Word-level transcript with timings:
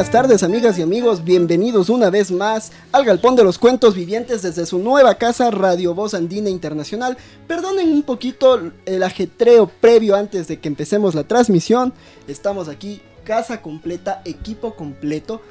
Buenas 0.00 0.12
tardes 0.12 0.42
amigas 0.42 0.78
y 0.78 0.82
amigos, 0.82 1.24
bienvenidos 1.24 1.90
una 1.90 2.08
vez 2.08 2.30
más 2.30 2.72
al 2.90 3.04
Galpón 3.04 3.36
de 3.36 3.44
los 3.44 3.58
Cuentos 3.58 3.94
Vivientes 3.94 4.40
desde 4.40 4.64
su 4.64 4.78
nueva 4.78 5.16
casa 5.16 5.50
Radio 5.50 5.94
Voz 5.94 6.14
Andina 6.14 6.48
Internacional. 6.48 7.18
Perdonen 7.46 7.92
un 7.92 8.02
poquito 8.02 8.72
el 8.86 9.02
ajetreo 9.02 9.66
previo 9.68 10.16
antes 10.16 10.48
de 10.48 10.58
que 10.58 10.68
empecemos 10.68 11.14
la 11.14 11.24
transmisión. 11.24 11.92
Estamos 12.28 12.68
aquí, 12.68 13.02
casa 13.24 13.60
completa, 13.60 14.22
equipo 14.24 14.74
completo, 14.74 15.42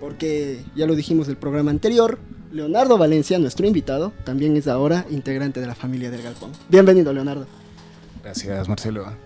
porque 0.00 0.64
ya 0.74 0.86
lo 0.86 0.96
dijimos 0.96 1.28
el 1.28 1.36
programa 1.36 1.70
anterior. 1.70 2.18
Leonardo 2.50 2.98
Valencia, 2.98 3.38
nuestro 3.38 3.68
invitado, 3.68 4.12
también 4.24 4.56
es 4.56 4.66
ahora 4.66 5.06
integrante 5.10 5.60
de 5.60 5.66
la 5.68 5.76
familia 5.76 6.10
del 6.10 6.22
Galpón. 6.22 6.50
Bienvenido 6.68 7.12
Leonardo. 7.12 7.46
Gracias 8.24 8.68
Marcelo. 8.68 9.25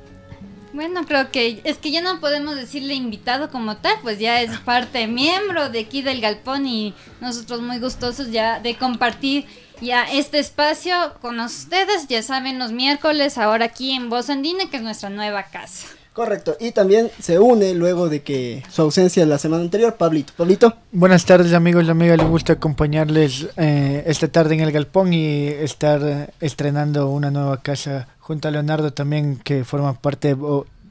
Bueno, 0.72 1.04
creo 1.04 1.32
que 1.32 1.60
es 1.64 1.78
que 1.78 1.90
ya 1.90 2.00
no 2.00 2.20
podemos 2.20 2.54
decirle 2.54 2.94
invitado 2.94 3.50
como 3.50 3.76
tal, 3.78 3.94
pues 4.02 4.18
ya 4.18 4.40
es 4.40 4.56
parte 4.60 5.08
miembro 5.08 5.68
de 5.68 5.80
aquí 5.80 6.02
del 6.02 6.20
Galpón 6.20 6.66
y 6.66 6.94
nosotros 7.20 7.60
muy 7.60 7.78
gustosos 7.80 8.30
ya 8.30 8.60
de 8.60 8.76
compartir 8.76 9.46
ya 9.80 10.04
este 10.04 10.38
espacio 10.38 10.94
con 11.20 11.40
ustedes, 11.40 12.06
ya 12.06 12.22
saben, 12.22 12.58
los 12.58 12.70
miércoles 12.70 13.38
ahora 13.38 13.66
aquí 13.66 13.92
en 13.92 14.10
Voz 14.10 14.30
Andina, 14.30 14.70
que 14.70 14.76
es 14.76 14.82
nuestra 14.82 15.10
nueva 15.10 15.44
casa. 15.44 15.88
Correcto, 16.12 16.56
y 16.60 16.72
también 16.72 17.10
se 17.20 17.38
une 17.38 17.72
luego 17.74 18.08
de 18.08 18.22
que 18.22 18.62
su 18.68 18.82
ausencia 18.82 19.24
la 19.26 19.38
semana 19.38 19.62
anterior, 19.62 19.94
Pablito. 19.94 20.32
Pablito. 20.36 20.76
Buenas 20.92 21.24
tardes 21.24 21.52
amigos 21.52 21.84
y 21.86 21.90
amigas, 21.90 22.18
le 22.18 22.24
gusta 22.24 22.54
acompañarles 22.54 23.48
eh, 23.56 24.02
esta 24.06 24.28
tarde 24.28 24.54
en 24.54 24.60
el 24.60 24.72
Galpón 24.72 25.12
y 25.12 25.46
estar 25.46 26.02
eh, 26.02 26.28
estrenando 26.40 27.08
una 27.08 27.30
nueva 27.30 27.62
casa 27.62 28.08
junto 28.30 28.46
a 28.46 28.52
Leonardo 28.52 28.92
también 28.92 29.40
que 29.42 29.64
forma 29.64 29.92
parte 29.92 30.36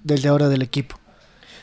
desde 0.03 0.27
ahora 0.27 0.49
del 0.49 0.61
equipo. 0.61 0.97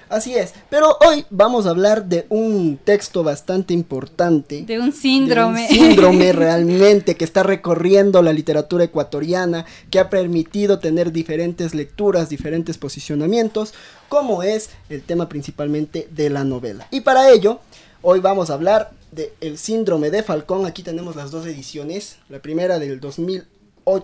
Así 0.09 0.35
es, 0.35 0.55
pero 0.71 0.97
hoy 1.07 1.27
vamos 1.29 1.67
a 1.67 1.71
hablar 1.71 2.07
de 2.07 2.25
un 2.31 2.79
texto 2.83 3.23
bastante 3.23 3.75
importante. 3.75 4.63
De 4.63 4.79
un 4.79 4.95
síndrome. 4.95 5.69
De 5.69 5.75
un 5.75 5.81
síndrome 5.81 6.33
realmente 6.33 7.15
que 7.17 7.27
está 7.27 7.43
recorriendo 7.43 8.23
la 8.23 8.33
literatura 8.33 8.85
ecuatoriana, 8.85 9.67
que 9.91 9.99
ha 9.99 10.09
permitido 10.09 10.79
tener 10.79 11.13
diferentes 11.13 11.75
lecturas, 11.75 12.31
diferentes 12.31 12.79
posicionamientos, 12.79 13.75
como 14.09 14.43
es 14.43 14.71
el 14.89 15.03
tema 15.03 15.29
principalmente 15.29 16.09
de 16.11 16.31
la 16.31 16.45
novela. 16.45 16.89
Y 16.91 17.03
para 17.03 17.31
ello, 17.31 17.61
hoy 18.01 18.21
vamos 18.21 18.49
a 18.49 18.55
hablar 18.55 18.93
de 19.13 19.35
El 19.43 19.59
síndrome 19.59 20.09
de 20.09 20.23
Falcón. 20.23 20.65
Aquí 20.65 20.83
tenemos 20.83 21.17
las 21.17 21.31
dos 21.31 21.45
ediciones, 21.45 22.17
la 22.31 22.39
primera 22.39 22.79
del 22.79 22.99
2000 22.99 23.45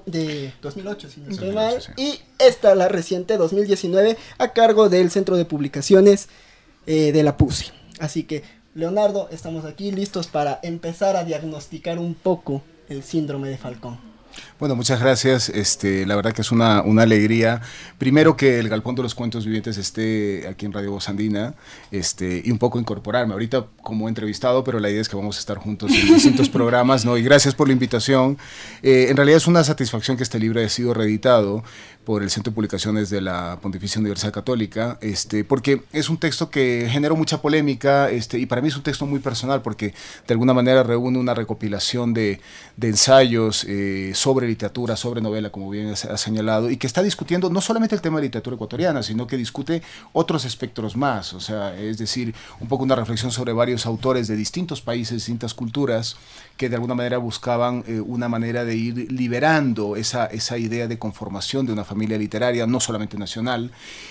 de 0.07 0.53
2008, 0.63 1.11
si 1.11 1.21
no 1.21 1.31
estoy 1.31 1.51
mal, 1.51 1.83
y 1.97 2.21
esta, 2.39 2.75
la 2.77 2.89
reciente, 2.89 3.37
2019, 3.37 4.17
a 4.39 4.53
cargo 4.53 4.89
del 4.89 5.11
Centro 5.11 5.37
de 5.37 5.45
Publicaciones 5.45 6.29
eh, 6.87 7.11
de 7.11 7.23
la 7.25 7.37
PUSI. 7.37 7.73
Así 7.99 8.23
que, 8.23 8.45
Leonardo, 8.75 9.29
estamos 9.31 9.65
aquí 9.65 9.91
listos 9.91 10.29
para 10.29 10.61
empezar 10.63 11.17
a 11.17 11.25
diagnosticar 11.25 11.99
un 11.99 12.15
poco 12.15 12.63
el 12.89 13.03
síndrome 13.03 13.49
de 13.49 13.59
Falcón. 13.59 13.99
Bueno, 14.63 14.77
muchas 14.77 15.01
gracias. 15.01 15.49
Este, 15.49 16.07
la 16.07 16.15
verdad 16.15 16.33
que 16.33 16.41
es 16.41 16.53
una, 16.53 16.83
una, 16.83 17.03
alegría. 17.03 17.63
Primero 17.99 18.37
que 18.37 18.61
el 18.61 18.69
Galpón 18.69 18.95
de 18.95 19.03
los 19.03 19.13
Cuentos 19.13 19.45
Vivientes 19.45 19.77
esté 19.77 20.47
aquí 20.49 20.67
en 20.67 20.73
Radio 20.73 20.93
Voz 20.93 21.09
Andina 21.09 21.57
este, 21.91 22.41
y 22.45 22.53
un 22.53 22.59
poco 22.59 22.79
incorporarme. 22.79 23.33
Ahorita 23.33 23.67
como 23.83 24.09
entrevistado, 24.09 24.63
pero 24.63 24.79
la 24.79 24.89
idea 24.89 25.01
es 25.01 25.09
que 25.09 25.17
vamos 25.17 25.37
a 25.37 25.41
estar 25.41 25.59
juntos 25.59 25.91
en 25.91 26.15
distintos 26.15 26.49
programas, 26.49 27.05
¿no? 27.05 27.19
Y 27.19 27.25
gracias 27.25 27.57
por 27.57 27.67
la 27.67 27.73
invitación. 27.73 28.39
Eh, 28.85 29.07
en 29.09 29.17
realidad 29.17 29.39
es 29.39 29.49
una 29.49 29.65
satisfacción 29.65 30.17
que 30.17 30.23
este 30.23 30.39
libro 30.39 30.61
haya 30.61 30.69
sido 30.69 30.95
reeditado 30.95 31.65
por 32.05 32.23
el 32.23 32.31
Centro 32.31 32.51
de 32.51 32.55
Publicaciones 32.55 33.11
de 33.11 33.21
la 33.21 33.59
Pontificia 33.61 34.01
Universidad 34.01 34.33
Católica, 34.33 34.99
este, 35.01 35.45
porque 35.45 35.83
es 35.93 36.09
un 36.09 36.19
texto 36.19 36.51
que 36.51 36.89
generó 36.91 37.17
mucha 37.17 37.41
polémica 37.41 38.11
este, 38.11 38.39
y 38.39 38.47
para 38.47 38.61
mí 38.61 38.69
es 38.69 38.77
un 38.77 38.83
texto 38.83 39.07
muy 39.07 39.21
personal 39.21 39.63
porque 39.63 39.95
de 40.27 40.35
alguna 40.35 40.53
manera 40.53 40.83
reúne 40.83 41.19
una 41.19 41.35
recopilación 41.35 42.13
de, 42.13 42.41
de 42.77 42.89
ensayos 42.89 43.65
eh, 43.69 44.13
sobre 44.15 44.52
literatura, 44.53 44.97
sobre 44.97 45.21
novela, 45.21 45.51
como 45.51 45.69
bien 45.71 45.93
ha 45.93 46.17
señalado, 46.17 46.71
y 46.71 46.77
que 46.77 46.87
está 46.87 47.03
discutiendo 47.03 47.51
no 47.51 47.61
solamente 47.61 47.95
el 47.95 48.01
tema 48.01 48.19
de 48.19 48.25
literatura 48.25 48.55
ecuatoriana, 48.55 49.03
sino 49.03 49.27
que 49.27 49.37
discute 49.37 49.83
otros 50.13 50.45
espectros 50.45 50.97
más, 50.97 51.33
o 51.35 51.41
sea, 51.41 51.75
es 51.77 51.99
decir, 51.99 52.35
un 52.61 52.69
poco 52.69 52.85
una 52.85 52.95
reflexión 52.95 53.33
sobre 53.33 53.53
varios 53.53 53.87
autores 53.87 54.29
de 54.29 54.37
distintos 54.37 54.81
países, 54.81 55.17
distintas 55.17 55.55
culturas, 55.55 56.17
que 56.57 56.69
de 56.69 56.77
alguna 56.77 56.95
manera 56.95 57.19
buscaban 57.19 57.85
eh, 57.87 58.01
una 58.01 58.29
manera 58.29 58.65
de 58.65 58.77
ir 58.77 59.11
liberando 59.11 59.97
esa, 59.97 60.27
esa 60.27 60.59
idea 60.59 60.87
de 60.87 60.99
conformación 60.99 61.67
de 61.67 61.73
una 61.73 61.85
familia 61.85 62.19
literaria, 62.19 62.67
no 62.67 62.81
solamente 62.81 63.17
nacional, 63.19 63.71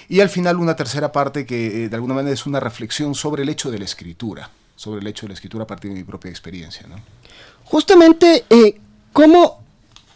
y 0.10 0.20
al 0.20 0.30
final 0.30 0.58
una 0.58 0.76
tercera 0.76 1.12
parte 1.12 1.46
que 1.46 1.86
eh, 1.86 1.90
de 1.90 1.96
alguna 1.96 2.16
manera 2.16 2.34
es 2.34 2.46
una 2.46 2.60
reflexión 2.60 3.16
sobre 3.16 3.44
el 3.44 3.50
hecho 3.50 3.72
de 3.72 3.80
la 3.80 3.86
escritura, 3.86 4.50
sobre 4.76 5.02
el 5.02 5.08
hecho 5.08 5.26
de 5.26 5.30
la 5.30 5.36
escritura 5.36 5.64
a 5.64 5.68
partir 5.68 5.92
de 5.92 5.98
mi 5.98 6.04
propia 6.04 6.32
experiencia. 6.32 6.86
Justamente, 7.64 8.44
eh, 8.50 8.80
¿cómo 9.14 9.61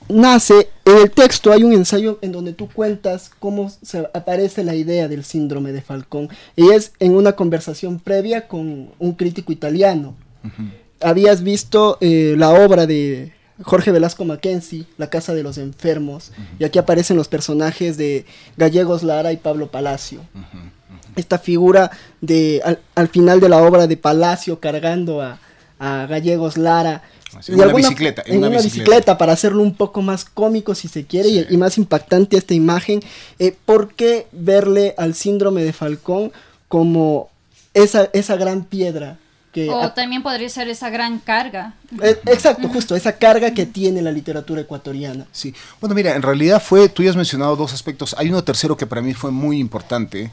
nace 0.09 0.69
en 0.85 0.97
el 0.97 1.11
texto? 1.11 1.51
Hay 1.51 1.63
un 1.63 1.73
ensayo 1.73 2.19
en 2.21 2.31
donde 2.31 2.53
tú 2.53 2.69
cuentas 2.69 3.31
cómo 3.39 3.71
se 3.81 4.07
aparece 4.13 4.63
la 4.63 4.75
idea 4.75 5.07
del 5.07 5.23
síndrome 5.23 5.71
de 5.71 5.81
Falcón, 5.81 6.29
y 6.55 6.69
es 6.71 6.93
en 6.99 7.15
una 7.15 7.33
conversación 7.33 7.99
previa 7.99 8.47
con 8.47 8.89
un 8.99 9.13
crítico 9.13 9.51
italiano. 9.51 10.15
Uh 10.43 10.47
-huh. 10.47 10.71
Habías 11.01 11.43
visto 11.43 11.97
eh, 12.01 12.35
la 12.37 12.51
obra 12.53 12.85
de 12.85 13.33
Jorge 13.61 13.91
Velasco 13.91 14.25
Mackenzie, 14.25 14.85
La 14.97 15.09
Casa 15.09 15.33
de 15.33 15.43
los 15.43 15.57
Enfermos, 15.57 16.31
uh 16.31 16.41
-huh. 16.41 16.45
y 16.59 16.63
aquí 16.65 16.79
aparecen 16.79 17.17
los 17.17 17.27
personajes 17.27 17.97
de 17.97 18.25
Gallegos 18.57 19.03
Lara 19.03 19.31
y 19.31 19.37
Pablo 19.37 19.67
Palacio. 19.71 20.19
Uh 20.33 20.39
-huh. 20.39 20.71
Esta 21.15 21.39
figura 21.39 21.91
de 22.19 22.61
al, 22.65 22.79
al, 22.95 23.07
final 23.07 23.39
de 23.39 23.47
la 23.47 23.63
obra 23.63 23.87
de 23.87 23.95
Palacio 23.95 24.59
cargando 24.59 25.21
a, 25.21 25.39
a 25.79 26.05
Gallegos 26.07 26.57
Lara. 26.57 27.03
En, 27.47 27.55
una 27.55 27.73
bicicleta, 27.73 28.23
en, 28.25 28.33
en 28.33 28.37
una, 28.39 28.47
una 28.47 28.57
bicicleta. 28.57 28.83
bicicleta. 28.83 29.17
para 29.17 29.33
hacerlo 29.33 29.61
un 29.61 29.75
poco 29.75 30.01
más 30.01 30.25
cómico 30.25 30.75
si 30.75 30.87
se 30.87 31.05
quiere 31.05 31.29
sí. 31.29 31.45
y, 31.49 31.53
y, 31.53 31.57
más 31.57 31.77
impactante 31.77 32.37
esta 32.37 32.53
imagen. 32.53 33.01
Eh, 33.39 33.55
¿Por 33.65 33.93
qué 33.93 34.27
verle 34.31 34.93
al 34.97 35.15
síndrome 35.15 35.63
de 35.63 35.73
Falcón 35.73 36.31
como 36.67 37.29
esa, 37.73 38.09
esa 38.13 38.35
gran 38.35 38.63
piedra 38.63 39.17
que 39.55 39.69
o 39.69 39.93
también 39.93 40.21
podría 40.21 40.49
ser 40.49 40.67
esa 40.67 40.89
gran 40.89 41.17
carga. 41.19 41.75
Eh, 42.03 42.19
exacto, 42.25 42.67
justo, 42.67 42.93
esa 42.93 43.13
carga 43.13 43.53
que 43.53 43.65
tiene 43.65 44.01
la 44.01 44.11
literatura 44.11 44.59
ecuatoriana. 44.59 45.27
Sí, 45.31 45.55
bueno, 45.79 45.95
mira, 45.95 46.13
en 46.13 46.21
realidad 46.21 46.61
fue, 46.61 46.89
tú 46.89 47.03
ya 47.03 47.11
has 47.11 47.15
mencionado 47.15 47.55
dos 47.55 47.71
aspectos, 47.71 48.13
hay 48.17 48.27
uno 48.27 48.43
tercero 48.43 48.75
que 48.75 48.85
para 48.85 49.01
mí 49.01 49.13
fue 49.13 49.31
muy 49.31 49.59
importante, 49.59 50.29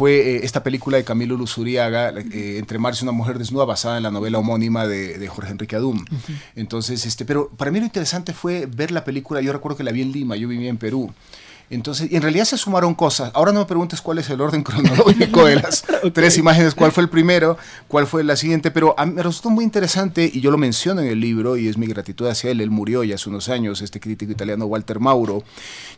fue 0.00 0.36
eh, 0.36 0.40
esta 0.44 0.62
película 0.62 0.96
de 0.96 1.04
Camilo 1.04 1.36
Luzuriaga, 1.36 2.08
eh, 2.32 2.56
Entre 2.58 2.78
Mares 2.78 3.02
y 3.02 3.04
una 3.04 3.12
mujer 3.12 3.38
desnuda, 3.38 3.66
basada 3.66 3.98
en 3.98 4.02
la 4.02 4.10
novela 4.10 4.38
homónima 4.38 4.86
de, 4.86 5.18
de 5.18 5.28
Jorge 5.28 5.50
Enrique 5.52 5.76
Adum. 5.76 5.98
Uh 5.98 6.14
-huh. 6.14 6.36
Entonces, 6.56 7.04
este, 7.04 7.26
pero 7.26 7.50
para 7.50 7.70
mí 7.70 7.80
lo 7.80 7.84
interesante 7.84 8.32
fue 8.32 8.64
ver 8.64 8.92
la 8.92 9.04
película, 9.04 9.42
yo 9.42 9.52
recuerdo 9.52 9.76
que 9.76 9.84
la 9.84 9.92
vi 9.92 10.00
en 10.00 10.12
Lima, 10.12 10.36
yo 10.36 10.48
vivía 10.48 10.70
en 10.70 10.78
Perú, 10.78 11.12
Entonces, 11.70 12.10
y 12.10 12.16
en 12.16 12.22
realidad 12.22 12.44
se 12.46 12.58
sumaron 12.58 12.94
cosas. 12.96 13.30
Ahora 13.32 13.52
no 13.52 13.60
me 13.60 13.66
preguntes 13.66 14.00
cuál 14.00 14.18
es 14.18 14.28
el 14.28 14.40
orden 14.40 14.62
cronológico 14.64 15.44
de 15.44 15.54
las 15.54 15.84
tres 16.12 16.36
imágenes, 16.36 16.74
cuál 16.74 16.90
fue 16.90 17.04
el 17.04 17.08
primero, 17.08 17.56
cuál 17.86 18.08
fue 18.08 18.24
la 18.24 18.34
siguiente, 18.34 18.72
pero 18.72 18.94
a 18.98 19.06
mí 19.06 19.14
me 19.14 19.22
resultó 19.22 19.50
muy 19.50 19.64
interesante 19.64 20.28
y 20.32 20.40
yo 20.40 20.50
lo 20.50 20.58
menciono 20.58 21.00
en 21.00 21.06
el 21.06 21.20
libro 21.20 21.56
y 21.56 21.68
es 21.68 21.78
mi 21.78 21.86
gratitud 21.86 22.26
hacia 22.26 22.50
él. 22.50 22.60
Él 22.60 22.70
murió 22.70 23.04
ya 23.04 23.14
hace 23.14 23.28
unos 23.28 23.48
años, 23.48 23.82
este 23.82 24.00
crítico 24.00 24.32
italiano 24.32 24.66
Walter 24.66 24.98
Mauro. 24.98 25.44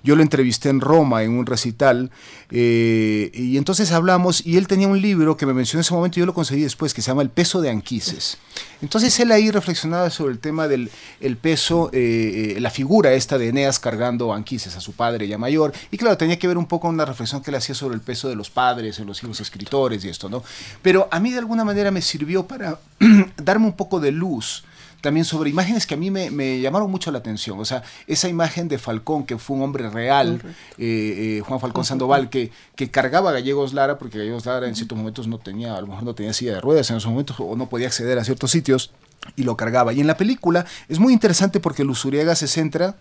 Yo 0.03 0.15
lo 0.15 0.23
entrevisté 0.23 0.69
en 0.69 0.81
Roma 0.81 1.23
en 1.23 1.31
un 1.33 1.47
recital 1.47 2.11
eh, 2.51 3.31
y 3.33 3.57
entonces 3.57 3.93
hablamos 3.93 4.45
y 4.45 4.59
él 4.59 4.67
tenía 4.67 4.89
un 4.89 5.01
libro 5.01 5.39
que 5.39 5.47
me 5.47 5.55
mencionó 5.55 5.79
en 5.79 5.87
ese 5.87 5.95
momento 5.95 6.19
y 6.19 6.21
yo 6.21 6.27
lo 6.27 6.35
conseguí 6.35 6.63
después 6.63 6.93
que 6.93 7.01
se 7.01 7.11
llama 7.11 7.23
El 7.23 7.31
peso 7.31 7.63
de 7.63 7.71
Anquises. 7.71 8.37
Entonces 8.83 9.19
él 9.21 9.33
ahí 9.33 9.51
reflexionaba 9.51 10.11
sobre 10.11 10.33
el 10.33 10.39
tema 10.39 10.69
del 10.69 10.91
el 11.21 11.37
peso, 11.39 11.89
eh, 11.93 12.55
eh, 12.57 12.61
la 12.61 12.71
figura 12.71 13.13
esta 13.13 13.39
de 13.39 13.49
Eneas 13.49 13.79
cargando 13.79 14.33
a 14.33 14.37
Anquises, 14.37 14.77
a 14.77 14.81
su 14.81 14.93
padre 14.93 15.29
ya 15.29 15.39
mayor. 15.39 15.62
Y 15.91 15.99
claro, 15.99 16.17
tenía 16.17 16.39
que 16.39 16.49
ver 16.49 16.59
un 16.59 16.67
poco 16.67 16.89
con 16.89 16.95
una 16.95 17.05
reflexión 17.05 17.43
que 17.43 17.51
él 17.51 17.57
hacía 17.57 17.75
sobre 17.75 17.95
el 17.95 18.01
peso 18.01 18.29
de 18.29 18.35
los 18.35 18.51
padres, 18.51 18.99
en 18.99 19.07
los 19.07 19.23
hijos 19.23 19.41
escritores 19.41 20.05
y 20.05 20.09
esto, 20.09 20.29
¿no? 20.29 20.43
Pero 20.83 21.09
a 21.11 21.21
mí 21.21 21.31
de 21.31 21.39
alguna 21.39 21.65
manera 21.65 21.91
me 21.91 22.03
sirvió 22.03 22.47
para 22.47 22.79
darme 23.37 23.67
un 23.67 23.75
poco 23.75 24.01
de 24.01 24.11
luz 24.11 24.65
también 25.03 25.25
sobre 25.25 25.51
imágenes 25.51 25.87
que 25.87 25.95
a 25.95 25.97
mí 25.97 26.11
me, 26.11 26.61
llamaron 26.61 26.91
mucho 26.91 27.11
la 27.11 27.19
atención. 27.19 27.59
O 27.59 27.65
sea, 27.65 27.83
esa 28.07 28.29
imagen 28.29 28.69
de 28.69 28.79
Falcón, 28.79 29.27
que 29.27 29.37
fue 29.37 29.57
un 29.57 29.65
hombre 29.65 29.91
real, 29.91 30.41
eh, 30.79 31.39
eh, 31.39 31.43
Juan 31.45 31.61
Falcón 31.61 31.85
Sandoval, 31.85 32.31
que, 32.31 32.53
que 32.77 32.91
cargaba 32.91 33.31
a 33.31 33.33
Gallegos 33.33 33.75
Lara, 33.75 33.99
porque 33.99 34.19
Gallegos 34.19 34.47
Lara 34.47 34.69
en 34.69 34.77
ciertos 34.77 34.97
momentos 34.97 35.27
no 35.27 35.39
tenía, 35.39 35.77
a 35.77 35.81
lo 35.81 35.89
mejor 35.89 36.05
no 36.05 36.15
tenía 36.15 36.33
silla 36.33 36.55
de 36.55 36.61
ruedas 36.61 36.89
en 36.91 36.97
esos 36.97 37.11
momentos, 37.11 37.37
o 37.41 37.57
no 37.57 37.69
podía 37.69 37.89
acceder 37.89 38.17
a 38.19 38.25
ciertos 38.25 38.53
sitios, 38.53 38.93
y 39.37 39.43
lo 39.43 39.57
cargaba. 39.57 39.93
Y 39.93 40.01
en 40.01 40.07
la 40.07 40.17
película 40.17 40.65
es 40.89 41.01
muy 41.01 41.13
interesante 41.13 41.61
porque 41.61 41.85
Luzuriaga 41.85 42.35
se 42.37 42.47
centra 42.47 42.97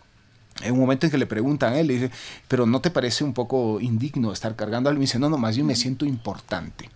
en 0.63 0.73
un 0.73 0.79
momento 0.79 1.05
en 1.05 1.11
que 1.11 1.17
le 1.17 1.25
preguntan 1.25 1.73
a 1.73 1.79
él, 1.79 1.87
le 1.87 1.93
dice, 1.93 2.11
pero 2.47 2.65
¿no 2.65 2.81
te 2.81 2.91
parece 2.91 3.23
un 3.23 3.33
poco 3.33 3.79
indigno 3.79 4.31
estar 4.33 4.55
cargando 4.55 4.89
a 4.89 4.91
él? 4.91 4.97
Y 4.97 4.99
me 4.99 5.05
dice, 5.05 5.19
no, 5.19 5.29
no, 5.29 5.37
más 5.37 5.55
bien 5.55 5.67
me 5.67 5.75
siento 5.75 6.05
importante. 6.05 6.89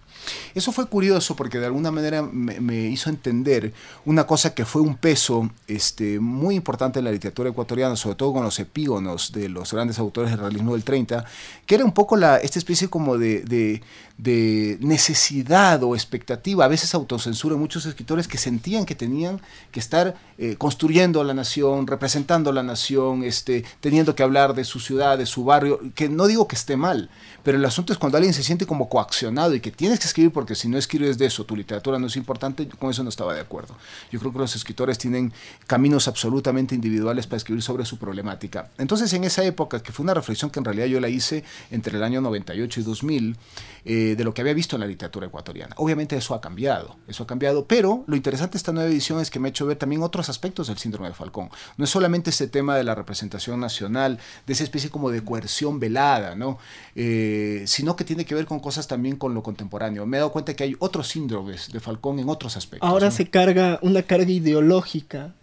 Eso 0.53 0.71
fue 0.71 0.88
curioso 0.88 1.35
porque 1.35 1.59
de 1.59 1.65
alguna 1.65 1.91
manera 1.91 2.21
me, 2.21 2.75
hizo 2.88 3.09
entender 3.09 3.73
una 4.06 4.25
cosa 4.25 4.53
que 4.53 4.65
fue 4.65 4.81
un 4.81 4.95
peso 4.95 5.50
este, 5.67 6.19
muy 6.19 6.56
importante 6.56 7.00
en 7.00 7.06
la 7.06 7.12
literatura 7.12 7.50
ecuatoriana, 7.50 7.95
sobre 7.95 8.15
todo 8.15 8.33
con 8.33 8.44
los 8.44 8.59
epígonos 8.59 9.31
de 9.31 9.50
los 9.50 9.73
grandes 9.73 10.00
autores 10.00 10.31
del 10.31 10.39
realismo 10.39 10.73
del 10.73 10.83
30, 10.83 11.25
que 11.65 11.75
era 11.75 11.85
un 11.85 11.91
poco 11.91 12.15
la, 12.15 12.38
esta 12.38 12.59
especie 12.59 12.89
como 12.89 13.17
de, 13.17 13.41
de, 13.41 13.81
necesidad 14.17 15.83
o 15.83 15.94
expectativa, 15.94 16.63
a 16.63 16.69
veces 16.69 16.95
autocensura 16.95 17.56
en 17.56 17.62
muchos 17.62 17.85
escritores 17.85 18.27
que 18.27 18.38
sentían 18.38 18.85
que 18.85 18.95
tenían 18.95 19.41
que 19.71 19.79
estar 19.79 20.15
eh, 20.38 20.56
construyendo 20.57 21.23
la 21.23 21.33
nación, 21.33 21.85
representando 21.85 22.53
la 22.53 22.63
nación, 22.63 23.23
este, 23.23 23.65
teniendo 23.81 24.15
que 24.15 24.23
hablar 24.23 24.56
de 24.56 24.63
su 24.63 24.79
ciudad, 24.79 25.17
de 25.17 25.25
su 25.25 25.44
barrio, 25.44 25.79
que 25.95 26.07
no 26.07 26.27
digo 26.27 26.47
que 26.47 26.56
esté 26.56 26.77
mal, 26.77 27.09
pero 27.44 27.57
el 27.57 27.65
asunto 27.65 27.91
es 27.91 28.00
cuando 28.00 28.17
alguien 28.17 28.33
se 28.33 28.41
siente 28.41 28.65
como 28.65 28.88
coaccionado 28.88 29.53
y 29.53 29.59
que 29.59 29.71
tienes 29.71 30.00
que 30.00 30.07
escribir 30.07 30.31
porque 30.31 30.56
si 30.56 30.69
no 30.69 30.77
escribes 30.77 31.17
de 31.17 31.25
eso, 31.25 31.45
tu 31.45 31.56
literatura 31.56 32.00
no 32.00 32.07
es 32.07 32.15
importante, 32.15 32.67
con 32.67 32.89
eso 32.89 33.03
no 33.03 33.09
estaba 33.09 33.33
de 33.33 33.41
acuerdo. 33.41 33.75
Yo 34.12 34.19
creo 34.19 34.31
que 34.31 34.39
los 34.39 34.56
escritores 34.56 34.97
tienen 34.97 35.33
caminos 35.67 36.07
absolutamente 36.07 36.73
individuales 36.73 37.27
para 37.27 37.38
escribir 37.38 37.62
sobre 37.62 37.85
su 37.85 37.97
problemática. 37.97 38.71
Entonces, 38.77 39.12
en 39.13 39.25
esa 39.25 39.44
época, 39.44 39.83
que 39.83 39.91
fue 39.91 40.03
una 40.03 40.13
reflexión 40.13 40.50
que 40.50 40.59
en 40.59 40.65
realidad 40.65 40.88
yo 40.88 41.00
la 41.00 41.09
hice 41.09 41.44
entre 41.69 41.97
el 41.97 42.03
año 42.03 42.21
98 42.21 42.79
y 42.79 42.83
2000, 42.83 43.38
eh, 43.85 44.04
de 44.13 44.23
lo 44.23 44.33
que 44.33 44.41
había 44.41 44.53
visto 44.53 44.75
en 44.75 44.81
la 44.81 44.87
literatura 44.87 45.25
ecuatoriana. 45.25 45.73
Obviamente 45.77 46.15
eso 46.15 46.35
ha 46.35 46.41
cambiado, 46.41 46.97
eso 47.07 47.23
ha 47.23 47.27
cambiado, 47.27 47.65
pero 47.65 48.03
lo 48.07 48.15
interesante 48.15 48.53
de 48.53 48.57
esta 48.57 48.71
nueva 48.71 48.89
edición 48.89 49.19
es 49.19 49.31
que 49.31 49.39
me 49.39 49.47
ha 49.47 49.49
hecho 49.49 49.65
ver 49.65 49.77
también 49.77 50.03
otros 50.03 50.29
aspectos 50.29 50.67
del 50.67 50.77
síndrome 50.77 51.07
de 51.07 51.15
Falcón. 51.15 51.49
No 51.77 51.85
es 51.85 51.89
solamente 51.89 52.29
ese 52.29 52.47
tema 52.47 52.75
de 52.75 52.83
la 52.83 52.93
representación 52.93 53.59
nacional, 53.59 54.19
de 54.45 54.53
esa 54.53 54.63
especie 54.63 54.89
como 54.89 55.09
de 55.09 55.23
coerción 55.23 55.79
velada, 55.79 56.35
¿no? 56.35 56.59
Eh, 56.95 57.63
sino 57.65 57.95
que 57.95 58.03
tiene 58.03 58.25
que 58.25 58.35
ver 58.35 58.45
con 58.45 58.59
cosas 58.59 58.87
también 58.87 59.15
con 59.15 59.33
lo 59.33 59.41
contemporáneo. 59.41 60.05
Me 60.05 60.17
he 60.17 60.19
dado 60.19 60.31
cuenta 60.31 60.53
que 60.53 60.63
hay 60.63 60.75
otros 60.79 61.07
síndromes 61.07 61.71
de 61.71 61.79
Falcón 61.79 62.19
en 62.19 62.29
otros 62.29 62.57
aspectos. 62.57 62.87
Ahora 62.87 63.09
se 63.09 63.29
carga 63.29 63.79
una 63.81 64.03
carga 64.03 64.29
ideológica. 64.29 65.33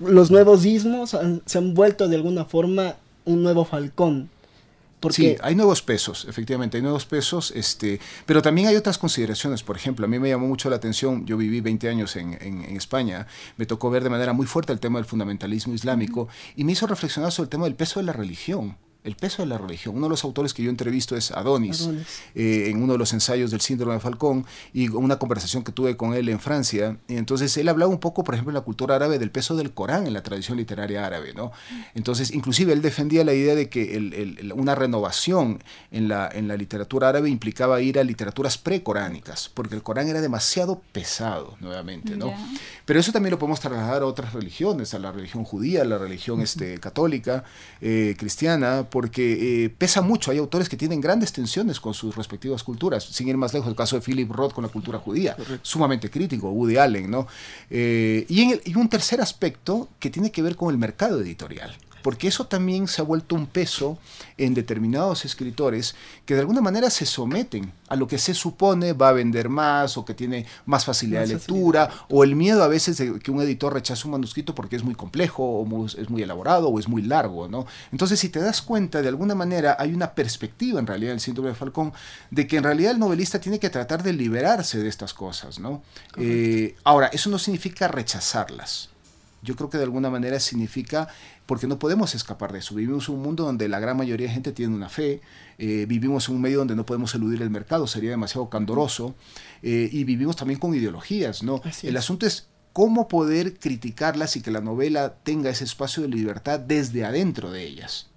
Los 0.00 0.30
nuevos 0.30 0.66
ismos 0.66 1.16
se 1.46 1.58
han 1.58 1.74
vuelto 1.74 2.08
de 2.08 2.16
alguna 2.16 2.44
forma 2.44 2.96
un 3.24 3.42
nuevo 3.42 3.64
Falcón 3.64 4.28
sí, 5.10 5.36
hay 5.42 5.54
nuevos 5.54 5.82
pesos, 5.82 6.26
efectivamente, 6.28 6.76
hay 6.76 6.82
nuevos 6.82 7.06
pesos, 7.06 7.52
este, 7.56 8.00
pero 8.26 8.42
también 8.42 8.68
hay 8.68 8.76
otras 8.76 8.98
consideraciones. 8.98 9.62
Por 9.62 9.76
ejemplo, 9.76 10.06
a 10.06 10.08
mí 10.08 10.18
me 10.18 10.28
llamó 10.28 10.46
mucho 10.46 10.70
la 10.70 10.76
atención, 10.76 11.26
yo 11.26 11.36
viví 11.36 11.60
20 11.60 11.88
años 11.88 12.16
en, 12.16 12.32
España, 12.76 13.26
me 13.56 13.66
tocó 13.66 13.90
ver 13.90 14.04
de 14.04 14.10
manera 14.10 14.32
muy 14.32 14.46
fuerte 14.46 14.72
el 14.72 14.80
tema 14.80 14.98
del 14.98 15.06
fundamentalismo 15.06 15.74
islámico 15.74 16.28
y 16.56 16.64
me 16.64 16.72
hizo 16.72 16.86
reflexionar 16.86 17.32
sobre 17.32 17.46
el 17.46 17.50
tema 17.50 17.64
del 17.64 17.74
peso 17.74 18.00
de 18.00 18.06
la 18.06 18.12
religión 18.12 18.76
el 19.04 19.16
peso 19.16 19.42
de 19.42 19.46
la 19.46 19.58
religión. 19.58 19.96
Uno 19.96 20.06
de 20.06 20.10
los 20.10 20.24
autores 20.24 20.54
que 20.54 20.62
yo 20.62 20.70
entrevisto 20.70 21.16
es 21.16 21.32
Adonis, 21.32 21.88
eh, 22.34 22.68
en 22.68 22.82
uno 22.82 22.92
de 22.92 22.98
los 22.98 23.12
ensayos 23.12 23.50
del 23.50 23.60
síndrome 23.60 23.94
de 23.94 24.00
Falcón, 24.00 24.46
y 24.72 24.88
una 24.88 25.18
conversación 25.18 25.64
que 25.64 25.72
tuve 25.72 25.96
con 25.96 26.14
él 26.14 26.28
en 26.28 26.38
Francia. 26.38 26.98
Y 27.08 27.16
entonces 27.16 27.56
él 27.56 27.68
hablaba 27.68 27.90
un 27.90 27.98
poco, 27.98 28.24
por 28.24 28.34
ejemplo, 28.34 28.50
en 28.50 28.54
la 28.54 28.60
cultura 28.60 28.96
árabe 28.96 29.18
del 29.18 29.30
peso 29.30 29.56
del 29.56 29.72
Corán 29.72 30.06
en 30.06 30.12
la 30.12 30.22
tradición 30.22 30.56
literaria 30.56 31.04
árabe. 31.04 31.32
¿no? 31.34 31.52
Entonces, 31.94 32.30
inclusive 32.30 32.72
él 32.72 32.82
defendía 32.82 33.24
la 33.24 33.34
idea 33.34 33.54
de 33.54 33.68
que 33.68 34.52
una 34.54 34.74
renovación 34.74 35.62
en 35.90 36.08
la, 36.08 36.28
en 36.32 36.48
la 36.48 36.56
literatura 36.56 37.08
árabe 37.08 37.28
implicaba 37.28 37.80
ir 37.80 37.98
a 37.98 38.04
literaturas 38.04 38.58
precoránicas, 38.58 39.50
porque 39.52 39.74
el 39.74 39.82
Corán 39.82 40.08
era 40.08 40.20
demasiado 40.20 40.80
pesado, 40.92 41.56
nuevamente. 41.60 42.16
¿no? 42.16 42.32
Pero 42.84 43.00
eso 43.00 43.12
también 43.12 43.32
lo 43.32 43.38
podemos 43.38 43.60
trasladar 43.60 44.02
a 44.02 44.06
otras 44.06 44.32
religiones, 44.32 44.94
a 44.94 44.98
la 44.98 45.10
religión 45.10 45.44
judía, 45.44 45.82
a 45.82 45.84
la 45.84 45.98
religión 45.98 46.40
este, 46.40 46.78
católica, 46.78 47.44
eh, 47.80 48.14
cristiana, 48.18 48.86
porque 48.92 49.64
eh, 49.64 49.70
pesa 49.70 50.02
mucho. 50.02 50.30
Hay 50.30 50.36
autores 50.36 50.68
que 50.68 50.76
tienen 50.76 51.00
grandes 51.00 51.32
tensiones 51.32 51.80
con 51.80 51.94
sus 51.94 52.14
respectivas 52.14 52.62
culturas, 52.62 53.02
sin 53.02 53.26
ir 53.26 53.38
más 53.38 53.54
lejos, 53.54 53.70
el 53.70 53.74
caso 53.74 53.96
de 53.96 54.02
Philip 54.02 54.30
Roth 54.30 54.52
con 54.52 54.62
la 54.62 54.68
cultura 54.68 54.98
judía, 54.98 55.34
sumamente 55.62 56.10
crítico, 56.10 56.50
Woody 56.50 56.76
Allen, 56.76 57.10
¿no? 57.10 57.26
Eh, 57.70 58.26
y, 58.28 58.42
en 58.42 58.60
y 58.62 58.74
un 58.74 58.90
tercer 58.90 59.22
aspecto 59.22 59.88
que 59.98 60.10
tiene 60.10 60.30
que 60.30 60.42
ver 60.42 60.56
con 60.56 60.68
el 60.70 60.76
mercado 60.76 61.22
editorial 61.22 61.74
porque 62.02 62.28
eso 62.28 62.46
también 62.46 62.88
se 62.88 63.00
ha 63.00 63.04
vuelto 63.04 63.34
un 63.34 63.46
peso 63.46 63.98
en 64.36 64.54
determinados 64.54 65.24
escritores 65.24 65.94
que 66.26 66.34
de 66.34 66.40
alguna 66.40 66.60
manera 66.60 66.90
se 66.90 67.06
someten 67.06 67.72
a 67.88 67.96
lo 67.96 68.06
que 68.06 68.18
se 68.18 68.34
supone 68.34 68.92
va 68.92 69.10
a 69.10 69.12
vender 69.12 69.48
más 69.48 69.96
o 69.96 70.04
que 70.04 70.14
tiene 70.14 70.46
más 70.66 70.84
facilidad 70.84 71.22
de 71.22 71.34
lectura 71.34 71.90
o 72.08 72.24
el 72.24 72.34
miedo 72.34 72.62
a 72.62 72.68
veces 72.68 72.96
de 72.96 73.18
que 73.18 73.30
un 73.30 73.40
editor 73.40 73.72
rechace 73.72 74.06
un 74.06 74.12
manuscrito 74.12 74.54
porque 74.54 74.76
es 74.76 74.84
muy 74.84 74.94
complejo 74.94 75.44
o 75.44 75.86
es 75.86 76.10
muy 76.10 76.22
elaborado 76.22 76.68
o 76.68 76.78
es 76.78 76.88
muy 76.88 77.02
largo, 77.02 77.48
¿no? 77.48 77.66
Entonces, 77.90 78.18
si 78.18 78.28
te 78.28 78.40
das 78.40 78.62
cuenta, 78.62 79.02
de 79.02 79.08
alguna 79.08 79.34
manera 79.34 79.76
hay 79.78 79.92
una 79.92 80.14
perspectiva 80.14 80.80
en 80.80 80.86
realidad 80.86 81.12
del 81.12 81.20
síndrome 81.20 81.50
de 81.50 81.54
Falcón 81.54 81.92
de 82.30 82.46
que 82.46 82.56
en 82.56 82.64
realidad 82.64 82.92
el 82.92 82.98
novelista 82.98 83.40
tiene 83.40 83.58
que 83.58 83.70
tratar 83.70 84.02
de 84.02 84.12
liberarse 84.12 84.78
de 84.78 84.88
estas 84.88 85.14
cosas, 85.14 85.58
¿no? 85.58 85.82
Eh, 86.16 86.76
ahora, 86.84 87.08
eso 87.08 87.30
no 87.30 87.38
significa 87.38 87.88
rechazarlas. 87.88 88.90
Yo 89.42 89.56
creo 89.56 89.68
que 89.68 89.76
de 89.76 89.84
alguna 89.84 90.08
manera 90.08 90.38
significa 90.38 91.08
porque 91.46 91.66
no 91.66 91.78
podemos 91.78 92.14
escapar 92.14 92.52
de 92.52 92.60
eso. 92.60 92.74
Vivimos 92.74 93.08
en 93.08 93.16
un 93.16 93.22
mundo 93.22 93.44
donde 93.44 93.68
la 93.68 93.80
gran 93.80 93.96
mayoría 93.96 94.28
de 94.28 94.32
gente 94.32 94.52
tiene 94.52 94.74
una 94.74 94.88
fe, 94.88 95.20
eh, 95.58 95.86
vivimos 95.88 96.28
en 96.28 96.36
un 96.36 96.40
medio 96.40 96.58
donde 96.58 96.76
no 96.76 96.86
podemos 96.86 97.14
eludir 97.14 97.42
el 97.42 97.50
mercado, 97.50 97.86
sería 97.86 98.10
demasiado 98.10 98.48
candoroso, 98.48 99.14
eh, 99.62 99.88
y 99.90 100.04
vivimos 100.04 100.36
también 100.36 100.60
con 100.60 100.74
ideologías, 100.74 101.42
¿no? 101.42 101.60
el 101.82 101.96
asunto 101.96 102.26
es 102.26 102.48
cómo 102.72 103.08
poder 103.08 103.58
criticarlas 103.58 104.36
y 104.36 104.40
que 104.40 104.50
la 104.50 104.60
novela 104.60 105.14
tenga 105.22 105.50
ese 105.50 105.64
espacio 105.64 106.02
de 106.02 106.08
libertad 106.08 106.58
desde 106.60 107.04
adentro 107.04 107.50
de 107.50 107.64
ellas. 107.64 108.08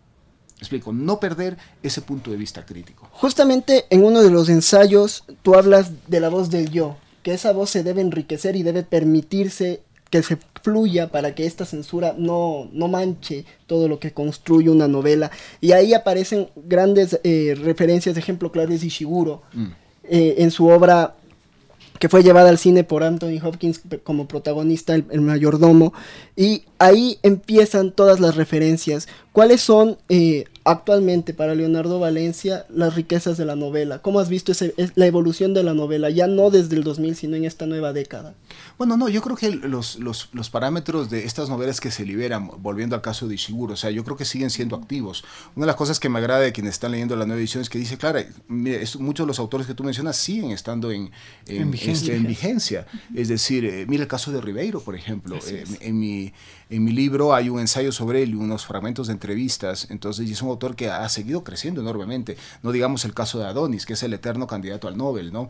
Explico, 0.60 0.94
no 0.94 1.20
perder 1.20 1.58
ese 1.84 2.02
punto 2.02 2.32
de 2.32 2.38
vista 2.38 2.66
crítico. 2.66 3.10
Justamente 3.12 3.86
en 3.90 4.06
uno 4.06 4.22
de 4.22 4.32
los 4.32 4.48
ensayos 4.48 5.26
tú 5.42 5.56
hablas 5.56 5.92
de 6.08 6.22
la 6.22 6.30
voz 6.30 6.50
del 6.50 6.72
yo, 6.72 6.96
que 7.24 7.34
esa 7.34 7.52
voz 7.52 7.72
se 7.72 7.84
debe 7.84 8.02
enriquecer 8.02 8.56
y 8.56 8.64
debe 8.64 8.84
permitirse 8.84 9.84
que 10.10 10.24
se 10.24 10.38
fluya 10.66 11.12
para 11.12 11.36
que 11.36 11.46
esta 11.46 11.64
censura 11.64 12.16
no, 12.18 12.68
no 12.74 12.88
manche 12.88 13.46
todo 13.68 13.88
lo 13.88 14.00
que 14.00 14.14
construye 14.14 14.72
una 14.72 14.88
novela. 14.88 15.30
Y 15.62 15.74
ahí 15.74 15.94
aparecen 15.94 16.48
grandes 16.56 17.20
eh, 17.24 17.56
referencias, 17.62 18.16
de 18.16 18.22
ejemplo 18.22 18.52
claro 18.52 18.74
es 18.74 18.84
Ishiguro, 18.84 19.44
mm. 19.54 19.66
eh, 20.06 20.36
en 20.40 20.50
su 20.50 20.68
obra 20.68 21.16
que 22.00 22.10
fue 22.10 22.24
llevada 22.24 22.50
al 22.50 22.58
cine 22.58 22.84
por 22.84 23.04
Anthony 23.04 23.40
Hopkins 23.44 23.82
como 24.04 24.28
protagonista, 24.28 24.96
el, 24.96 25.22
mayordomo, 25.22 25.94
y 26.36 26.64
ahí 26.80 27.20
empiezan 27.22 27.92
todas 27.92 28.20
las 28.20 28.36
referencias. 28.36 29.08
¿Cuáles 29.36 29.60
son 29.60 29.98
eh, 30.08 30.46
actualmente 30.64 31.34
para 31.34 31.56
Leonardo 31.56 32.00
Valencia 32.00 32.66
las 32.70 32.96
riquezas 32.96 33.38
de 33.38 33.44
la 33.44 33.58
novela? 33.58 34.00
¿Cómo 34.00 34.22
has 34.22 34.30
visto 34.30 34.54
ese, 34.54 34.74
la 34.96 35.08
evolución 35.08 35.54
de 35.54 35.62
la 35.62 35.74
novela, 35.74 36.10
ya 36.10 36.26
no 36.28 36.50
desde 36.52 36.78
el 36.78 36.86
2000, 36.86 37.18
sino 37.18 37.36
en 37.36 37.44
esta 37.44 37.66
nueva 37.66 37.92
década? 37.92 38.34
Bueno, 38.78 38.96
no, 38.96 39.10
yo 39.10 39.22
creo 39.22 39.36
que 39.36 39.52
los, 39.52 40.00
los, 40.00 40.30
los, 40.32 40.50
parámetros 40.50 41.10
de 41.10 41.26
estas 41.26 41.50
novelas 41.50 41.82
que 41.82 41.92
se 41.92 42.06
liberan, 42.06 42.50
volviendo 42.60 42.96
al 42.96 43.02
caso 43.02 43.28
de 43.28 43.36
Ishiguro, 43.36 43.74
o 43.74 43.78
sea, 43.78 43.92
yo 43.92 44.06
creo 44.06 44.16
que 44.16 44.24
siguen 44.24 44.50
siendo 44.50 44.78
activos. 44.78 45.26
Una 45.58 45.66
de 45.66 45.68
las 45.68 45.76
cosas 45.76 46.00
que 46.00 46.08
me 46.08 46.20
agrada 46.20 46.40
de 46.40 46.54
quienes 46.54 46.76
están 46.76 46.94
leyendo 46.94 47.18
la 47.18 47.26
nueva 47.26 47.42
edición 47.42 47.62
es 47.62 47.70
que 47.70 47.78
dice, 47.78 47.98
claro, 47.98 48.22
muchos 48.48 49.26
de 49.26 49.28
los 49.28 49.40
autores 49.40 49.68
que 49.68 49.74
tú 49.74 49.84
mencionas 49.84 50.16
siguen 50.16 50.52
estando 50.52 50.92
en, 50.92 51.12
en, 51.48 51.72
vigencia. 51.72 52.86
Este, 52.88 53.22
es 53.22 53.28
decir, 53.28 53.66
eh, 53.66 53.86
mira 53.86 54.04
el 54.04 54.08
caso 54.08 54.32
de 54.32 54.40
Ribeiro, 54.40 54.80
por 54.80 54.96
ejemplo. 54.96 55.38
Eh, 55.46 55.66
en, 55.82 56.00
mi, 56.00 56.32
en 56.70 56.84
mi 56.86 56.92
libro 56.92 57.36
hay 57.36 57.50
un 57.50 57.60
ensayo 57.60 57.92
sobre 57.92 58.24
él 58.24 58.32
y 58.32 58.36
unos 58.36 58.66
fragmentos 58.66 59.08
de 59.08 59.14
entrevistas, 59.26 59.88
entonces 59.90 60.30
y 60.30 60.34
es 60.34 60.42
un 60.44 60.50
autor 60.50 60.76
que 60.76 60.90
ha 60.90 61.10
seguido 61.10 61.44
creciendo 61.44 61.82
enormemente, 61.82 62.38
no 62.62 62.72
digamos 62.72 63.06
el 63.06 63.14
caso 63.14 63.40
de 63.40 63.46
Adonis, 63.46 63.86
que 63.86 63.94
es 63.94 64.04
el 64.04 64.14
eterno 64.14 64.46
candidato 64.46 64.88
al 64.88 64.98
Nobel, 64.98 65.34
¿no? 65.34 65.50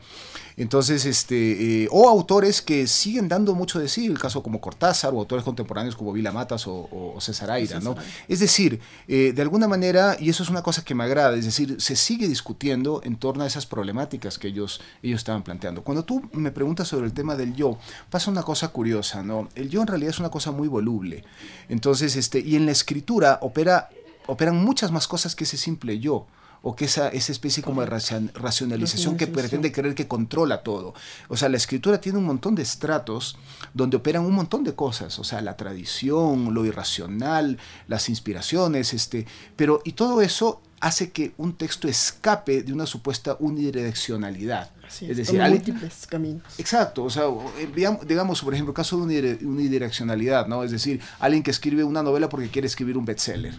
Entonces, 0.56 1.06
este, 1.06 1.84
eh, 1.84 1.88
o 1.92 2.08
autores 2.08 2.62
que 2.62 2.88
siguen 2.88 3.28
dando 3.28 3.54
mucho 3.54 3.80
de 3.80 3.90
sí, 3.90 4.06
el 4.06 4.18
caso 4.18 4.42
como 4.42 4.62
Cortázar, 4.62 5.14
o 5.14 5.20
autores 5.20 5.44
contemporáneos 5.44 5.98
como 5.98 6.14
Vila 6.14 6.32
Matas 6.32 6.66
o, 6.68 7.16
César 7.20 7.52
Aira, 7.52 7.80
¿no? 7.80 7.96
Es 8.28 8.40
decir, 8.40 8.80
eh, 9.08 9.34
de 9.36 9.42
alguna 9.42 9.68
manera, 9.68 10.16
y 10.20 10.30
eso 10.30 10.44
es 10.44 10.50
una 10.50 10.62
cosa 10.62 10.84
que 10.84 10.96
me 10.96 11.04
agrada, 11.04 11.36
es 11.36 11.46
decir, 11.46 11.76
se 11.80 11.96
sigue 11.96 12.28
discutiendo 12.28 13.02
en 13.04 13.18
torno 13.18 13.44
a 13.44 13.48
esas 13.48 13.66
problemáticas 13.66 14.38
que 14.38 14.48
ellos, 14.48 14.80
ellos 15.04 15.20
estaban 15.20 15.44
planteando. 15.44 15.84
Cuando 15.84 16.06
tú 16.06 16.30
me 16.32 16.52
preguntas 16.52 16.88
sobre 16.88 17.08
el 17.08 17.14
tema 17.14 17.36
del 17.36 17.54
yo, 17.56 17.78
pasa 18.10 18.32
una 18.32 18.44
cosa 18.44 18.70
curiosa, 18.70 19.24
¿no? 19.24 19.50
El 19.56 19.70
yo 19.70 19.82
en 19.82 19.88
realidad 19.88 20.12
es 20.12 20.20
una 20.20 20.30
cosa 20.30 20.52
muy 20.52 20.68
voluble. 20.68 21.26
Entonces, 21.68 22.16
este, 22.16 22.40
y 22.40 22.56
en 22.56 22.66
la 22.66 22.72
escritura 22.72 23.40
opera, 23.66 23.90
operan 24.28 24.64
muchas 24.64 24.92
más 24.92 25.08
cosas 25.08 25.36
que 25.36 25.44
ese 25.44 25.58
simple 25.58 26.00
yo 26.00 26.28
o 26.68 26.76
que 26.76 26.86
esa, 26.86 27.10
esa 27.10 27.32
especie 27.32 27.62
como 27.62 27.82
de 27.82 27.88
racionalización 28.34 29.18
que 29.18 29.28
pretende 29.28 29.72
creer 29.72 29.94
que 29.94 30.08
controla 30.08 30.64
todo. 30.64 30.96
O 31.28 31.38
sea, 31.38 31.48
la 31.48 31.58
escritura 31.58 32.02
tiene 32.02 32.18
un 32.18 32.26
montón 32.26 32.56
de 32.56 32.64
estratos 32.64 33.38
donde 33.76 33.98
operan 33.98 34.26
un 34.26 34.34
montón 34.34 34.64
de 34.64 34.74
cosas, 34.74 35.20
o 35.20 35.24
sea, 35.24 35.42
la 35.42 35.58
tradición, 35.58 36.56
lo 36.56 36.66
irracional, 36.66 37.60
las 37.88 38.10
inspiraciones, 38.10 38.96
este, 38.96 39.28
pero 39.56 39.82
y 39.86 39.92
todo 39.92 40.24
eso 40.24 40.60
hace 40.80 41.12
que 41.12 41.34
un 41.38 41.54
texto 41.54 41.88
escape 41.88 42.64
de 42.64 42.74
una 42.74 42.88
supuesta 42.88 43.38
unidireccionalidad. 43.40 44.72
Es, 44.88 45.18
decir, 45.18 45.42
múltiples 45.42 46.08
caminos. 46.08 46.44
Exacto, 46.58 47.04
o 47.04 47.10
sea, 47.10 47.24
eh, 47.58 47.98
digamos, 48.06 48.42
por 48.42 48.54
ejemplo, 48.54 48.72
el 48.72 48.76
caso 48.76 49.06
de 49.06 49.40
unidireccionalidad, 49.44 50.48
¿no? 50.48 50.64
Es 50.64 50.72
decir, 50.72 51.02
alguien 51.20 51.44
que 51.44 51.52
escribe 51.52 51.84
una 51.84 52.04
novela 52.04 52.30
porque 52.30 52.50
quiere 52.50 52.68
escribir 52.68 52.98
un 52.98 53.06
bestseller 53.06 53.56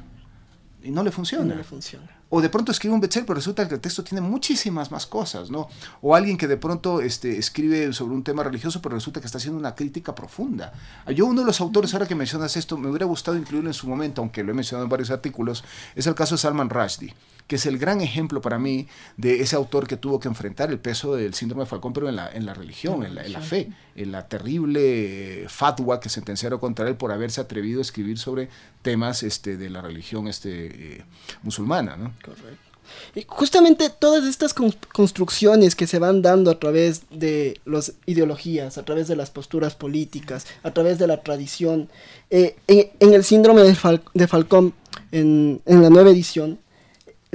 y 0.86 0.90
no 0.92 1.02
le 1.02 1.10
funciona. 1.10 1.44
no 1.44 1.54
le 1.56 1.64
funciona. 1.64 2.08
O 2.28 2.40
de 2.40 2.48
pronto 2.48 2.70
escribe 2.70 2.94
un 2.94 3.00
bestseller, 3.00 3.26
pero 3.26 3.36
resulta 3.36 3.66
que 3.66 3.74
el 3.74 3.80
texto 3.80 4.04
tiene 4.04 4.20
muchísimas 4.20 4.90
más 4.90 5.06
cosas, 5.06 5.50
¿no? 5.50 5.68
O 6.00 6.14
alguien 6.14 6.36
que 6.36 6.46
de 6.46 6.56
pronto 6.56 7.00
este, 7.00 7.38
escribe 7.38 7.92
sobre 7.92 8.14
un 8.14 8.22
tema 8.22 8.42
religioso, 8.44 8.80
pero 8.80 8.94
resulta 8.94 9.20
que 9.20 9.26
está 9.26 9.38
haciendo 9.38 9.58
una 9.58 9.74
crítica 9.74 10.14
profunda. 10.14 10.72
Yo 11.14 11.26
uno 11.26 11.40
de 11.40 11.46
los 11.46 11.60
autores, 11.60 11.92
ahora 11.94 12.06
que 12.06 12.14
mencionas 12.14 12.56
esto, 12.56 12.76
me 12.78 12.88
hubiera 12.88 13.06
gustado 13.06 13.36
incluirlo 13.36 13.68
en 13.68 13.74
su 13.74 13.88
momento, 13.88 14.22
aunque 14.22 14.44
lo 14.44 14.52
he 14.52 14.54
mencionado 14.54 14.84
en 14.84 14.90
varios 14.90 15.10
artículos, 15.10 15.64
es 15.94 16.06
el 16.06 16.14
caso 16.14 16.36
de 16.36 16.38
Salman 16.40 16.70
Rushdie 16.70 17.14
que 17.46 17.56
es 17.56 17.66
el 17.66 17.78
gran 17.78 18.00
ejemplo 18.00 18.40
para 18.40 18.58
mí 18.58 18.88
de 19.16 19.40
ese 19.40 19.56
autor 19.56 19.86
que 19.86 19.96
tuvo 19.96 20.18
que 20.18 20.28
enfrentar 20.28 20.70
el 20.70 20.78
peso 20.78 21.14
del 21.14 21.34
síndrome 21.34 21.64
de 21.64 21.70
Falcón, 21.70 21.92
pero 21.92 22.08
en 22.08 22.16
la, 22.16 22.30
en 22.30 22.44
la 22.44 22.54
religión, 22.54 23.04
en 23.04 23.14
la, 23.14 23.24
en 23.24 23.32
la 23.32 23.40
fe, 23.40 23.70
en 23.94 24.12
la 24.12 24.26
terrible 24.26 25.46
fatwa 25.48 26.00
que 26.00 26.08
sentenciaron 26.08 26.58
contra 26.58 26.88
él 26.88 26.96
por 26.96 27.12
haberse 27.12 27.40
atrevido 27.40 27.78
a 27.78 27.82
escribir 27.82 28.18
sobre 28.18 28.48
temas 28.82 29.22
este, 29.22 29.56
de 29.56 29.70
la 29.70 29.80
religión 29.80 30.26
este, 30.28 30.96
eh, 30.96 31.04
musulmana. 31.42 31.96
¿no? 31.96 32.12
Correcto. 32.24 32.66
Y 33.14 33.24
justamente 33.26 33.90
todas 33.90 34.24
estas 34.24 34.54
construcciones 34.54 35.74
que 35.74 35.86
se 35.86 35.98
van 35.98 36.22
dando 36.22 36.50
a 36.50 36.58
través 36.58 37.02
de 37.10 37.60
las 37.64 37.94
ideologías, 38.06 38.78
a 38.78 38.84
través 38.84 39.08
de 39.08 39.16
las 39.16 39.30
posturas 39.30 39.74
políticas, 39.74 40.46
a 40.62 40.72
través 40.72 40.98
de 40.98 41.06
la 41.06 41.22
tradición, 41.22 41.88
eh, 42.30 42.56
en, 42.68 43.12
el 43.12 43.24
síndrome 43.24 43.62
de, 43.62 44.00
de 44.14 44.28
Falcón, 44.28 44.74
en, 45.12 45.60
en, 45.66 45.82
la 45.82 45.90
nueva 45.90 46.10
edición, 46.10 46.58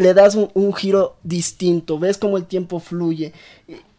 le 0.01 0.13
das 0.13 0.35
un, 0.35 0.73
giro 0.73 1.17
distinto, 1.23 1.99
ves 1.99 2.17
cómo 2.17 2.37
el 2.37 2.45
tiempo 2.45 2.79
fluye. 2.79 3.33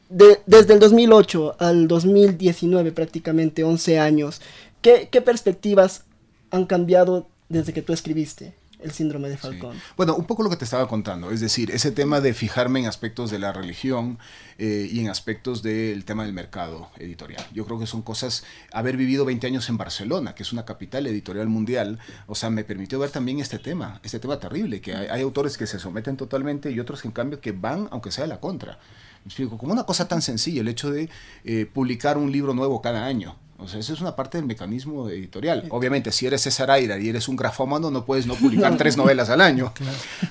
desde 0.09 0.75
el 0.75 0.78
2008 0.78 1.56
al 1.59 1.88
2019, 1.88 2.92
prácticamente 2.92 3.64
11 3.64 3.99
años, 3.99 4.40
¿qué, 4.82 5.09
¿qué, 5.11 5.23
perspectivas 5.23 6.04
han 6.50 6.66
cambiado 6.66 7.26
desde 7.49 7.73
que 7.73 7.82
tú 7.82 7.92
escribiste? 7.92 8.52
El 8.83 8.93
síndrome 8.93 9.29
de 9.29 9.37
Falcón. 9.37 9.77
Bueno, 9.97 10.15
un 10.15 10.25
poco 10.25 10.43
lo 10.43 10.51
que 10.51 10.57
te 10.57 10.65
estaba 10.65 10.89
contando, 10.89 11.31
es 11.31 11.41
decir, 11.41 11.71
ese 11.71 11.91
tema 11.91 12.21
de 12.21 12.35
fijarme 12.35 12.81
en 12.81 12.87
aspectos 12.87 13.31
de 13.31 13.39
la 13.39 13.53
religión 13.53 14.19
eh, 14.59 14.89
y 14.91 15.01
en 15.01 15.09
aspectos 15.09 15.62
del 15.62 16.05
tema 16.05 16.25
del 16.25 16.33
mercado 16.33 16.91
editorial. 16.99 17.45
Yo 17.53 17.65
creo 17.65 17.79
que 17.79 17.87
son 17.87 18.03
cosas, 18.03 18.45
haber 18.73 18.97
vivido 18.97 19.25
20 19.25 19.47
años 19.47 19.69
en 19.69 19.77
Barcelona, 19.77 20.35
que 20.35 20.43
es 20.43 20.53
una 20.53 20.65
capital 20.65 21.07
editorial 21.07 21.49
mundial, 21.49 21.99
o 22.27 22.35
sea, 22.35 22.51
me 22.51 22.65
permitió 22.65 22.99
ver 22.99 23.11
también 23.11 23.41
este 23.41 23.59
tema, 23.59 24.01
este 24.03 24.19
tema 24.19 24.39
terrible, 24.39 24.81
que 24.81 24.95
hay, 24.95 25.23
autores 25.23 25.57
que 25.57 25.67
se 25.67 25.79
someten 25.79 26.17
totalmente 26.17 26.71
y 26.71 26.81
otros 26.81 27.05
en 27.05 27.12
cambio 27.12 27.41
que 27.41 27.53
van, 27.53 27.89
aunque 27.91 28.11
sea 28.11 28.25
a 28.25 28.27
la 28.27 28.41
contra. 28.41 28.79
Me 29.25 29.29
explico, 29.29 29.57
como 29.57 29.73
una 29.73 29.85
cosa 29.85 30.09
tan 30.09 30.21
sencilla, 30.21 30.62
el 30.62 30.69
hecho 30.69 30.91
de 30.91 31.09
eh, 31.45 31.67
publicar 31.73 32.19
un 32.19 32.33
libro 32.33 32.55
nuevo 32.55 32.83
cada 32.83 33.05
año. 33.05 33.37
O 33.62 33.69
sea, 33.69 33.81
eso 33.81 33.92
es 33.92 34.00
una 34.00 34.16
parte 34.16 34.38
del 34.38 34.47
mecanismo 34.47 35.09
editorial. 35.09 35.64
Obviamente, 35.71 36.12
si 36.12 36.26
eres 36.26 36.42
César 36.42 36.71
Aira 36.71 36.99
y 36.99 37.09
eres 37.09 37.28
un 37.28 37.37
grafómano, 37.37 37.90
no 37.90 38.04
puedes 38.04 38.26
no 38.26 38.35
publicar 38.37 38.76
tres 38.76 38.97
novelas 38.97 39.31
al 39.31 39.40
año. 39.40 39.73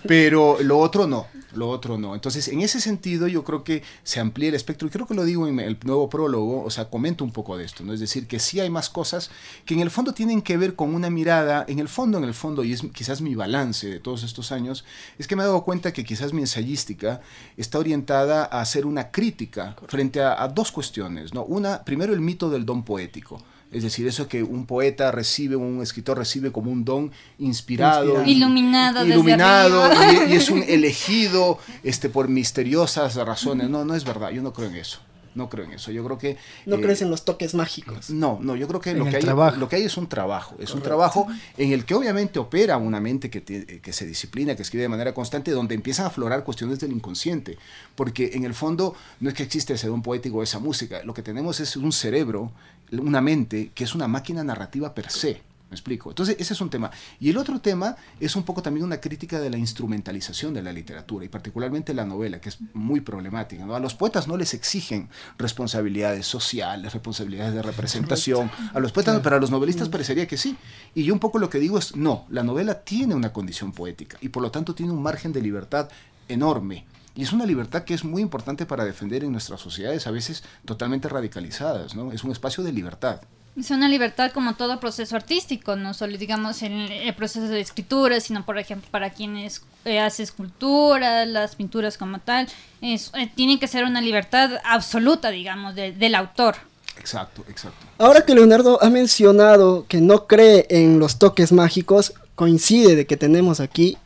Pero 0.08 0.58
lo 0.62 0.80
otro 0.80 1.08
no, 1.08 1.28
lo 1.54 1.70
otro 1.70 1.98
no. 1.98 2.16
Entonces, 2.16 2.48
en 2.48 2.62
ese 2.62 2.80
sentido, 2.80 3.28
yo 3.28 3.44
creo 3.44 3.64
que 3.64 3.84
se 4.04 4.20
amplía 4.20 4.50
el 4.50 4.56
espectro. 4.56 4.88
Y 4.88 4.92
creo 4.92 5.06
que 5.06 5.14
lo 5.14 5.24
digo 5.24 5.48
en 5.48 5.60
el 5.60 5.78
nuevo 5.84 6.10
prólogo, 6.10 6.64
o 6.64 6.70
sea, 6.70 6.90
comento 6.90 7.24
un 7.24 7.32
poco 7.32 7.58
de 7.58 7.66
esto. 7.66 7.84
¿no? 7.84 7.94
Es 7.94 8.00
decir, 8.00 8.28
que 8.28 8.40
sí 8.40 8.60
hay 8.60 8.70
más 8.70 8.90
cosas 8.90 9.32
que 9.66 9.74
en 9.74 9.80
el 9.82 9.92
fondo 9.92 10.14
tienen 10.14 10.42
que 10.42 10.58
ver 10.58 10.76
con 10.76 10.94
una 10.94 11.10
mirada, 11.10 11.66
en 11.68 11.80
el 11.80 11.88
fondo, 11.88 12.18
en 12.18 12.24
el 12.24 12.34
fondo, 12.34 12.64
y 12.64 12.74
es 12.74 12.82
quizás 12.94 13.22
mi 13.22 13.36
balance 13.36 13.88
de 13.88 14.00
todos 14.00 14.24
estos 14.24 14.52
años, 14.52 14.86
es 15.18 15.28
que 15.28 15.36
me 15.36 15.44
he 15.44 15.46
dado 15.46 15.64
cuenta 15.64 15.94
que 15.94 16.04
quizás 16.04 16.34
mi 16.34 16.42
ensayística 16.42 17.22
está 17.58 17.80
orientada 17.80 18.46
a 18.46 18.62
hacer 18.62 18.86
una 18.86 19.12
crítica 19.12 19.76
frente 19.88 20.22
a, 20.22 20.42
a 20.42 20.48
dos 20.48 20.72
cuestiones. 20.72 21.34
¿no? 21.34 21.44
Una, 21.44 21.84
primero, 21.84 22.14
el 22.14 22.22
mito 22.22 22.50
del 22.50 22.66
don 22.66 22.84
poético. 22.84 23.42
Es 23.72 23.84
decir, 23.84 24.06
eso 24.06 24.28
que 24.28 24.44
un 24.44 24.66
poeta 24.66 25.12
recibe, 25.12 25.56
un 25.56 25.82
escritor 25.82 26.18
recibe 26.18 26.52
como 26.52 26.72
un 26.72 26.84
don 26.84 27.12
inspirado, 27.40 28.26
iluminado, 28.26 29.06
iluminado 29.06 29.90
y, 30.28 30.34
es 30.34 30.50
un 30.50 30.62
elegido 30.68 31.58
este, 31.84 32.10
por 32.10 32.28
misteriosas 32.28 33.16
razones. 33.16 33.70
No, 33.70 33.86
no 33.86 33.96
es 33.96 34.04
verdad, 34.04 34.32
yo 34.32 34.42
no 34.42 34.52
creo 34.52 34.68
en 34.68 34.76
eso. 34.76 35.00
No 35.34 35.50
creo 35.50 35.66
en 35.66 35.72
eso. 35.72 35.92
Yo 35.92 36.04
creo 36.04 36.18
que. 36.18 36.38
No 36.66 36.82
crees 36.82 37.02
en 37.02 37.10
los 37.10 37.24
toques 37.24 37.54
mágicos. 37.54 38.10
No, 38.10 38.40
no, 38.42 38.56
yo 38.56 38.68
creo 38.68 38.82
que 38.82 38.94
lo 38.94 39.06
que, 39.06 39.18
hay, 39.18 39.24
lo 39.24 39.70
que 39.70 39.78
hay 39.78 39.84
es 39.84 39.96
un 39.96 40.08
trabajo. 40.08 40.56
Es 40.60 40.74
un 40.74 40.82
trabajo 40.82 41.28
en 41.58 41.72
el 41.72 41.86
que 41.86 41.94
obviamente 41.94 42.40
opera 42.40 42.78
una 42.78 43.00
mente 43.00 43.30
que, 43.30 43.42
que 43.42 43.94
se 43.94 44.06
disciplina, 44.06 44.56
que 44.56 44.64
escribe 44.64 44.84
de 44.84 44.90
manera 44.90 45.14
constante, 45.14 45.52
donde 45.52 45.76
empiezan 45.76 46.06
a 46.06 46.10
aflorar 46.10 46.44
cuestiones 46.44 46.80
del 46.80 46.92
inconsciente. 46.92 47.58
Porque 47.96 48.32
en 48.34 48.44
el 48.44 48.54
fondo 48.54 48.94
no 49.22 49.30
es 49.30 49.36
que 49.36 49.44
existe 49.44 49.74
ese 49.74 49.88
don 49.88 50.02
poético 50.02 50.40
o 50.40 50.44
esa 50.44 50.60
música. 50.60 51.02
Lo 51.04 51.14
que 51.14 51.22
tenemos 51.22 51.62
es 51.62 51.78
un 51.78 51.94
cerebro, 51.94 52.52
una 52.92 53.22
mente, 53.22 53.72
que 53.74 53.84
es 53.84 53.96
una 53.96 54.08
máquina 54.08 54.44
narrativa 54.44 54.94
per 54.94 55.10
se. 55.10 55.42
¿Me 55.72 55.76
explico? 55.76 56.10
Entonces, 56.10 56.36
ese 56.38 56.52
es 56.52 56.60
un 56.60 56.70
tema. 56.70 56.92
Y 57.18 57.30
el 57.30 57.38
otro 57.38 57.62
tema 57.62 57.96
es 58.20 58.36
un 58.36 58.44
poco 58.44 58.62
también 58.62 58.86
una 58.86 59.00
crítica 59.00 59.40
de 59.40 59.50
la 59.50 59.58
instrumentalización 59.58 60.54
de 60.54 60.62
la 60.62 60.74
literatura, 60.74 61.24
y 61.24 61.30
particularmente 61.30 61.94
la 61.94 62.04
novela, 62.04 62.42
que 62.42 62.50
es 62.50 62.58
muy 62.74 63.00
problemática. 63.00 63.66
¿no? 63.66 63.74
A 63.74 63.80
los 63.80 63.96
poetas 63.96 64.28
no 64.28 64.36
les 64.36 64.54
exigen 64.54 65.08
responsabilidades 65.38 66.28
sociales, 66.28 66.92
responsabilidades 66.92 67.54
de 67.54 67.62
representación. 67.62 68.52
A 68.74 68.82
los 68.82 68.92
poetas, 68.92 69.22
pero 69.24 69.38
a 69.38 69.40
los 69.40 69.50
novelistas 69.50 69.88
parecería 69.88 70.28
que 70.28 70.36
sí. 70.36 70.58
Y 70.94 71.06
yo 71.06 71.14
un 71.14 71.22
poco 71.22 71.40
lo 71.40 71.50
que 71.50 71.60
digo 71.60 71.78
es, 71.78 71.96
no, 71.96 72.26
la 72.28 72.44
novela 72.44 72.82
tiene 72.82 73.16
una 73.16 73.32
condición 73.32 73.72
poética, 73.72 74.18
y 74.20 74.28
por 74.28 74.44
lo 74.44 74.52
tanto 74.52 74.76
tiene 74.76 74.92
un 74.92 75.02
margen 75.02 75.32
de 75.32 75.42
libertad 75.42 75.88
enorme. 76.28 76.86
Y 77.16 77.24
es 77.24 77.34
una 77.34 77.46
libertad 77.46 77.84
que 77.84 77.94
es 77.94 78.04
muy 78.04 78.22
importante 78.22 78.66
para 78.66 78.86
defender 78.86 79.24
en 79.24 79.32
nuestras 79.32 79.60
sociedades, 79.60 80.08
a 80.08 80.12
veces 80.12 80.44
totalmente 80.66 81.10
radicalizadas, 81.10 81.96
¿no? 81.96 82.12
Es 82.12 82.24
un 82.24 82.32
espacio 82.32 82.64
de 82.64 82.72
libertad. 82.72 83.22
Es 83.60 83.70
una 83.70 83.90
libertad 83.90 84.32
como 84.32 84.56
todo 84.56 84.80
proceso 84.80 85.18
artístico, 85.18 85.76
no 85.76 85.94
solo 85.94 86.18
digamos 86.18 86.62
en 86.62 86.72
el 86.72 87.14
proceso 87.14 87.48
de 87.50 87.60
escritura, 87.60 88.22
sino 88.22 88.46
por 88.46 88.58
ejemplo 88.58 88.88
para 88.90 89.10
quienes 89.10 89.62
eh, 89.84 90.00
hace 90.00 90.24
escultura, 90.24 91.26
las 91.26 91.58
pinturas 91.58 91.98
como 91.98 92.20
tal, 92.20 92.48
es, 92.80 93.12
eh, 93.14 93.30
tiene 93.36 93.60
que 93.60 93.68
ser 93.68 93.84
una 93.84 94.00
libertad 94.00 94.52
absoluta, 94.64 95.32
digamos, 95.32 95.76
del 95.76 96.16
autor. 96.16 96.56
Exacto, 96.98 97.44
exacto. 97.50 97.86
Ahora 97.98 98.26
que 98.26 98.36
Leonardo 98.36 98.82
ha 98.82 98.90
mencionado 98.90 99.86
que 99.88 100.00
no 100.00 100.28
cree 100.28 100.68
en 100.70 101.00
los 101.00 101.20
toques 101.20 101.52
mágicos, 101.52 102.14
coincide 102.36 102.96
de 102.96 103.06
que 103.06 103.18
tenemos 103.18 103.60
aquí 103.60 103.98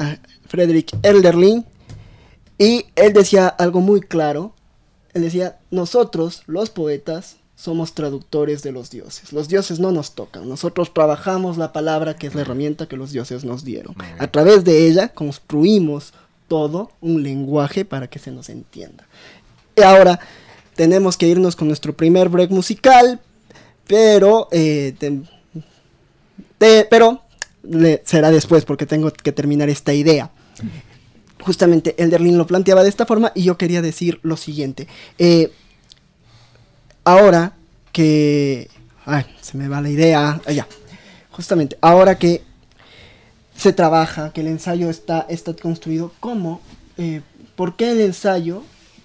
a 0.00 0.16
Frederick 0.48 0.92
Elderling 1.02 1.64
y 2.58 2.86
él 2.96 3.12
decía 3.12 3.48
algo 3.48 3.80
muy 3.80 4.00
claro. 4.00 4.54
Él 5.14 5.22
decía, 5.22 5.58
nosotros, 5.70 6.42
los 6.46 6.70
poetas, 6.70 7.36
somos 7.58 7.92
traductores 7.92 8.62
de 8.62 8.70
los 8.70 8.90
dioses. 8.90 9.32
Los 9.32 9.48
dioses 9.48 9.80
no 9.80 9.90
nos 9.90 10.12
tocan, 10.12 10.48
nosotros 10.48 10.94
trabajamos 10.94 11.58
la 11.58 11.72
palabra 11.72 12.14
que 12.16 12.28
es 12.28 12.34
la 12.34 12.42
herramienta 12.42 12.86
que 12.86 12.96
los 12.96 13.10
dioses 13.10 13.44
nos 13.44 13.64
dieron. 13.64 13.96
A 14.18 14.28
través 14.28 14.64
de 14.64 14.86
ella 14.86 15.08
construimos 15.08 16.12
todo 16.46 16.92
un 17.00 17.22
lenguaje 17.22 17.84
para 17.84 18.06
que 18.06 18.20
se 18.20 18.30
nos 18.30 18.48
entienda. 18.48 19.06
Y 19.74 19.82
ahora 19.82 20.20
tenemos 20.76 21.16
que 21.16 21.26
irnos 21.26 21.56
con 21.56 21.66
nuestro 21.66 21.92
primer 21.96 22.28
break 22.28 22.50
musical, 22.50 23.20
pero, 23.88 24.48
eh, 24.52 24.94
pero 26.58 27.22
será 28.04 28.30
después 28.30 28.64
porque 28.64 28.86
tengo 28.86 29.12
que 29.12 29.32
terminar 29.32 29.68
esta 29.68 29.92
idea. 29.92 30.30
Justamente 31.40 31.94
Elderlin 32.02 32.36
lo 32.36 32.46
planteaba 32.46 32.82
de 32.82 32.88
esta 32.88 33.06
forma 33.06 33.32
y 33.34 33.42
yo 33.44 33.56
quería 33.56 33.82
decir 33.82 34.20
lo 34.22 34.36
siguiente. 34.36 34.88
Eh, 35.18 35.52
ahora 37.04 37.54
que... 37.92 38.68
Ay, 39.04 39.24
se 39.40 39.56
me 39.56 39.68
va 39.68 39.80
la 39.80 39.90
idea. 39.90 40.40
allá 40.44 40.66
ah, 40.68 40.74
Justamente, 41.30 41.78
ahora 41.80 42.18
que 42.18 42.42
se 43.56 43.72
trabaja, 43.72 44.32
que 44.32 44.40
el 44.40 44.46
ensayo 44.48 44.90
está, 44.90 45.26
está 45.28 45.54
construido, 45.54 46.12
¿cómo? 46.20 46.60
Eh, 46.96 47.22
¿Por 47.56 47.76
qué 47.76 47.90
el 47.92 48.00
ensayo 48.00 48.62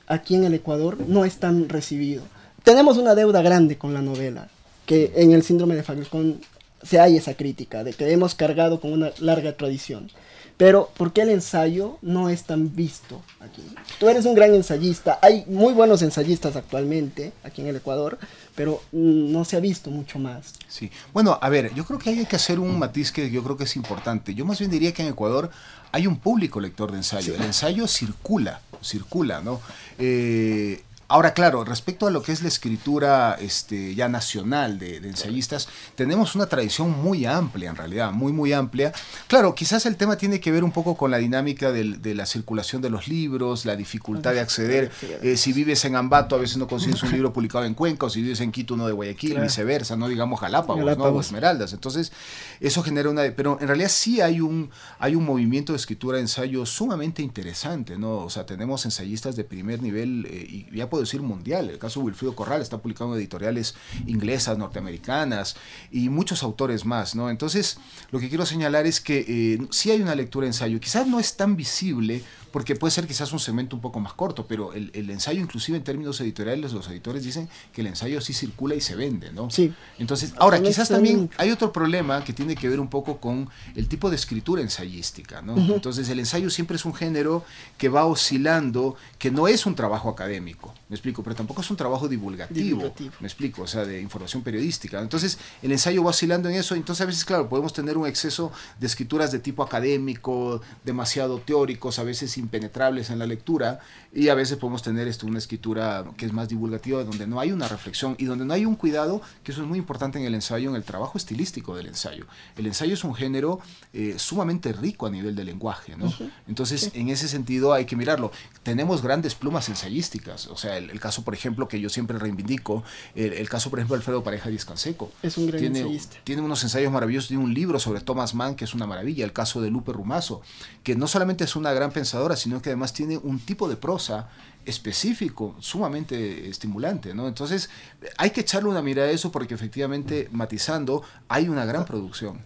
aquí 0.07 0.35
en 0.35 0.43
el 0.43 0.53
Ecuador 0.53 0.97
no 1.07 1.25
es 1.25 1.37
tan 1.37 1.69
recibido? 1.69 2.23
Tenemos 2.63 2.97
una 2.97 3.15
deuda 3.15 3.41
grande 3.41 3.77
con 3.77 3.93
la 3.93 4.01
novela, 4.01 4.47
que 4.85 5.11
en 5.15 5.31
el 5.31 5.43
síndrome 5.43 5.75
de 5.75 5.83
Falcón 5.83 6.39
se 6.83 6.99
hay 6.99 7.17
esa 7.17 7.33
crítica, 7.33 7.83
de 7.83 7.93
que 7.93 8.11
hemos 8.11 8.35
cargado 8.35 8.79
con 8.79 8.93
una 8.93 9.11
larga 9.19 9.57
tradición. 9.57 10.11
Pero, 10.57 10.89
¿por 10.95 11.13
qué 11.13 11.21
el 11.23 11.29
ensayo 11.29 11.97
no 12.01 12.29
es 12.29 12.43
tan 12.43 12.75
visto 12.75 13.21
aquí? 13.39 13.63
Tú 13.99 14.07
eres 14.07 14.25
un 14.25 14.35
gran 14.35 14.53
ensayista, 14.53 15.19
hay 15.21 15.45
muy 15.47 15.73
buenos 15.73 16.01
ensayistas 16.01 16.55
actualmente 16.55 17.33
aquí 17.43 17.61
en 17.61 17.67
el 17.67 17.77
Ecuador, 17.77 18.19
pero 18.55 18.81
no 18.91 19.45
se 19.45 19.57
ha 19.57 19.59
visto 19.59 19.89
mucho 19.89 20.19
más. 20.19 20.53
Sí, 20.67 20.91
bueno, 21.11 21.39
a 21.41 21.49
ver, 21.49 21.73
yo 21.73 21.85
creo 21.85 21.99
que 21.99 22.11
hay 22.11 22.25
que 22.25 22.35
hacer 22.35 22.59
un 22.59 22.77
matiz 22.77 23.11
que 23.11 23.31
yo 23.31 23.43
creo 23.43 23.57
que 23.57 23.63
es 23.63 23.75
importante. 23.75 24.35
Yo 24.35 24.45
más 24.45 24.59
bien 24.59 24.69
diría 24.69 24.93
que 24.93 25.01
en 25.01 25.09
Ecuador 25.09 25.49
hay 25.91 26.07
un 26.07 26.17
público 26.17 26.59
lector 26.59 26.91
de 26.91 26.97
ensayo. 26.97 27.35
El 27.35 27.43
ensayo 27.43 27.87
circula, 27.87 28.61
circula, 28.81 29.41
¿no? 29.41 29.59
Eh, 29.97 30.83
Ahora, 31.07 31.33
claro, 31.33 31.63
respecto 31.63 32.07
a 32.07 32.11
lo 32.11 32.23
que 32.23 32.31
es 32.31 32.41
la 32.41 32.47
escritura 32.47 33.37
este, 33.39 33.93
ya 33.93 34.09
nacional 34.09 34.79
de, 34.79 34.97
ensayistas, 34.97 35.67
tenemos 35.95 36.35
una 36.35 36.47
tradición 36.47 36.91
muy 36.91 37.25
amplia, 37.25 37.69
en 37.69 37.75
realidad, 37.75 38.11
muy, 38.11 38.31
muy 38.31 38.53
amplia. 38.53 38.93
Claro, 39.27 39.53
quizás 39.53 39.85
el 39.85 39.95
tema 39.95 40.17
tiene 40.17 40.39
que 40.39 40.51
ver 40.51 40.63
un 40.63 40.71
poco 40.71 40.95
con 40.95 41.11
la 41.11 41.17
dinámica 41.17 41.71
de 41.71 42.15
la 42.15 42.25
circulación 42.25 42.81
de 42.81 42.89
los 42.89 43.07
libros, 43.07 43.65
la 43.65 43.75
dificultad 43.75 44.33
de 44.33 44.39
acceder. 44.39 44.91
Eh, 45.21 45.37
si 45.37 45.53
vives 45.53 45.83
en 45.85 45.95
Ambato, 45.95 46.35
a 46.35 46.39
veces 46.39 46.57
no 46.57 46.67
consigues 46.67 47.03
un 47.03 47.11
libro 47.11 47.33
publicado 47.33 47.65
en 47.65 47.73
Cuenca, 47.73 48.05
o 48.05 48.09
si 48.09 48.21
vives 48.21 48.39
en 48.41 48.51
Quito, 48.51 48.73
uno 48.73 48.87
de 48.87 48.93
Guayaquil, 48.93 49.39
viceversa, 49.39 49.95
no 49.95 50.07
digamos 50.07 50.39
Galápagos, 50.39 50.97
¿no? 50.97 51.03
o 51.03 51.21
Esmeraldas. 51.21 51.73
Entonces, 51.73 52.11
eso 52.59 52.81
genera 52.81 53.09
una... 53.09 53.23
Pero 53.35 53.57
en 53.59 53.67
realidad 53.67 53.89
sí 53.89 54.21
hay 54.21 54.41
un, 54.41 54.69
hay 54.99 55.15
un 55.15 55.25
movimiento 55.25 55.73
de 55.73 55.77
escritura 55.77 56.17
de 56.17 56.23
ensayo 56.23 56.65
sumamente 56.65 57.21
interesante, 57.21 57.97
¿no? 57.97 58.17
O 58.17 58.29
sea, 58.29 58.45
tenemos 58.45 58.85
ensayistas 58.85 59.35
de 59.35 59.43
primer 59.43 59.81
nivel, 59.81 60.25
eh, 60.29 60.45
y 60.49 60.75
ya 60.75 60.89
puedo 60.93 61.05
decir 61.05 61.23
mundial. 61.23 61.71
El 61.71 61.79
caso 61.79 61.99
de 61.99 62.05
Wilfrido 62.05 62.35
Corral 62.35 62.61
está 62.61 62.77
publicado 62.77 63.15
en 63.15 63.19
editoriales 63.19 63.73
inglesas, 64.05 64.59
norteamericanas 64.59 65.55
y 65.89 66.09
muchos 66.09 66.43
autores 66.43 66.85
más, 66.85 67.15
¿no? 67.15 67.31
Entonces, 67.31 67.79
lo 68.11 68.19
que 68.19 68.29
quiero 68.29 68.45
señalar 68.45 68.85
es 68.85 69.01
que 69.01 69.25
eh, 69.27 69.67
sí 69.71 69.89
hay 69.89 70.03
una 70.03 70.13
lectura 70.13 70.45
ensayo, 70.45 70.79
quizás 70.79 71.07
no 71.07 71.19
es 71.19 71.35
tan 71.35 71.55
visible 71.55 72.21
porque 72.53 72.75
puede 72.75 72.91
ser 72.91 73.07
quizás 73.07 73.33
un 73.33 73.39
segmento 73.39 73.75
un 73.75 73.81
poco 73.81 73.99
más 73.99 74.13
corto, 74.13 74.45
pero 74.45 74.73
el, 74.73 75.09
ensayo, 75.09 75.41
inclusive 75.41 75.75
en 75.75 75.83
términos 75.83 76.21
editoriales, 76.21 76.71
los 76.71 76.87
editores 76.87 77.23
dicen 77.23 77.49
que 77.73 77.81
el 77.81 77.87
ensayo 77.87 78.21
sí 78.21 78.31
circula 78.31 78.75
y 78.75 78.79
se 78.79 78.95
vende, 78.95 79.31
¿no? 79.31 79.49
Sí. 79.49 79.73
Entonces, 79.97 80.35
ahora, 80.37 80.61
quizás 80.61 80.87
también 80.87 81.31
hay 81.37 81.49
otro 81.49 81.73
problema 81.73 82.23
que 82.23 82.31
tiene 82.31 82.55
que 82.55 82.69
ver 82.69 82.79
un 82.79 82.89
poco 82.89 83.17
con 83.17 83.49
el 83.75 83.87
tipo 83.87 84.11
de 84.11 84.17
escritura 84.17 84.61
ensayística, 84.61 85.41
¿no? 85.41 85.57
Entonces, 85.57 86.07
el 86.09 86.19
ensayo 86.19 86.51
siempre 86.51 86.75
es 86.75 86.85
un 86.85 86.93
género 86.93 87.43
que 87.75 87.89
va 87.89 88.05
oscilando, 88.05 88.97
que 89.17 89.31
no 89.31 89.47
es 89.47 89.65
un 89.65 89.73
trabajo 89.73 90.07
académico, 90.07 90.75
me 90.89 90.95
explico, 90.95 91.23
pero 91.23 91.35
tampoco 91.35 91.61
es 91.61 91.71
un 91.71 91.77
trabajo 91.77 92.07
divulgativo, 92.07 92.93
me 93.19 93.27
explico, 93.27 93.63
o 93.63 93.67
sea, 93.67 93.83
de 93.83 93.99
información 93.99 94.43
periodística. 94.43 95.01
Entonces, 95.01 95.39
el 95.63 95.71
ensayo 95.71 96.03
va 96.03 96.11
oscilando 96.11 96.49
en 96.49 96.55
eso, 96.55 96.75
entonces 96.75 97.01
a 97.01 97.07
veces, 97.07 97.25
claro, 97.25 97.49
podemos 97.49 97.73
tener 97.73 97.97
un 97.97 98.05
exceso 98.05 98.51
de 98.79 98.85
escrituras 98.85 99.31
de 99.31 99.39
tipo 99.39 99.63
académico, 99.63 100.61
demasiado 100.83 101.39
teóricos, 101.39 101.97
a 101.97 102.03
veces 102.03 102.37
impenetrables 102.43 103.09
en 103.09 103.19
la 103.19 103.25
lectura 103.25 103.79
y 104.13 104.29
a 104.29 104.35
veces 104.35 104.57
podemos 104.57 104.83
tener 104.83 105.07
esto, 105.07 105.25
una 105.25 105.39
escritura 105.39 106.05
que 106.17 106.25
es 106.25 106.33
más 106.33 106.49
divulgativa, 106.49 107.03
donde 107.03 107.25
no 107.25 107.39
hay 107.39 107.51
una 107.51 107.67
reflexión 107.67 108.15
y 108.19 108.25
donde 108.25 108.45
no 108.45 108.53
hay 108.53 108.65
un 108.65 108.75
cuidado, 108.75 109.21
que 109.43 109.51
eso 109.51 109.61
es 109.61 109.67
muy 109.67 109.79
importante 109.79 110.19
en 110.19 110.25
el 110.25 110.35
ensayo, 110.35 110.69
en 110.69 110.75
el 110.75 110.83
trabajo 110.83 111.17
estilístico 111.17 111.75
del 111.75 111.87
ensayo. 111.87 112.27
El 112.55 112.67
ensayo 112.67 112.93
es 112.93 113.03
un 113.03 113.15
género 113.15 113.59
eh, 113.93 114.15
sumamente 114.17 114.73
rico 114.73 115.07
a 115.07 115.09
nivel 115.09 115.35
de 115.35 115.43
lenguaje, 115.43 115.95
¿no? 115.97 116.13
Entonces, 116.47 116.91
en 116.93 117.09
ese 117.09 117.27
sentido 117.27 117.73
hay 117.73 117.85
que 117.85 117.95
mirarlo. 117.95 118.31
Tenemos 118.61 119.01
grandes 119.01 119.33
plumas 119.35 119.69
ensayísticas, 119.69 120.47
o 120.47 120.57
sea, 120.57 120.77
el, 120.77 120.99
caso, 120.99 121.23
por 121.23 121.33
ejemplo, 121.33 121.67
que 121.67 121.79
yo 121.79 121.89
siempre 121.89 122.19
reivindico, 122.19 122.83
el, 123.15 123.49
caso, 123.49 123.69
por 123.69 123.79
ejemplo, 123.79 123.95
de 123.95 124.01
Alfredo 124.01 124.23
Pareja 124.23 124.49
Díaz 124.49 124.65
Canseco. 124.65 125.11
Es 125.23 125.37
un 125.37 125.47
gran 125.47 125.59
tiene, 125.59 125.79
ensayista. 125.79 126.17
Tiene 126.23 126.41
unos 126.41 126.61
ensayos 126.63 126.91
maravillosos, 126.91 127.29
tiene 127.29 127.43
un 127.43 127.53
libro 127.53 127.79
sobre 127.79 128.01
Thomas 128.01 128.35
Mann, 128.35 128.55
que 128.55 128.65
es 128.65 128.73
una 128.73 128.85
maravilla, 128.85 129.25
el 129.25 129.33
caso 129.33 129.61
de 129.61 129.69
Lupe 129.69 129.93
Rumazo, 129.93 130.41
que 130.83 130.95
no 130.95 131.07
solamente 131.07 131.43
es 131.45 131.55
una 131.55 131.73
gran 131.73 131.91
pensadora, 131.91 132.32
sino 132.35 132.61
que 132.61 132.69
además 132.69 132.93
tiene 132.93 133.17
un 133.17 133.39
tipo 133.39 133.67
de 133.67 133.75
prosa 133.75 134.29
específico, 134.65 135.55
sumamente 135.59 136.47
estimulante, 136.49 137.13
¿no? 137.13 137.27
Entonces, 137.27 137.69
hay 138.17 138.29
que 138.29 138.41
echarle 138.41 138.69
una 138.69 138.81
mirada 138.81 139.09
a 139.09 139.11
eso 139.11 139.31
porque 139.31 139.53
efectivamente, 139.53 140.29
matizando, 140.31 141.03
hay 141.27 141.49
una 141.49 141.65
gran 141.65 141.85
producción. 141.85 142.39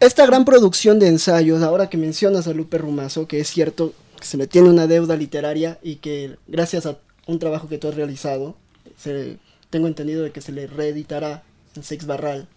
Esta 0.00 0.26
gran 0.26 0.44
producción 0.44 0.98
de 0.98 1.08
ensayos, 1.08 1.62
ahora 1.62 1.88
que 1.88 1.96
mencionas 1.96 2.46
a 2.48 2.52
Lupe 2.52 2.78
Rumazo, 2.78 3.26
que 3.26 3.40
es 3.40 3.48
cierto 3.48 3.94
que 4.18 4.26
se 4.26 4.36
le 4.36 4.46
tiene 4.46 4.68
una 4.68 4.86
deuda 4.86 5.16
literaria 5.16 5.78
y 5.82 5.96
que 5.96 6.36
gracias 6.46 6.86
a 6.86 6.98
un 7.26 7.38
trabajo 7.38 7.68
que 7.68 7.78
tú 7.78 7.88
has 7.88 7.94
realizado, 7.94 8.56
se, 8.98 9.38
tengo 9.70 9.86
entendido 9.86 10.22
de 10.22 10.32
que 10.32 10.40
se 10.40 10.52
le 10.52 10.66
reeditará 10.66 11.44
en 11.74 11.82
Sex 11.82 12.06
Barral. 12.06 12.48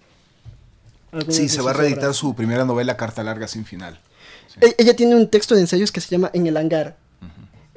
Sí, 1.30 1.50
se 1.50 1.62
va 1.62 1.72
a 1.72 1.74
reeditar 1.74 2.14
su 2.14 2.36
primera 2.36 2.66
novela, 2.66 2.98
Carta 2.98 3.24
Larga 3.24 3.48
sin 3.48 3.66
final. 3.66 4.00
E-, 4.62 4.76
ella 4.78 4.96
tiene 4.96 5.16
un 5.16 5.28
texto 5.28 5.56
de 5.56 5.62
ensayos 5.62 5.92
que 5.92 6.02
se 6.02 6.10
llama 6.10 6.30
En 6.34 6.48
el 6.48 6.58
hangar. 6.58 6.98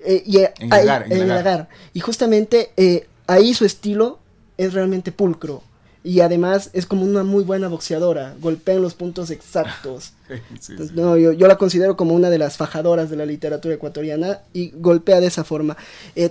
Eh, 0.05 0.23
y, 0.27 0.39
eh, 0.39 0.53
en, 0.59 0.73
el 0.73 1.31
hangar, 1.31 1.69
Y 1.95 2.01
justamente 2.01 2.73
eh, 2.77 3.07
ahí 3.27 3.55
su 3.55 3.65
estilo 3.65 4.19
es 4.57 4.73
realmente 4.73 5.13
pulcro. 5.13 5.63
Y 6.05 6.19
además 6.19 6.71
es 6.73 6.85
como 6.85 7.05
una 7.05 7.23
muy 7.23 7.45
buena 7.45 7.69
boxeadora. 7.69 8.35
Golpea 8.41 8.75
en 8.75 8.83
los 8.83 8.95
puntos 8.95 9.31
exactos. 9.31 10.15
no, 10.95 11.17
yo, 11.17 11.33
yo, 11.33 11.47
la 11.47 11.57
considero 11.57 11.97
como 11.97 12.15
una 12.15 12.29
de 12.29 12.39
las 12.39 12.57
fajadoras 12.57 13.09
de 13.09 13.17
la 13.17 13.25
literatura 13.25 13.77
ecuatoriana 13.77 14.41
y 14.53 14.73
golpea 14.75 15.21
de 15.21 15.29
esa 15.29 15.45
forma. 15.45 15.77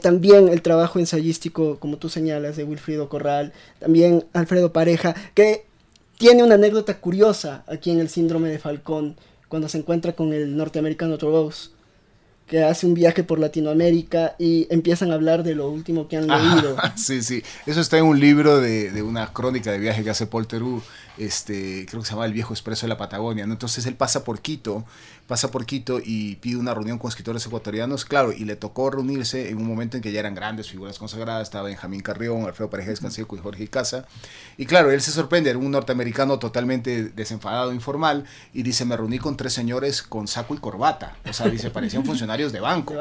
también 0.01 0.49
el 0.49 0.61
trabajo 0.61 0.99
ensayístico, 0.99 1.77
como 1.79 1.95
tú 1.97 2.09
señalas, 2.09 2.57
de 2.57 2.65
Wilfrido 2.65 3.07
Corral. 3.07 3.53
También 3.79 4.25
Alfredo 4.33 4.73
Pareja, 4.73 5.15
que 5.33 5.65
tiene 6.17 6.43
una 6.43 6.55
anécdota 6.55 6.99
curiosa 6.99 7.63
aquí 7.65 7.91
en 7.91 7.99
el 7.99 8.09
síndrome 8.09 8.49
de 8.49 8.59
Falcón 8.59 9.15
cuando 9.51 9.67
se 9.67 9.79
encuentra 9.79 10.13
con 10.13 10.31
el 10.31 10.55
norteamericano 10.55 11.17
Rose, 11.17 11.71
que 12.47 12.63
hace 12.63 12.87
un 12.87 12.93
viaje 12.93 13.25
por 13.25 13.37
Latinoamérica 13.37 14.33
y 14.39 14.65
empiezan 14.69 15.11
a 15.11 15.15
hablar 15.15 15.43
de 15.43 15.55
lo 15.55 15.69
último 15.69 16.07
que 16.07 16.15
han 16.15 16.27
leído. 16.27 16.77
sí, 16.95 17.21
sí, 17.21 17.43
eso 17.65 17.81
está 17.81 17.97
en 17.97 18.05
un 18.05 18.17
libro 18.17 18.61
de, 18.61 18.91
de, 18.91 19.01
una 19.01 19.33
crónica 19.33 19.73
de 19.73 19.79
viaje 19.79 20.05
que 20.05 20.09
hace 20.09 20.25
Paul 20.25 20.47
Theroux, 20.47 20.81
este, 21.25 21.85
creo 21.87 22.01
que 22.01 22.07
se 22.07 22.13
llama 22.13 22.25
El 22.25 22.33
viejo 22.33 22.53
expreso 22.53 22.85
de 22.85 22.89
la 22.89 22.97
Patagonia, 22.97 23.45
¿no? 23.45 23.53
Entonces 23.53 23.85
él 23.85 23.95
pasa 23.95 24.23
por 24.23 24.41
Quito 24.41 24.85
pasa 25.31 25.49
por 25.49 25.65
Quito 25.65 26.01
y 26.03 26.35
pide 26.35 26.57
una 26.57 26.73
reunión 26.73 26.97
con 26.97 27.07
escritores 27.07 27.45
ecuatorianos, 27.45 28.03
claro, 28.03 28.33
y 28.33 28.43
le 28.43 28.57
tocó 28.57 28.89
reunirse 28.89 29.47
en 29.47 29.59
un 29.59 29.65
momento 29.65 29.95
en 29.95 30.03
que 30.03 30.11
ya 30.11 30.19
eran 30.19 30.35
grandes 30.35 30.69
figuras 30.69 30.99
consagradas, 30.99 31.43
estaba 31.43 31.69
Benjamín 31.69 32.01
Carrión, 32.01 32.43
Alfredo 32.45 32.69
Pareja 32.69 32.93
Canseco 32.95 33.37
y 33.37 33.39
Jorge 33.39 33.69
Casa, 33.69 34.05
y 34.57 34.65
claro, 34.65 34.91
él 34.91 35.01
se 35.01 35.11
sorprende, 35.11 35.49
era 35.49 35.57
un 35.57 35.71
norteamericano 35.71 36.37
totalmente 36.37 37.05
desenfadado, 37.15 37.71
informal, 37.71 38.25
y 38.53 38.63
dice, 38.63 38.83
me 38.83 38.97
reuní 38.97 39.19
con 39.19 39.37
tres 39.37 39.53
señores 39.53 40.01
con 40.01 40.27
saco 40.27 40.53
y 40.53 40.57
corbata, 40.57 41.15
o 41.25 41.31
sea, 41.31 41.47
dice, 41.47 41.69
parecían 41.69 42.03
funcionarios 42.03 42.51
de 42.51 42.59
banco. 42.59 42.95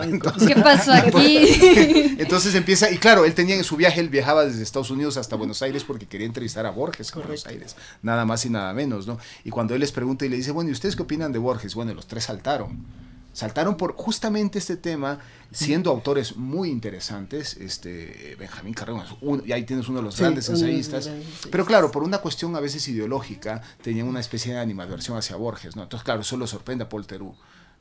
¿Qué 0.46 0.54
pasó 0.54 0.92
aquí? 0.94 2.14
entonces 2.20 2.54
empieza, 2.54 2.92
y 2.92 2.98
claro, 2.98 3.24
él 3.24 3.35
tenía 3.35 3.56
en 3.56 3.64
su 3.64 3.74
viaje, 3.74 3.98
él 3.98 4.09
viajaba 4.09 4.44
desde 4.44 4.62
Estados 4.62 4.92
Unidos 4.92 5.16
hasta 5.16 5.35
Buenos 5.35 5.62
Aires 5.62 5.83
porque 5.83 6.06
quería 6.06 6.28
entrevistar 6.28 6.64
a 6.64 6.70
Borges 6.70 7.12
en 7.12 7.22
Buenos 7.22 7.46
Aires, 7.48 7.74
nada 8.10 8.24
más 8.24 8.44
y 8.44 8.50
nada 8.50 8.72
menos, 8.74 9.06
¿no? 9.06 9.18
Y 9.44 9.50
cuando 9.50 9.74
él 9.74 9.80
les 9.80 9.92
pregunta 9.92 10.26
y 10.26 10.28
le 10.28 10.36
dice, 10.36 10.50
bueno, 10.50 10.70
¿y 10.70 10.72
ustedes 10.72 10.96
qué 10.96 11.02
opinan 11.02 11.32
de 11.32 11.38
Borges? 11.38 11.74
Bueno, 11.74 11.94
los 11.94 12.06
tres 12.06 12.24
saltaron. 12.24 12.84
Saltaron 13.32 13.76
por 13.76 13.94
justamente 13.94 14.58
este 14.58 14.76
tema, 14.76 15.20
siendo 15.52 15.90
autores 15.90 16.36
muy 16.36 16.68
interesantes, 16.68 17.56
este 17.56 18.36
Benjamín 18.38 18.74
Carrón, 18.74 19.04
y 19.46 19.52
ahí 19.52 19.62
tienes 19.62 19.88
uno 19.88 19.98
de 19.98 20.04
los 20.04 20.18
grandes 20.18 20.48
ensayistas, 20.48 21.08
pero 21.48 21.64
claro, 21.64 21.92
por 21.92 22.02
una 22.02 22.18
cuestión 22.18 22.56
a 22.56 22.60
veces 22.60 22.88
ideológica, 22.88 23.62
tenían 23.82 24.08
una 24.08 24.18
especie 24.18 24.52
de 24.52 24.58
animadversión 24.58 25.16
hacia 25.16 25.36
Borges, 25.36 25.76
¿no? 25.76 25.84
Entonces, 25.84 26.04
claro, 26.04 26.22
eso 26.22 26.36
lo 26.36 26.48
sorprende 26.48 26.84
a 26.84 26.88
Paul 26.88 27.06
Theroux. 27.06 27.36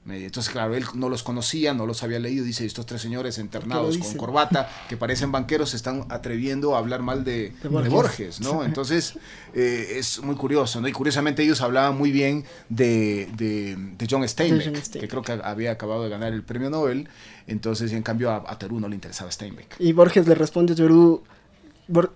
Entonces, 0.07 0.51
claro, 0.51 0.75
él 0.75 0.85
no 0.95 1.09
los 1.09 1.23
conocía, 1.23 1.73
no 1.73 1.85
los 1.85 2.03
había 2.03 2.19
leído. 2.19 2.43
Dice, 2.43 2.65
estos 2.65 2.85
tres 2.85 3.01
señores 3.01 3.37
internados 3.37 3.97
con 3.97 4.13
corbata, 4.15 4.69
que 4.87 4.97
parecen 4.97 5.31
banqueros, 5.31 5.71
se 5.71 5.75
están 5.75 6.05
atreviendo 6.09 6.75
a 6.75 6.79
hablar 6.79 7.01
mal 7.01 7.23
de, 7.23 7.53
Borges. 7.63 8.39
¿no? 8.39 8.63
Entonces, 8.65 9.15
eh, 9.53 9.97
es 9.97 10.21
muy 10.21 10.35
curioso, 10.35 10.81
¿no? 10.81 10.87
Y 10.87 10.93
curiosamente 10.93 11.43
ellos 11.43 11.61
hablaban 11.61 11.97
muy 11.97 12.11
bien 12.11 12.45
de, 12.69 13.29
de, 13.35 14.07
John 14.09 14.27
Steinbeck, 14.27 14.99
que 14.99 15.07
creo 15.07 15.21
que 15.21 15.33
había 15.43 15.71
acabado 15.71 16.03
de 16.03 16.09
ganar 16.09 16.33
el 16.33 16.43
premio 16.43 16.69
Nobel. 16.69 17.07
Entonces, 17.45 17.91
en 17.91 18.01
cambio, 18.01 18.31
a, 18.31 18.37
a 18.37 18.57
no 18.69 18.87
le 18.87 18.95
interesaba 18.95 19.31
Steinbeck. 19.31 19.75
Y 19.79 19.93
Borges 19.93 20.27
le 20.27 20.35
responde 20.35 20.73
a 20.73 20.75
Terú, 20.75 21.23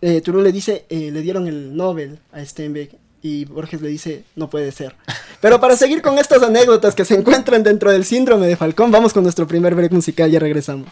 eh, 0.01 0.21
le 0.25 0.51
dice, 0.51 0.85
eh, 0.89 1.11
le 1.11 1.21
dieron 1.21 1.47
el 1.47 1.75
Nobel 1.75 2.19
a 2.31 2.43
Steinbeck 2.43 2.97
y 3.23 3.45
Borges 3.45 3.81
le 3.81 3.87
dice, 3.87 4.25
no 4.35 4.49
puede 4.49 4.71
ser. 4.71 4.95
Pero 5.41 5.59
para 5.59 5.77
seguir 5.77 6.01
con 6.01 6.19
estas 6.19 6.43
anécdotas 6.43 6.93
que 6.93 7.05
se 7.05 7.15
encuentran 7.15 7.63
dentro 7.63 7.89
del 7.89 8.05
síndrome 8.05 8.47
de 8.47 8.57
Falcón, 8.57 8.91
vamos 8.91 9.13
con 9.13 9.23
nuestro 9.23 9.47
primer 9.47 9.73
break 9.73 9.93
musical, 9.93 10.29
ya 10.29 10.39
regresamos. 10.39 10.89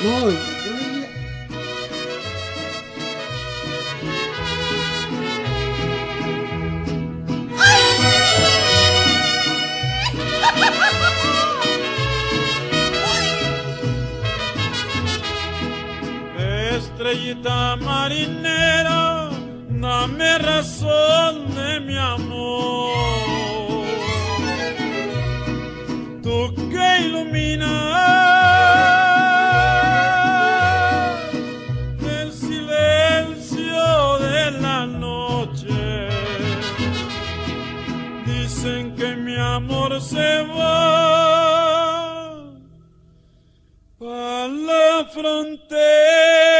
No, 0.00 0.30
yo... 0.30 0.36
estrellita 16.76 17.76
marinera 17.76 18.95
dame 19.86 20.38
razón 20.38 21.54
de 21.54 21.80
mi 21.86 21.96
amor. 21.96 23.84
Tú 26.24 26.36
que 26.72 26.88
iluminas 27.06 27.70
el 32.18 32.28
silencio 32.32 34.18
de 34.26 34.50
la 34.64 34.86
noche, 34.86 36.08
dicen 38.26 38.82
que 38.96 39.08
mi 39.26 39.36
amor 39.36 40.00
se 40.00 40.30
va 40.56 40.76
a 44.00 44.48
la 44.70 45.04
frontera 45.14 46.55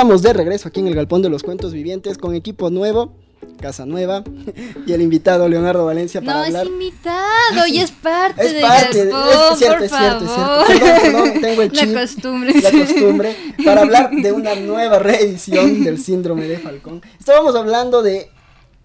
Estamos 0.00 0.22
de 0.22 0.32
regreso 0.32 0.66
aquí 0.66 0.80
en 0.80 0.86
el 0.86 0.94
Galpón 0.94 1.20
de 1.20 1.28
los 1.28 1.42
Cuentos 1.42 1.74
Vivientes 1.74 2.16
con 2.16 2.34
equipo 2.34 2.70
nuevo, 2.70 3.12
casa 3.60 3.84
nueva 3.84 4.24
y 4.86 4.94
el 4.94 5.02
invitado 5.02 5.46
Leonardo 5.46 5.84
Valencia 5.84 6.22
para 6.22 6.38
No, 6.38 6.44
es 6.44 6.48
hablar. 6.54 6.66
invitado 6.68 7.66
y 7.68 7.78
es 7.80 7.90
parte 7.90 8.46
Es 8.46 8.52
del 8.54 8.62
parte, 8.62 8.98
es 9.02 9.10
Galpón, 9.10 9.58
cierto, 9.58 9.76
por 9.76 9.84
es 9.84 9.90
cierto, 9.92 10.24
es 10.24 10.30
favor. 10.30 10.66
cierto. 10.66 11.02
Perdón, 11.02 11.40
tengo 11.42 11.60
el 11.60 11.72
chip, 11.72 11.90
La 11.90 12.00
costumbre. 12.00 12.54
la 12.62 12.70
costumbre, 12.70 13.36
para 13.62 13.80
hablar 13.82 14.10
de 14.10 14.32
una 14.32 14.54
nueva 14.54 15.00
reedición 15.00 15.84
del 15.84 16.00
síndrome 16.02 16.48
de 16.48 16.56
Falcón. 16.60 17.02
Estábamos 17.18 17.54
hablando 17.54 18.02
de 18.02 18.30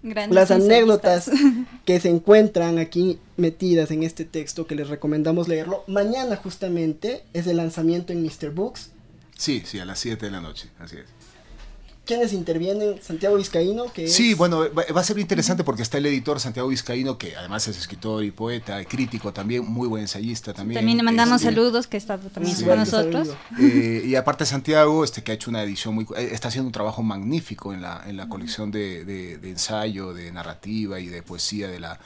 Grandes 0.04 0.36
las 0.36 0.52
anécdotas 0.52 1.32
que 1.86 2.02
se 2.02 2.10
encuentran 2.10 2.78
aquí 2.78 3.20
metidas 3.38 3.90
en 3.92 4.04
este 4.04 4.26
texto 4.26 4.68
que 4.68 4.76
les 4.76 4.90
recomendamos 4.90 5.48
leerlo. 5.48 5.86
Mañana 5.88 6.36
justamente 6.36 7.24
es 7.32 7.48
el 7.48 7.56
lanzamiento 7.56 8.12
en 8.12 8.22
Mr. 8.22 8.50
Books. 8.54 8.92
Sí, 9.38 9.64
sí, 9.66 9.80
a 9.80 9.86
las 9.86 10.00
7 10.00 10.26
de 10.26 10.32
la 10.32 10.42
noche, 10.42 10.70
así 10.80 10.98
es. 10.98 11.06
¿Quiénes 12.06 12.34
intervienen? 12.34 13.02
Santiago 13.02 13.36
Vizcaíno, 13.36 13.92
que 13.92 14.08
Sí, 14.08 14.34
es- 14.34 14.38
bueno, 14.38 14.60
va, 14.76 15.02
a 15.02 15.04
ser 15.04 15.18
interesante 15.18 15.64
porque 15.64 15.82
está 15.82 15.98
el 15.98 16.06
editor 16.06 16.40
Santiago 16.40 16.68
Vizcaíno, 16.70 17.18
que 17.18 17.36
además 17.36 17.68
es 17.68 17.80
escritor 17.80 18.24
y 18.24 18.30
poeta, 18.30 18.80
y 18.80 18.86
crítico 18.86 19.34
también, 19.34 19.66
muy 19.66 19.88
buen 19.88 20.04
ensayista 20.04 20.54
también. 20.54 20.78
También 20.80 20.98
le 20.98 21.04
mandamos 21.04 21.42
Este, 21.42 21.46
saludos 21.56 21.88
que 21.88 21.98
está 21.98 22.20
también 22.20 22.56
Sí, 22.56 22.64
con 22.64 22.78
nosotros. 22.78 23.30
Eh, 23.60 24.04
y 24.06 24.14
aparte 24.16 24.46
Santiago, 24.46 25.04
este 25.04 25.24
que 25.24 25.32
ha 25.32 25.36
hecho 25.36 25.50
una 25.50 25.64
edición 25.64 25.96
muy, 25.96 26.06
eh, 26.16 26.30
está 26.32 26.50
haciendo 26.50 26.68
un 26.68 26.74
trabajo 26.74 27.02
magnífico 27.02 27.74
en 27.74 27.82
la, 27.82 28.04
en 28.06 28.18
la 28.18 28.30
colección 28.30 28.70
de, 28.70 29.04
de- 29.04 29.40
de 29.40 29.50
ensayo, 29.50 30.14
de 30.14 30.32
narrativa 30.32 31.00
y 31.00 31.08
de 31.08 31.24
poesía 31.24 31.68
de 31.70 31.80
la 31.80 32.00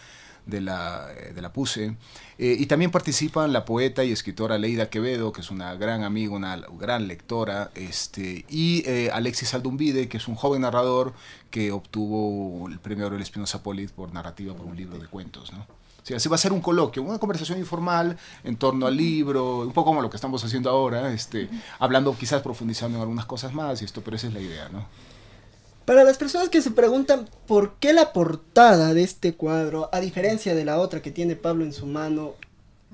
de 0.49 0.61
la, 0.61 1.07
de 1.07 1.41
la 1.41 1.53
PUSE. 1.53 1.95
Eh, 2.37 2.55
y 2.57 2.67
también 2.67 2.89
participan 2.89 3.51
la 3.51 3.65
poeta 3.65 4.03
y 4.03 4.11
escritora 4.11 4.57
Leida 4.57 4.89
Quevedo, 4.89 5.33
que 5.33 5.41
es 5.41 5.51
una 5.51 5.75
gran 5.75 6.03
amiga, 6.03 6.33
una 6.33 6.55
gran 6.77 7.07
lectora, 7.07 7.69
este, 7.75 8.45
y 8.49 8.83
eh, 8.85 9.09
Alexis 9.11 9.53
Aldumbide, 9.53 10.07
que 10.07 10.17
es 10.17 10.27
un 10.27 10.35
joven 10.35 10.61
narrador 10.61 11.13
que 11.49 11.71
obtuvo 11.71 12.67
el 12.69 12.79
premio 12.79 13.05
Aurelio 13.05 13.23
Espinosa 13.23 13.61
Polit 13.61 13.91
por 13.91 14.13
narrativa 14.13 14.53
por 14.53 14.65
un 14.65 14.77
libro 14.77 14.97
de 14.97 15.07
cuentos, 15.07 15.51
¿no? 15.51 15.65
Sí, 16.03 16.13
así 16.13 16.29
va 16.29 16.35
a 16.35 16.39
ser 16.39 16.53
un 16.53 16.61
coloquio, 16.61 17.03
una 17.03 17.19
conversación 17.19 17.59
informal 17.59 18.17
en 18.43 18.55
torno 18.55 18.87
al 18.87 18.95
libro, 18.95 19.59
un 19.59 19.73
poco 19.73 19.89
como 19.89 20.01
lo 20.01 20.09
que 20.09 20.15
estamos 20.15 20.43
haciendo 20.43 20.69
ahora, 20.69 21.11
este, 21.11 21.49
hablando 21.77 22.17
quizás 22.17 22.41
profundizando 22.41 22.97
en 22.97 23.01
algunas 23.01 23.25
cosas 23.25 23.53
más 23.53 23.81
y 23.81 23.85
esto, 23.85 24.01
pero 24.01 24.15
esa 24.15 24.27
es 24.27 24.33
la 24.33 24.39
idea, 24.39 24.69
¿no? 24.69 24.85
Para 25.89 26.03
las 26.03 26.19
personas 26.19 26.49
que 26.49 26.61
se 26.61 26.69
preguntan 26.69 27.27
por 27.47 27.73
qué 27.79 27.93
la 27.93 28.13
portada 28.13 28.93
de 28.93 29.01
este 29.01 29.33
cuadro, 29.33 29.89
a 29.91 29.99
diferencia 29.99 30.53
de 30.53 30.63
la 30.63 30.79
otra 30.79 31.01
que 31.01 31.09
tiene 31.09 31.35
Pablo 31.35 31.63
en 31.65 31.73
su 31.73 31.87
mano, 31.87 32.35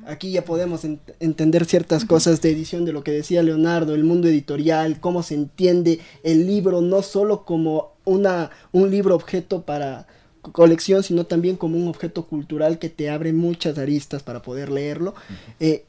aquí 0.06 0.32
ya 0.32 0.46
podemos 0.46 0.86
ent- 0.86 1.14
entender 1.20 1.66
ciertas 1.66 2.06
cosas 2.06 2.42
de 2.42 2.52
edición 2.52 2.86
de 2.86 2.94
lo 2.94 3.04
que 3.04 3.12
decía 3.12 3.44
Leonardo, 3.44 3.96
el 3.96 4.06
mundo 4.06 4.30
editorial, 4.30 5.02
cómo 5.02 5.24
se 5.24 5.34
entiende 5.34 6.00
el 6.24 6.48
libro 6.48 6.80
no 6.80 7.02
solo 7.02 7.44
como 7.44 7.92
una, 8.06 8.52
un 8.72 8.90
libro 8.90 9.14
objeto 9.16 9.64
para 9.64 10.08
co- 10.42 10.54
colección, 10.54 11.04
sino 11.04 11.26
también 11.26 11.58
como 11.58 11.76
un 11.78 11.90
objeto 11.90 12.26
cultural 12.28 12.80
que 12.80 12.88
te 12.88 13.10
abre 13.10 13.34
muchas 13.34 13.78
aristas 13.78 14.24
para 14.24 14.42
poder 14.42 14.70
leerlo. 14.72 15.16
Eh, 15.60 15.84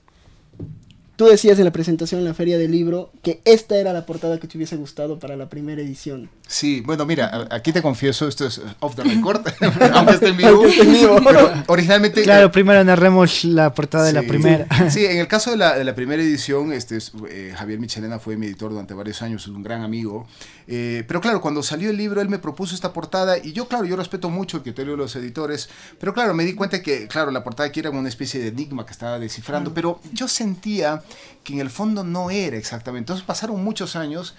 Tú 1.16 1.24
decías 1.26 1.58
en 1.58 1.64
la 1.64 1.70
presentación 1.72 2.20
en 2.20 2.26
la 2.26 2.34
feria 2.34 2.58
del 2.58 2.70
libro 2.70 3.10
que 3.22 3.40
esta 3.46 3.76
era 3.76 3.94
la 3.94 4.04
portada 4.04 4.38
que 4.38 4.46
te 4.46 4.58
hubiese 4.58 4.76
gustado 4.76 5.18
para 5.18 5.34
la 5.34 5.48
primera 5.48 5.80
edición. 5.80 6.28
Sí, 6.46 6.82
bueno, 6.84 7.06
mira, 7.06 7.48
aquí 7.50 7.72
te 7.72 7.80
confieso, 7.80 8.28
esto 8.28 8.46
es 8.46 8.60
off 8.80 8.96
the 8.96 9.02
record, 9.14 9.40
aunque 9.94 10.12
esté 10.12 10.28
en 10.28 10.36
vivo. 10.36 10.48
Aunque 10.50 10.68
esté 10.68 10.82
en 10.82 10.92
vivo. 10.92 11.18
Pero 11.24 11.52
originalmente... 11.68 12.22
Claro, 12.22 12.52
primero 12.52 12.84
narremos 12.84 13.44
la 13.46 13.72
portada 13.72 14.04
de 14.04 14.12
la 14.12 14.20
Sí. 14.20 14.26
primera. 14.28 14.90
Sí, 14.90 15.06
en 15.06 15.18
el 15.18 15.26
caso 15.26 15.50
de 15.52 15.56
la, 15.56 15.76
de 15.78 15.84
la 15.84 15.94
primera 15.94 16.22
edición, 16.22 16.72
este, 16.72 16.98
es, 16.98 17.12
eh, 17.30 17.54
Javier 17.56 17.78
Michelena 17.80 18.18
fue 18.18 18.36
mi 18.36 18.46
editor 18.46 18.70
durante 18.70 18.92
varios 18.92 19.22
años, 19.22 19.42
es 19.42 19.48
un 19.48 19.62
gran 19.62 19.82
amigo. 19.82 20.26
Eh, 20.68 21.04
pero 21.06 21.20
claro, 21.20 21.40
cuando 21.40 21.62
salió 21.62 21.90
el 21.90 21.96
libro, 21.96 22.20
él 22.20 22.28
me 22.28 22.38
propuso 22.38 22.74
esta 22.74 22.92
portada 22.92 23.38
y 23.38 23.52
yo, 23.52 23.68
claro, 23.68 23.84
yo 23.84 23.94
respeto 23.96 24.30
mucho 24.30 24.56
el 24.56 24.62
criterio 24.64 24.92
de 24.92 24.98
los 24.98 25.14
editores, 25.14 25.68
pero 26.00 26.12
claro, 26.12 26.34
me 26.34 26.44
di 26.44 26.54
cuenta 26.54 26.82
que, 26.82 27.06
claro, 27.06 27.30
la 27.30 27.44
portada 27.44 27.68
aquí 27.68 27.80
era 27.80 27.90
una 27.90 28.08
especie 28.08 28.40
de 28.40 28.48
enigma 28.48 28.84
que 28.84 28.92
estaba 28.92 29.18
descifrando, 29.18 29.72
pero 29.72 30.00
yo 30.12 30.26
sentía 30.26 31.02
que 31.44 31.52
en 31.52 31.60
el 31.60 31.70
fondo 31.70 32.02
no 32.02 32.30
era 32.30 32.56
exactamente. 32.56 33.12
Entonces 33.12 33.24
pasaron 33.24 33.62
muchos 33.62 33.94
años. 33.96 34.34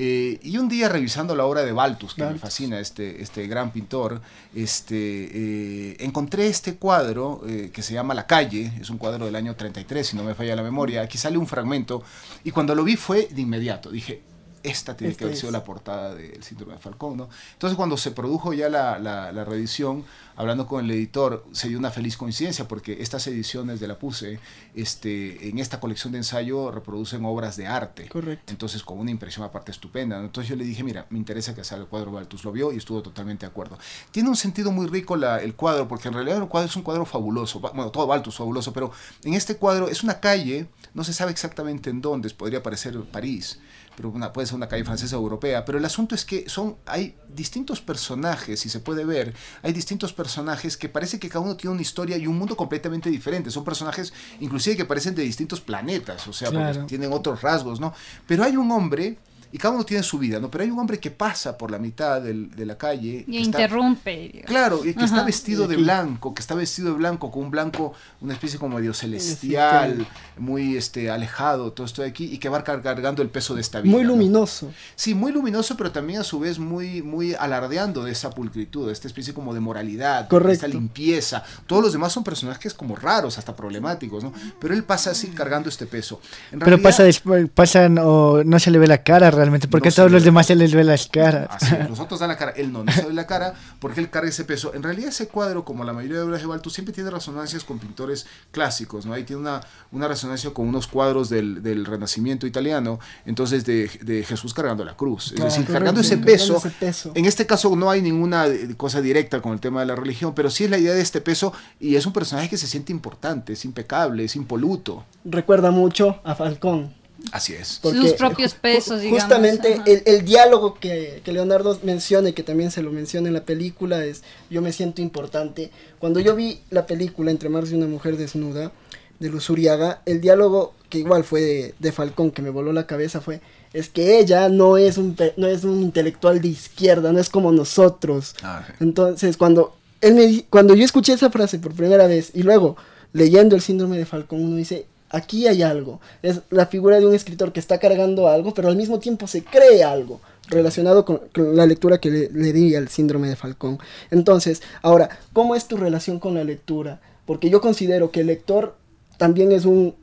eh, 0.00 0.38
y 0.42 0.58
un 0.58 0.68
día 0.68 0.88
revisando 0.88 1.34
la 1.34 1.44
obra 1.44 1.64
de 1.64 1.72
Baltus, 1.72 2.14
que 2.14 2.24
me 2.24 2.38
fascina, 2.38 2.78
este, 2.78 3.20
este 3.20 3.46
gran 3.48 3.72
pintor, 3.72 4.20
este, 4.54 4.94
eh, 4.96 5.96
encontré 6.00 6.46
este 6.46 6.76
cuadro 6.76 7.42
eh, 7.48 7.70
que 7.72 7.82
se 7.82 7.94
llama 7.94 8.14
La 8.14 8.26
calle, 8.26 8.72
es 8.80 8.90
un 8.90 8.98
cuadro 8.98 9.26
del 9.26 9.34
año 9.34 9.56
33, 9.56 10.06
si 10.06 10.16
no 10.16 10.22
me 10.22 10.34
falla 10.34 10.54
la 10.54 10.62
memoria, 10.62 11.02
aquí 11.02 11.18
sale 11.18 11.36
un 11.36 11.48
fragmento, 11.48 12.02
y 12.44 12.52
cuando 12.52 12.74
lo 12.76 12.84
vi 12.84 12.94
fue 12.96 13.28
de 13.28 13.40
inmediato, 13.40 13.90
dije, 13.90 14.22
esta 14.62 14.96
tiene 14.96 15.10
Esta 15.12 15.18
que 15.20 15.24
haber 15.24 15.34
es. 15.34 15.40
sido 15.40 15.52
la 15.52 15.64
portada 15.64 16.14
del 16.14 16.42
síndrome 16.42 16.74
de 16.74 16.78
Falcón, 16.78 17.16
¿no? 17.16 17.28
Entonces 17.52 17.76
cuando 17.76 17.96
se 17.96 18.10
produjo 18.10 18.52
ya 18.52 18.68
la, 18.68 18.98
la, 18.98 19.32
la 19.32 19.44
reedición, 19.44 20.04
hablando 20.36 20.66
con 20.66 20.84
el 20.84 20.90
editor, 20.90 21.44
se 21.52 21.68
dio 21.68 21.78
una 21.78 21.90
feliz 21.90 22.16
coincidencia 22.16 22.68
porque 22.68 22.98
estas 23.00 23.26
ediciones 23.26 23.80
de 23.80 23.88
la 23.88 23.98
PUSE, 23.98 24.40
este, 24.74 25.48
en 25.48 25.58
esta 25.58 25.80
colección 25.80 26.12
de 26.12 26.18
ensayo 26.18 26.70
reproducen 26.70 27.24
obras 27.24 27.56
de 27.56 27.66
arte. 27.66 28.08
Correcto. 28.08 28.52
Entonces 28.52 28.82
con 28.82 28.98
una 28.98 29.10
impresión 29.10 29.44
aparte 29.44 29.70
estupenda. 29.72 30.18
¿no? 30.18 30.26
Entonces 30.26 30.48
yo 30.48 30.56
le 30.56 30.64
dije, 30.64 30.82
mira, 30.84 31.06
me 31.10 31.18
interesa 31.18 31.54
que 31.54 31.64
salga 31.64 31.84
el 31.84 31.88
cuadro 31.88 32.12
Baltus. 32.12 32.44
Lo 32.44 32.52
vio 32.52 32.72
y 32.72 32.76
estuvo 32.76 33.02
totalmente 33.02 33.46
de 33.46 33.50
acuerdo. 33.50 33.78
Tiene 34.10 34.28
un 34.28 34.36
sentido 34.36 34.70
muy 34.72 34.86
rico 34.86 35.16
la, 35.16 35.40
el 35.42 35.54
cuadro, 35.54 35.88
porque 35.88 36.08
en 36.08 36.14
realidad 36.14 36.38
el 36.38 36.48
cuadro 36.48 36.68
es 36.68 36.76
un 36.76 36.82
cuadro 36.82 37.04
fabuloso. 37.04 37.60
Bueno, 37.60 37.90
todo 37.90 38.06
Baltus 38.06 38.34
es 38.34 38.38
fabuloso, 38.38 38.72
pero 38.72 38.92
en 39.24 39.34
este 39.34 39.56
cuadro 39.56 39.88
es 39.88 40.02
una 40.02 40.20
calle, 40.20 40.68
no 40.94 41.04
se 41.04 41.12
sabe 41.12 41.32
exactamente 41.32 41.90
en 41.90 42.00
dónde, 42.00 42.28
podría 42.30 42.62
parecer 42.62 42.98
París, 43.10 43.58
pero 43.98 44.10
una, 44.10 44.32
puede 44.32 44.46
ser 44.46 44.54
una 44.54 44.68
calle 44.68 44.84
francesa 44.84 45.18
o 45.18 45.20
europea. 45.20 45.64
Pero 45.64 45.76
el 45.76 45.84
asunto 45.84 46.14
es 46.14 46.24
que 46.24 46.48
son, 46.48 46.76
hay 46.86 47.16
distintos 47.34 47.80
personajes, 47.80 48.60
si 48.60 48.68
se 48.68 48.78
puede 48.78 49.04
ver, 49.04 49.34
hay 49.60 49.72
distintos 49.72 50.12
personajes 50.12 50.76
que 50.76 50.88
parece 50.88 51.18
que 51.18 51.28
cada 51.28 51.40
uno 51.40 51.56
tiene 51.56 51.72
una 51.72 51.82
historia 51.82 52.16
y 52.16 52.28
un 52.28 52.38
mundo 52.38 52.56
completamente 52.56 53.10
diferente. 53.10 53.50
Son 53.50 53.64
personajes 53.64 54.12
inclusive 54.38 54.76
que 54.76 54.84
parecen 54.84 55.16
de 55.16 55.24
distintos 55.24 55.60
planetas, 55.60 56.28
o 56.28 56.32
sea, 56.32 56.52
porque 56.52 56.78
tienen 56.86 57.12
otros 57.12 57.42
rasgos, 57.42 57.80
¿no? 57.80 57.92
Pero 58.24 58.44
hay 58.44 58.56
un 58.56 58.70
hombre, 58.70 59.18
y 59.52 59.58
cada 59.58 59.74
uno 59.74 59.84
tiene 59.84 60.02
su 60.02 60.18
vida, 60.18 60.38
¿no? 60.40 60.50
Pero 60.50 60.64
hay 60.64 60.70
un 60.70 60.78
hombre 60.78 60.98
que 61.00 61.10
pasa 61.10 61.56
por 61.56 61.70
la 61.70 61.78
mitad 61.78 62.20
del- 62.20 62.50
de 62.50 62.66
la 62.66 62.76
calle. 62.76 63.24
Y 63.26 63.32
que 63.32 63.38
interrumpe. 63.40 64.42
Claro, 64.46 64.84
y 64.84 64.94
que 64.94 65.04
está 65.04 65.22
vestido 65.24 65.66
de 65.66 65.76
blanco, 65.76 66.34
que 66.34 66.40
está 66.40 66.54
vestido 66.54 66.90
de 66.92 66.96
blanco, 66.98 67.30
con 67.30 67.44
un 67.44 67.50
blanco, 67.50 67.92
una 68.20 68.32
especie 68.34 68.58
como 68.58 68.76
medio 68.76 68.92
celestial, 68.94 69.96
Sí, 69.98 70.06
muy 70.40 70.76
este 70.76 71.10
alejado, 71.10 71.72
todo 71.72 71.86
esto 71.86 72.02
de 72.02 72.08
aquí, 72.08 72.24
y 72.32 72.38
que 72.38 72.48
va 72.48 72.62
car- 72.64 72.82
cargando 72.82 73.22
el 73.22 73.28
peso 73.30 73.54
de 73.54 73.60
esta 73.60 73.80
vida. 73.80 73.92
Muy 73.92 74.02
¿no? 74.02 74.10
luminoso. 74.10 74.70
Sí, 74.96 75.14
muy 75.14 75.32
luminoso, 75.32 75.76
pero 75.76 75.90
también 75.92 76.20
a 76.20 76.24
su 76.24 76.38
vez 76.40 76.58
muy, 76.58 77.02
muy 77.02 77.34
alardeando 77.34 78.04
de 78.04 78.12
esa 78.12 78.30
pulcritud, 78.30 78.86
de 78.86 78.92
esta 78.92 79.08
especie 79.08 79.34
como 79.34 79.54
de 79.54 79.60
moralidad, 79.60 80.22
de 80.24 80.28
Correcto. 80.28 80.52
esta 80.52 80.68
limpieza. 80.68 81.42
Todos 81.66 81.82
los 81.82 81.92
demás 81.92 82.12
son 82.12 82.24
personajes 82.24 82.74
como 82.74 82.96
raros, 82.96 83.38
hasta 83.38 83.54
problemáticos, 83.56 84.22
¿no? 84.24 84.32
Pero 84.60 84.74
él 84.74 84.84
pasa 84.84 85.10
así 85.10 85.28
cargando 85.28 85.68
este 85.68 85.86
peso. 85.86 86.20
En 86.52 86.58
Pero 86.58 86.70
realidad- 86.70 86.88
pasa 86.90 87.02
después, 87.04 87.48
pasan 87.54 87.98
o 87.98 88.42
no 88.44 88.58
se 88.58 88.70
le 88.70 88.78
ve 88.78 88.86
la 88.86 89.02
cara 89.02 89.30
realmente, 89.38 89.68
porque 89.68 89.86
No 89.86 89.88
a 89.88 89.92
se 89.92 89.96
todos 89.96 90.10
los 90.12 90.24
demás 90.24 90.46
se 90.46 90.54
les 90.54 90.74
ve 90.74 90.84
las 90.84 91.06
caras. 91.08 91.48
Así 91.50 91.74
es, 91.74 91.88
los 91.90 91.98
otros 92.00 92.20
dan 92.20 92.28
la 92.28 92.36
cara, 92.36 92.52
él 92.56 92.72
no, 92.72 92.84
no 92.84 92.92
se 92.92 93.06
ve 93.06 93.12
la 93.14 93.26
cara 93.26 93.54
porque 93.80 94.00
él 94.00 94.10
carga 94.10 94.28
ese 94.28 94.44
peso. 94.44 94.74
En 94.74 94.82
realidad 94.82 95.08
ese 95.08 95.28
cuadro, 95.28 95.64
como 95.64 95.84
la 95.84 95.92
mayoría 95.92 96.18
de 96.18 96.22
obras 96.24 96.40
de 96.40 96.46
Baltus, 96.46 96.74
siempre 96.74 96.92
tiene 96.92 97.10
resonancias 97.10 97.64
con 97.64 97.78
pintores 97.78 98.26
clásicos, 98.50 99.06
¿no? 99.06 99.12
Ahí 99.14 99.24
tiene 99.24 99.40
una, 99.40 99.60
una 99.92 100.08
resonancia 100.08 100.50
con 100.52 100.68
unos 100.68 100.86
cuadros 100.86 101.28
del, 101.30 101.62
del 101.62 101.84
Renacimiento 101.86 102.46
italiano, 102.46 102.98
entonces 103.24 103.64
de, 103.64 103.90
de 104.02 104.24
Jesús 104.24 104.52
cargando 104.52 104.84
la 104.84 104.96
cruz. 104.96 105.26
Es 105.28 105.32
Claro, 105.32 105.44
decir, 105.46 105.60
correcto, 105.64 105.72
cargando 105.72 106.00
ese 106.00 106.18
peso. 106.18 106.56
ese 106.58 106.70
peso. 106.70 107.12
En 107.14 107.24
este 107.24 107.46
caso 107.46 107.74
no 107.76 107.90
hay 107.90 108.02
ninguna 108.02 108.46
eh, 108.46 108.74
cosa 108.76 109.00
directa 109.00 109.40
con 109.40 109.52
el 109.52 109.60
tema 109.60 109.80
de 109.80 109.86
la 109.86 109.94
religión, 109.96 110.34
pero 110.34 110.50
sí 110.50 110.64
es 110.64 110.70
la 110.70 110.78
idea 110.78 110.92
de 110.94 111.00
este 111.00 111.20
peso 111.20 111.52
y 111.78 111.96
es 111.96 112.04
un 112.06 112.12
personaje 112.12 112.48
que 112.48 112.56
se 112.56 112.66
siente 112.66 112.92
importante, 112.92 113.52
es 113.52 113.64
impecable, 113.64 114.24
es 114.24 114.36
impoluto. 114.36 115.04
Recuerda 115.24 115.70
mucho 115.70 116.20
a 116.24 116.34
Falcón. 116.34 116.97
Así 117.32 117.54
es. 117.54 117.80
Porque 117.82 117.98
Sus 117.98 118.12
propios 118.12 118.54
pesos, 118.54 119.00
digamos, 119.00 119.22
Justamente 119.22 119.80
el, 119.86 120.02
el 120.06 120.24
diálogo 120.24 120.74
que, 120.74 121.20
que 121.24 121.32
Leonardo 121.32 121.78
menciona 121.82 122.28
y 122.28 122.32
que 122.32 122.42
también 122.42 122.70
se 122.70 122.82
lo 122.82 122.92
menciona 122.92 123.28
en 123.28 123.34
la 123.34 123.44
película 123.44 124.04
es 124.04 124.22
yo 124.50 124.62
me 124.62 124.72
siento 124.72 125.02
importante. 125.02 125.70
Cuando 125.98 126.20
yo 126.20 126.36
vi 126.36 126.60
la 126.70 126.86
película 126.86 127.30
Entre 127.30 127.48
Mars 127.48 127.70
y 127.70 127.74
una 127.74 127.86
mujer 127.86 128.16
desnuda 128.16 128.72
de 129.18 129.28
Luzuriaga, 129.30 130.02
el 130.06 130.20
diálogo 130.20 130.74
que 130.88 130.98
igual 130.98 131.24
fue 131.24 131.40
de, 131.40 131.74
de 131.78 131.92
Falcón 131.92 132.30
que 132.30 132.42
me 132.42 132.50
voló 132.50 132.72
la 132.72 132.86
cabeza 132.86 133.20
fue 133.20 133.40
es 133.72 133.88
que 133.88 134.18
ella 134.18 134.48
no 134.48 134.78
es 134.78 134.96
un 134.96 135.16
no 135.36 135.46
es 135.46 135.64
un 135.64 135.82
intelectual 135.82 136.40
de 136.40 136.48
izquierda, 136.48 137.12
no 137.12 137.18
es 137.18 137.28
como 137.28 137.52
nosotros. 137.52 138.34
Ah, 138.42 138.66
Entonces, 138.80 139.36
cuando 139.36 139.76
él 140.00 140.14
me 140.14 140.44
cuando 140.48 140.74
yo 140.74 140.84
escuché 140.84 141.12
esa 141.12 141.30
frase 141.30 141.58
por 141.58 141.74
primera 141.74 142.06
vez 142.06 142.30
y 142.34 142.42
luego 142.42 142.76
leyendo 143.12 143.56
el 143.56 143.62
síndrome 143.62 143.98
de 143.98 144.06
Falcón, 144.06 144.42
uno 144.42 144.56
dice, 144.56 144.86
aquí 145.10 145.46
hay 145.46 145.62
algo. 145.62 146.00
Es 146.22 146.40
la 146.50 146.66
figura 146.66 146.98
de 146.98 147.06
un 147.06 147.14
escritor 147.14 147.52
que 147.52 147.60
está 147.60 147.78
cargando 147.78 148.28
algo, 148.28 148.54
pero 148.54 148.68
al 148.68 148.76
mismo 148.76 148.98
tiempo 148.98 149.26
se 149.26 149.44
cree 149.44 149.82
algo 149.84 150.20
relacionado 150.48 151.04
con, 151.04 151.20
la 151.34 151.66
lectura 151.66 151.98
que 151.98 152.10
le, 152.10 152.30
le 152.30 152.52
di 152.52 152.74
al 152.74 152.88
síndrome 152.88 153.28
de 153.28 153.36
Falcón. 153.36 153.78
Entonces, 154.10 154.62
ahora, 154.82 155.10
¿cómo 155.32 155.54
es 155.54 155.66
tu 155.66 155.76
relación 155.76 156.18
con 156.18 156.34
la 156.34 156.44
lectura? 156.44 157.00
Porque 157.26 157.50
yo 157.50 157.60
considero 157.60 158.10
que 158.10 158.20
el 158.20 158.28
lector 158.28 158.76
también 159.18 159.52
es 159.52 159.64
un, 159.64 159.94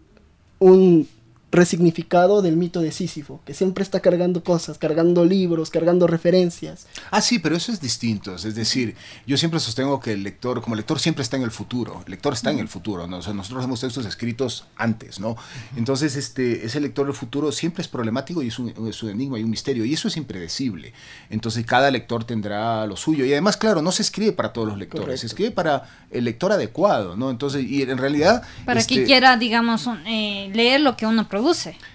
un 0.60 1.08
resignificado 1.56 2.42
del 2.42 2.58
mito 2.58 2.82
de 2.82 2.92
Sísifo, 2.92 3.42
que 3.46 3.54
siempre 3.54 3.84
está 3.84 4.00
cargando 4.00 4.44
cosas, 4.44 4.78
cargando 4.78 5.26
libros, 5.26 5.70
cargando 5.70 6.08
referencias. 6.08 6.88
Ah, 7.12 7.22
sí, 7.22 7.40
pero 7.40 7.56
eso 7.56 7.72
es 7.72 7.82
distinto. 7.82 8.36
Es 8.36 8.56
decir, 8.56 8.96
yo 9.26 9.38
siempre 9.38 9.60
sostengo 9.60 10.00
que 10.00 10.14
el 10.14 10.24
lector, 10.24 10.62
como 10.62 10.76
lector, 10.76 11.00
siempre 11.00 11.24
está 11.24 11.38
en 11.38 11.44
el 11.44 11.52
futuro. 11.52 12.02
El 12.06 12.12
lector 12.12 12.34
está 12.34 12.52
en 12.52 12.60
el 12.60 12.68
futuro, 12.68 13.08
¿no? 13.08 13.18
O 13.18 13.22
sea, 13.22 13.34
nosotros 13.34 13.64
hemos 13.64 13.80
textos 13.82 14.06
escritos 14.06 14.66
antes, 14.76 15.20
¿no? 15.20 15.36
Entonces, 15.76 16.16
este, 16.16 16.66
ese 16.66 16.80
lector 16.80 17.06
del 17.06 17.16
futuro 17.16 17.52
siempre 17.52 17.82
es 17.82 17.88
problemático 17.88 18.42
y 18.44 18.48
es 18.50 18.60
un, 18.60 18.74
es 18.90 19.02
un 19.04 19.10
enigma 19.10 19.40
y 19.40 19.44
un 19.44 19.50
misterio. 19.50 19.86
Y 19.86 19.94
eso 19.94 20.08
es 20.08 20.18
impredecible. 20.18 20.94
Entonces, 21.30 21.66
cada 21.66 21.90
lector 21.92 22.24
tendrá 22.26 22.86
lo 22.86 22.96
suyo. 22.98 23.26
Y 23.26 23.32
además, 23.32 23.58
claro, 23.58 23.82
no 23.82 23.92
se 23.92 24.02
escribe 24.02 24.32
para 24.34 24.52
todos 24.54 24.68
los 24.68 24.78
lectores. 24.78 25.06
Correcto. 25.06 25.22
Se 25.22 25.28
escribe 25.28 25.52
para 25.52 25.84
el 26.12 26.26
lector 26.26 26.52
adecuado, 26.52 27.16
¿no? 27.16 27.30
Entonces, 27.32 27.64
y 27.64 27.82
en 27.84 27.98
realidad... 27.98 28.44
Para 28.66 28.80
este, 28.80 28.96
que 28.96 29.04
quiera, 29.06 29.38
digamos, 29.38 29.86
un- 29.88 30.06
eh, 30.08 30.52
leer 30.54 30.82
lo 30.82 30.98
que 30.98 31.06
uno 31.06 31.28
produce. 31.28 31.45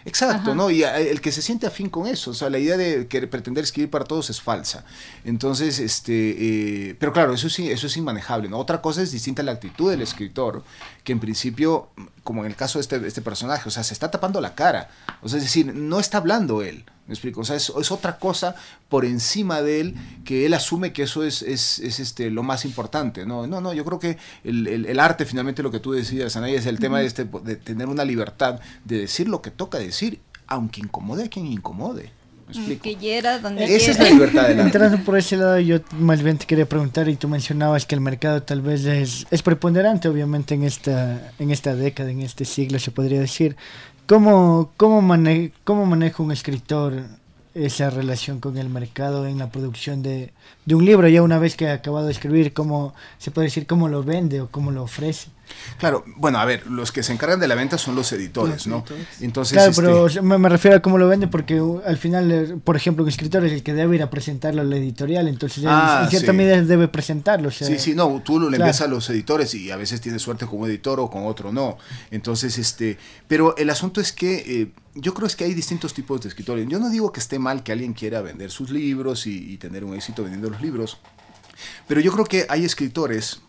Exacto, 0.04 0.50
Ajá. 0.50 0.54
¿no? 0.54 0.70
Y 0.70 0.82
el 0.82 1.20
que 1.20 1.32
se 1.32 1.42
siente 1.42 1.66
afín 1.66 1.88
con 1.88 2.06
eso, 2.06 2.30
o 2.30 2.34
sea, 2.34 2.50
la 2.50 2.58
idea 2.58 2.76
de 2.76 3.06
que 3.08 3.26
pretender 3.26 3.64
escribir 3.64 3.90
para 3.90 4.04
todos 4.04 4.30
es 4.30 4.40
falsa. 4.40 4.84
Entonces, 5.24 5.78
este, 5.78 6.90
eh, 6.90 6.96
pero 6.98 7.12
claro, 7.12 7.34
eso 7.34 7.48
sí, 7.48 7.70
eso 7.70 7.86
es 7.86 7.96
inmanejable, 7.96 8.48
¿no? 8.48 8.58
Otra 8.58 8.80
cosa 8.80 9.02
es 9.02 9.12
distinta 9.12 9.42
la 9.42 9.52
actitud 9.52 9.90
del 9.90 10.02
escritor, 10.02 10.64
que 11.04 11.12
en 11.12 11.20
principio, 11.20 11.90
como 12.22 12.44
en 12.44 12.50
el 12.50 12.56
caso 12.56 12.78
de 12.78 12.82
este, 12.82 13.06
este 13.06 13.22
personaje, 13.22 13.68
o 13.68 13.72
sea, 13.72 13.84
se 13.84 13.94
está 13.94 14.10
tapando 14.10 14.40
la 14.40 14.54
cara, 14.54 14.90
o 15.22 15.28
sea, 15.28 15.38
es 15.38 15.44
decir, 15.44 15.74
no 15.74 16.00
está 16.00 16.18
hablando 16.18 16.62
él. 16.62 16.84
¿Me 17.10 17.14
explico? 17.14 17.40
O 17.40 17.44
sea, 17.44 17.56
es, 17.56 17.72
es 17.76 17.90
otra 17.90 18.20
cosa 18.20 18.54
por 18.88 19.04
encima 19.04 19.62
de 19.62 19.80
él 19.80 19.94
que 20.24 20.46
él 20.46 20.54
asume 20.54 20.92
que 20.92 21.02
eso 21.02 21.24
es, 21.24 21.42
es, 21.42 21.80
es, 21.80 21.98
este, 21.98 22.30
lo 22.30 22.44
más 22.44 22.64
importante. 22.64 23.26
No, 23.26 23.48
no, 23.48 23.60
no, 23.60 23.72
yo 23.72 23.84
creo 23.84 23.98
que 23.98 24.16
el, 24.44 24.68
el- 24.68 24.86
el 24.86 25.00
arte, 25.00 25.26
finalmente, 25.26 25.60
lo 25.64 25.72
que 25.72 25.80
tú 25.80 25.90
decías, 25.90 26.36
Anaya, 26.36 26.56
es 26.56 26.66
el 26.66 26.78
tema 26.78 27.00
de, 27.00 27.06
este, 27.06 27.24
de 27.24 27.56
tener 27.56 27.88
una 27.88 28.04
libertad 28.04 28.60
de 28.84 28.98
decir 28.98 29.28
lo 29.28 29.42
que 29.42 29.50
toca 29.50 29.78
decir, 29.78 30.20
aunque 30.46 30.82
incomode 30.82 31.24
a 31.24 31.28
quien 31.28 31.46
incomode. 31.46 32.12
¿Me 32.46 32.56
explico? 32.56 32.82
Que 32.84 32.94
hiera 32.94 33.40
donde 33.40 33.64
Esa 33.64 33.90
es 33.90 33.98
la 33.98 34.08
libertad 34.08 34.42
del 34.46 34.60
arte. 34.60 34.62
Entrando 34.62 34.98
por 35.04 35.18
ese 35.18 35.36
lado, 35.36 35.58
yo 35.58 35.78
más 35.98 36.22
bien 36.22 36.38
te 36.38 36.46
quería 36.46 36.68
preguntar, 36.68 37.08
y 37.08 37.16
tú 37.16 37.26
mencionabas 37.26 37.86
que 37.86 37.96
el 37.96 38.00
mercado 38.00 38.40
tal 38.44 38.60
vez 38.62 38.84
es, 38.84 39.26
es 39.32 39.42
preponderante, 39.42 40.08
obviamente, 40.08 40.54
en 40.54 40.62
esta, 40.62 41.32
en 41.40 41.50
esta 41.50 41.74
década, 41.74 42.10
en 42.12 42.22
este 42.22 42.44
siglo, 42.44 42.78
se 42.78 42.92
podría 42.92 43.18
decir. 43.18 43.56
¿Cómo, 44.10 44.72
cómo, 44.76 45.14
cómo 45.62 45.86
maneja 45.86 46.20
un 46.24 46.32
escritor 46.32 47.04
esa 47.54 47.90
relación 47.90 48.40
con 48.40 48.58
el 48.58 48.68
mercado 48.68 49.24
en 49.28 49.38
la 49.38 49.52
producción 49.52 50.02
de, 50.02 50.32
de 50.66 50.74
un 50.74 50.84
libro, 50.84 51.06
ya 51.06 51.22
una 51.22 51.38
vez 51.38 51.54
que 51.54 51.68
ha 51.68 51.74
acabado 51.74 52.06
de 52.06 52.12
escribir, 52.12 52.52
cómo 52.52 52.92
se 53.18 53.30
puede 53.30 53.46
decir 53.46 53.68
cómo 53.68 53.86
lo 53.86 54.02
vende 54.02 54.40
o 54.40 54.50
cómo 54.50 54.72
lo 54.72 54.82
ofrece? 54.82 55.28
Claro, 55.78 56.04
bueno, 56.16 56.38
a 56.38 56.44
ver, 56.44 56.66
los 56.66 56.92
que 56.92 57.02
se 57.02 57.12
encargan 57.12 57.40
de 57.40 57.48
la 57.48 57.54
venta 57.54 57.78
son 57.78 57.94
los 57.94 58.12
editores, 58.12 58.66
¿no? 58.66 58.84
Entonces, 59.20 59.54
Claro, 59.54 59.70
este, 59.70 59.82
pero 59.82 60.08
sea, 60.08 60.22
me, 60.22 60.36
me 60.38 60.48
refiero 60.48 60.76
a 60.76 60.80
cómo 60.80 60.98
lo 60.98 61.08
vende 61.08 61.26
porque 61.26 61.60
uh, 61.60 61.80
al 61.86 61.96
final, 61.96 62.30
eh, 62.30 62.56
por 62.62 62.76
ejemplo, 62.76 63.02
un 63.04 63.08
escritor 63.08 63.44
es 63.44 63.52
el 63.52 63.62
que 63.62 63.72
debe 63.74 63.96
ir 63.96 64.02
a 64.02 64.10
presentarlo 64.10 64.60
a 64.60 64.64
la 64.64 64.76
editorial, 64.76 65.28
entonces 65.28 65.64
Ah, 65.66 66.02
en 66.04 66.10
cierta 66.10 66.32
sí. 66.32 66.36
medida 66.36 66.60
debe 66.62 66.88
presentarlo. 66.88 67.48
o 67.48 67.50
sea, 67.50 67.66
Sí, 67.66 67.78
sí, 67.78 67.94
no, 67.94 68.20
tú 68.24 68.38
lo 68.38 68.50
le 68.50 68.56
claro. 68.56 68.70
envías 68.70 68.80
a 68.82 68.86
los 68.88 69.08
editores 69.10 69.54
y 69.54 69.70
a 69.70 69.76
veces 69.76 70.00
tienes 70.00 70.20
suerte 70.22 70.46
con 70.46 70.60
un 70.60 70.68
editor 70.68 71.00
o 71.00 71.08
con 71.10 71.26
otro 71.26 71.52
no. 71.52 71.78
Entonces, 72.10 72.58
este, 72.58 72.98
pero 73.28 73.56
el 73.56 73.70
asunto 73.70 74.00
es 74.00 74.12
que 74.12 74.36
eh, 74.62 74.72
yo 74.94 75.14
creo 75.14 75.26
es 75.26 75.36
que 75.36 75.44
hay 75.44 75.54
distintos 75.54 75.94
tipos 75.94 76.20
de 76.20 76.28
escritores. 76.28 76.66
Yo 76.68 76.78
no 76.78 76.90
digo 76.90 77.12
que 77.12 77.20
esté 77.20 77.38
mal 77.38 77.62
que 77.62 77.72
alguien 77.72 77.92
quiera 77.94 78.20
vender 78.20 78.50
sus 78.50 78.70
libros 78.70 79.26
y, 79.26 79.52
y 79.52 79.56
tener 79.56 79.84
un 79.84 79.94
éxito 79.94 80.22
vendiendo 80.22 80.50
los 80.50 80.60
libros, 80.60 80.98
pero 81.88 82.00
yo 82.00 82.12
creo 82.12 82.24
que 82.24 82.46
hay 82.48 82.64
escritores 82.64 83.40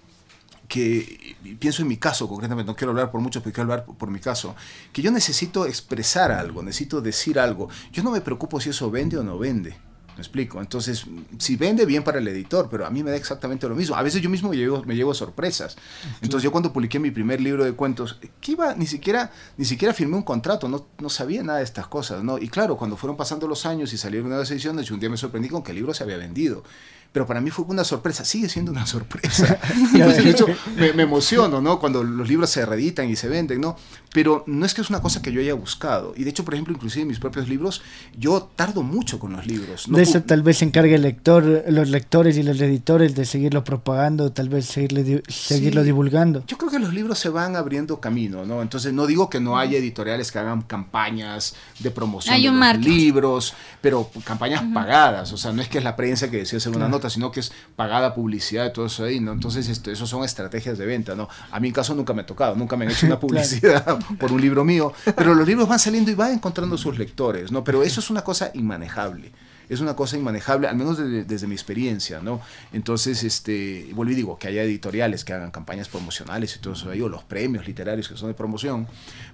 que, 0.72 1.36
pienso 1.60 1.82
en 1.82 1.90
mi 1.90 1.98
caso 1.98 2.30
concretamente, 2.30 2.72
no 2.72 2.78
quiero 2.78 2.92
hablar 2.92 3.12
por 3.12 3.20
muchos, 3.20 3.44
pero 3.44 3.54
quiero 3.54 3.70
hablar 3.70 3.86
por, 3.86 3.98
por 3.98 4.10
mi 4.10 4.20
caso, 4.20 4.56
que 4.94 5.02
yo 5.02 5.12
necesito 5.12 5.66
expresar 5.66 6.32
algo, 6.32 6.64
necesito 6.64 7.02
decir 7.02 7.40
algo. 7.40 7.68
Yo 7.92 8.04
no 8.04 8.12
me 8.12 8.22
preocupo 8.22 8.62
si 8.62 8.70
eso 8.70 8.90
vende 8.90 9.18
o 9.18 9.24
no 9.24 9.38
vende. 9.38 9.76
¿Me 10.16 10.22
explico? 10.22 10.62
Entonces, 10.62 11.06
si 11.40 11.58
vende 11.58 11.86
bien 11.86 12.04
para 12.04 12.20
el 12.20 12.28
editor, 12.28 12.70
pero 12.70 12.86
a 12.86 12.90
mí 12.90 13.04
me 13.04 13.12
da 13.12 13.18
exactamente 13.18 13.68
lo 13.68 13.76
mismo. 13.76 13.98
A 13.98 14.02
veces 14.02 14.22
yo 14.22 14.30
mismo 14.30 14.50
me 14.50 14.56
llevo, 14.56 14.82
me 14.86 14.96
llevo 14.96 15.14
sorpresas. 15.14 15.76
Entonces, 16.22 16.44
yo 16.44 16.52
cuando 16.52 16.72
publiqué 16.72 17.00
mi 17.00 17.12
primer 17.12 17.42
libro 17.42 17.66
de 17.66 17.74
cuentos, 17.74 18.18
que 18.40 18.54
iba, 18.54 18.74
ni 18.76 18.88
siquiera, 18.88 19.32
ni 19.58 19.66
siquiera 19.66 19.94
firmé 19.94 20.16
un 20.16 20.24
contrato, 20.24 20.70
no, 20.70 20.88
no 21.00 21.10
sabía 21.10 21.44
nada 21.44 21.60
de 21.60 21.66
estas 21.66 21.88
cosas, 21.88 22.24
¿no? 22.24 22.38
Y 22.38 22.48
claro, 22.48 22.78
cuando 22.78 22.96
fueron 22.96 23.18
pasando 23.18 23.46
los 23.46 23.66
años 23.66 23.92
y 23.92 23.98
salieron 23.98 24.30
nuevas 24.30 24.50
ediciones, 24.52 24.86
yo 24.86 24.94
un 24.94 25.02
día 25.02 25.10
me 25.10 25.18
sorprendí 25.18 25.50
con 25.50 25.64
que 25.64 25.72
el 25.72 25.78
libro 25.78 25.94
se 25.94 26.04
había 26.04 26.18
vendido. 26.18 26.64
Pero 27.12 27.28
para 27.28 27.41
mí 27.41 27.50
fue 27.50 27.65
una 27.65 27.84
sorpresa, 27.84 28.24
sigue 28.24 28.47
siendo 28.47 28.71
una 28.71 28.86
sorpresa. 28.86 29.60
de 29.93 30.30
hecho, 30.30 30.47
me, 30.78 30.93
me, 30.93 31.04
emociono, 31.04 31.62
¿no? 31.62 31.80
Cuando 31.80 32.04
los 32.04 32.28
libros 32.28 32.50
se 32.50 32.65
reeditan 32.65 33.10
y 33.10 33.15
se 33.15 33.28
venden, 33.28 33.60
¿no? 33.60 33.76
Pero 34.13 34.43
no 34.45 34.65
es 34.65 34.74
que 34.74 34.82
es 34.82 34.89
una 34.89 35.02
cosa 35.02 35.21
que 35.21 35.32
yo 35.32 35.39
haya 35.39 35.54
buscado. 35.54 36.13
Y 36.17 36.24
de 36.24 36.30
hecho, 36.30 36.43
por 36.43 36.54
ejemplo, 36.54 36.74
inclusive 36.74 37.04
en 37.04 37.08
mis 37.08 37.19
propios 37.19 37.47
libros, 37.47 37.82
yo 38.17 38.50
tardo 38.56 38.84
mucho 38.84 39.19
con 39.19 39.34
los 39.34 39.45
libros. 39.47 39.88
¿no? 39.88 39.97
De 39.97 40.04
eso 40.04 40.21
tal 40.24 40.43
vez 40.43 40.58
se 40.58 40.65
encargue 40.65 40.95
el 40.95 41.02
lector, 41.02 41.63
los 41.67 41.89
lectores 41.89 42.38
y 42.38 42.43
los 42.43 42.60
editores 42.60 43.15
de 43.15 43.26
seguirlo 43.26 43.63
propagando, 43.63 44.32
tal 44.32 44.50
vez 44.50 44.65
seguirle, 44.65 45.24
seguirlo 45.30 45.84
divulgando. 45.84 46.43
Yo 46.47 46.58
creo 46.58 46.69
que 46.69 46.80
los 46.80 46.93
libros 46.93 47.19
se 47.19 47.30
van 47.30 47.56
abriendo 47.56 48.02
camino, 48.02 48.45
¿no? 48.45 48.62
Entonces, 48.62 48.93
no 48.93 49.08
digo 49.08 49.30
que 49.30 49.39
no 49.39 49.58
haya 49.58 49.78
editoriales 49.78 50.32
que 50.32 50.39
hagan 50.39 50.62
campañas 50.63 51.56
de 51.80 51.91
promoción 51.91 52.36
de 52.41 52.52
los 52.52 52.86
libros, 52.86 53.54
pero 53.80 54.10
campañas 54.26 54.63
pagadas. 54.74 55.32
O 55.32 55.38
sea, 55.38 55.54
no 55.54 55.62
es 55.62 55.69
que 55.69 55.78
es 55.78 55.84
la 55.84 55.95
prensa 55.95 56.30
que 56.30 56.38
decía 56.38 56.58
hacer 56.58 56.76
una 56.76 56.89
nota, 56.89 57.01
sino 57.10 57.32
que 57.32 57.40
es 57.40 57.52
pagada 57.76 58.14
publicidad 58.14 58.68
y 58.68 58.74
todo 58.74 58.86
eso 58.86 59.04
ahí, 59.04 59.20
¿no? 59.20 59.32
Entonces, 59.32 59.68
esto, 59.70 59.92
eso 59.92 60.06
son 60.06 60.24
estrategias 60.24 60.78
de 60.78 60.86
venta, 60.86 61.16
¿no? 61.16 61.30
A 61.52 61.60
mí 61.60 61.68
en 61.68 61.74
caso 61.74 61.96
nunca 61.96 62.14
me 62.14 62.22
ha 62.22 62.26
tocado, 62.26 62.56
nunca 62.56 62.78
me 62.78 62.86
han 62.86 62.92
hecho 62.92 63.06
una 63.06 63.20
publicidad 63.20 64.00
por 64.20 64.32
un 64.32 64.42
libro 64.42 64.64
mío, 64.64 64.94
pero 65.16 65.34
los 65.34 65.48
libros 65.48 65.68
van 65.68 65.80
saliendo 65.80 66.12
y 66.12 66.16
van 66.16 66.34
encontrando 66.34 66.78
sus 66.78 66.98
lectores, 66.98 67.52
¿no? 67.52 67.64
Pero 67.64 67.84
eso 67.84 68.00
es 68.00 68.10
una 68.10 68.24
cosa 68.24 68.52
inmanejable 68.54 69.32
es 69.72 69.80
una 69.80 69.96
cosa 69.96 70.18
inmanejable, 70.18 70.68
al 70.68 70.76
menos 70.76 70.98
desde, 70.98 71.48
mi 71.48 71.56
experiencia, 71.56 72.20
¿no? 72.20 72.42
Entonces, 72.74 73.24
este, 73.24 73.90
vuelvo 73.94 74.12
y 74.12 74.16
digo, 74.16 74.38
que 74.38 74.50
haya 74.50 74.64
editoriales 74.64 75.24
que 75.24 75.32
hagan 75.32 75.50
campañas 75.50 75.88
promocionales 75.88 76.54
y 76.58 76.60
todo 76.60 76.74
eso 76.74 76.90
ahí, 76.90 77.02
o 77.02 77.08
los 77.08 77.24
premios 77.24 77.66
literarios 77.66 78.10
que 78.10 78.18
son 78.18 78.28
de 78.28 78.34
promoción, 78.34 78.86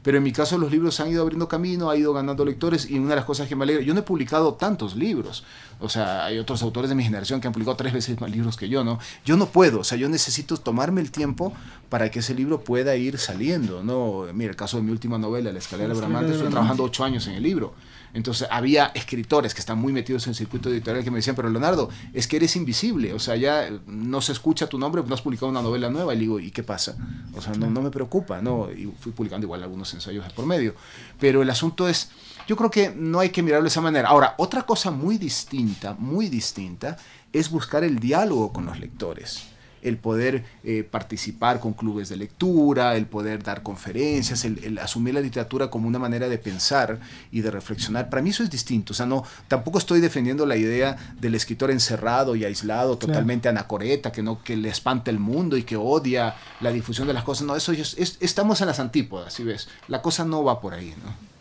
pero 0.03 0.17
en 0.17 0.23
mi 0.23 0.31
caso 0.31 0.59
los 0.59 0.71
libros 0.71 0.99
han 0.99 1.09
ido 1.09 1.23
abriendo 1.23 1.47
camino, 1.47 1.89
ha 1.89 1.97
ido 1.97 2.13
ganando 2.13 2.45
lectores, 2.45 2.87
y 2.87 2.99
una 2.99 3.09
de 3.09 3.15
las 3.15 3.25
cosas 3.25 3.47
que 3.47 3.55
me 3.55 3.63
alegra, 3.63 3.81
yo 3.81 3.95
no 3.95 4.01
he 4.01 4.03
publicado 4.03 4.53
tantos 4.53 4.95
libros, 4.95 5.43
o 5.79 5.89
sea, 5.89 6.25
hay 6.25 6.37
otros 6.37 6.61
autores 6.61 6.89
de 6.89 6.95
mi 6.95 7.03
generación 7.03 7.41
que 7.41 7.47
han 7.47 7.53
publicado 7.53 7.75
tres 7.75 7.91
veces 7.91 8.21
más 8.21 8.29
libros 8.29 8.57
que 8.57 8.69
yo, 8.69 8.83
¿no? 8.83 8.99
Yo 9.25 9.37
no 9.37 9.47
puedo, 9.47 9.79
o 9.79 9.83
sea, 9.83 9.97
yo 9.97 10.07
necesito 10.07 10.57
tomarme 10.57 11.01
el 11.01 11.09
tiempo 11.09 11.51
para 11.89 12.11
que 12.11 12.19
ese 12.19 12.35
libro 12.35 12.61
pueda 12.61 12.95
ir 12.95 13.17
saliendo, 13.17 13.83
¿no? 13.83 14.25
Mira, 14.33 14.51
el 14.51 14.55
caso 14.55 14.77
de 14.77 14.83
mi 14.83 14.91
última 14.91 15.17
novela, 15.17 15.51
La 15.51 15.57
escalera 15.57 15.95
de 15.95 15.99
Bramante, 15.99 16.33
estoy 16.33 16.49
trabajando 16.49 16.83
ocho 16.83 17.03
años 17.03 17.25
en 17.25 17.33
el 17.33 17.43
libro. 17.43 17.73
Entonces 18.13 18.47
había 18.49 18.87
escritores 18.87 19.53
que 19.53 19.59
están 19.59 19.77
muy 19.77 19.93
metidos 19.93 20.25
en 20.27 20.31
el 20.31 20.35
circuito 20.35 20.69
editorial 20.69 21.03
que 21.03 21.11
me 21.11 21.17
decían, 21.17 21.35
pero 21.35 21.49
Leonardo, 21.49 21.89
es 22.13 22.27
que 22.27 22.37
eres 22.37 22.55
invisible, 22.55 23.13
o 23.13 23.19
sea, 23.19 23.35
ya 23.35 23.69
no 23.85 24.21
se 24.21 24.31
escucha 24.31 24.67
tu 24.67 24.79
nombre, 24.79 25.03
no 25.05 25.13
has 25.13 25.21
publicado 25.21 25.49
una 25.49 25.61
novela 25.61 25.89
nueva. 25.89 26.13
Y 26.15 26.19
digo, 26.19 26.39
¿y 26.39 26.51
qué 26.51 26.63
pasa? 26.63 26.95
O 27.35 27.41
sea, 27.41 27.53
no, 27.53 27.69
no 27.69 27.81
me 27.81 27.91
preocupa, 27.91 28.41
¿no? 28.41 28.71
Y 28.71 28.91
fui 28.99 29.11
publicando 29.11 29.45
igual 29.45 29.63
algunos 29.63 29.93
ensayos 29.93 30.31
por 30.33 30.45
medio. 30.45 30.75
Pero 31.19 31.41
el 31.41 31.49
asunto 31.49 31.87
es, 31.87 32.09
yo 32.47 32.55
creo 32.55 32.71
que 32.71 32.93
no 32.95 33.19
hay 33.19 33.29
que 33.29 33.43
mirarlo 33.43 33.63
de 33.63 33.69
esa 33.69 33.81
manera. 33.81 34.09
Ahora, 34.09 34.35
otra 34.37 34.63
cosa 34.63 34.91
muy 34.91 35.17
distinta, 35.17 35.93
muy 35.93 36.29
distinta, 36.29 36.97
es 37.33 37.49
buscar 37.49 37.83
el 37.83 37.99
diálogo 37.99 38.53
con 38.53 38.65
los 38.65 38.79
lectores 38.79 39.56
el 39.87 39.97
poder 39.97 40.43
eh, 40.63 40.83
participar 40.83 41.59
con 41.59 41.73
clubes 41.73 42.09
de 42.09 42.17
lectura, 42.17 42.95
el 42.95 43.05
poder 43.05 43.43
dar 43.43 43.63
conferencias, 43.63 44.45
el, 44.45 44.77
asumir 44.79 45.13
la 45.13 45.21
literatura 45.21 45.69
como 45.69 45.87
una 45.87 45.99
manera 45.99 46.29
de 46.29 46.37
pensar 46.37 46.99
y 47.31 47.41
de 47.41 47.51
reflexionar. 47.51 48.09
Para 48.09 48.21
mí 48.21 48.29
eso 48.29 48.43
es 48.43 48.49
distinto. 48.49 48.93
O 48.93 48.95
sea, 48.95 49.05
no, 49.05 49.23
tampoco 49.47 49.77
estoy 49.77 49.99
defendiendo 49.99 50.45
la 50.45 50.57
idea 50.57 50.97
del 51.19 51.35
escritor 51.35 51.71
encerrado 51.71 52.35
y 52.35 52.45
aislado, 52.45 52.97
totalmente 52.97 53.49
anacoreta, 53.49 54.11
que 54.11 54.23
no, 54.23 54.41
que 54.43 54.57
le 54.57 54.69
espanta 54.69 55.11
el 55.11 55.19
mundo 55.19 55.57
y 55.57 55.63
que 55.63 55.77
odia 55.77 56.35
la 56.61 56.71
difusión 56.71 57.07
de 57.07 57.13
las 57.13 57.23
cosas. 57.23 57.47
No, 57.47 57.55
eso 57.55 57.71
es, 57.71 58.17
estamos 58.19 58.61
en 58.61 58.67
las 58.67 58.79
antípodas, 58.79 59.33
si 59.33 59.43
ves. 59.43 59.67
La 59.87 60.01
cosa 60.01 60.25
no 60.25 60.43
va 60.43 60.59
por 60.59 60.73
ahí, 60.73 60.93
¿no? 61.03 61.36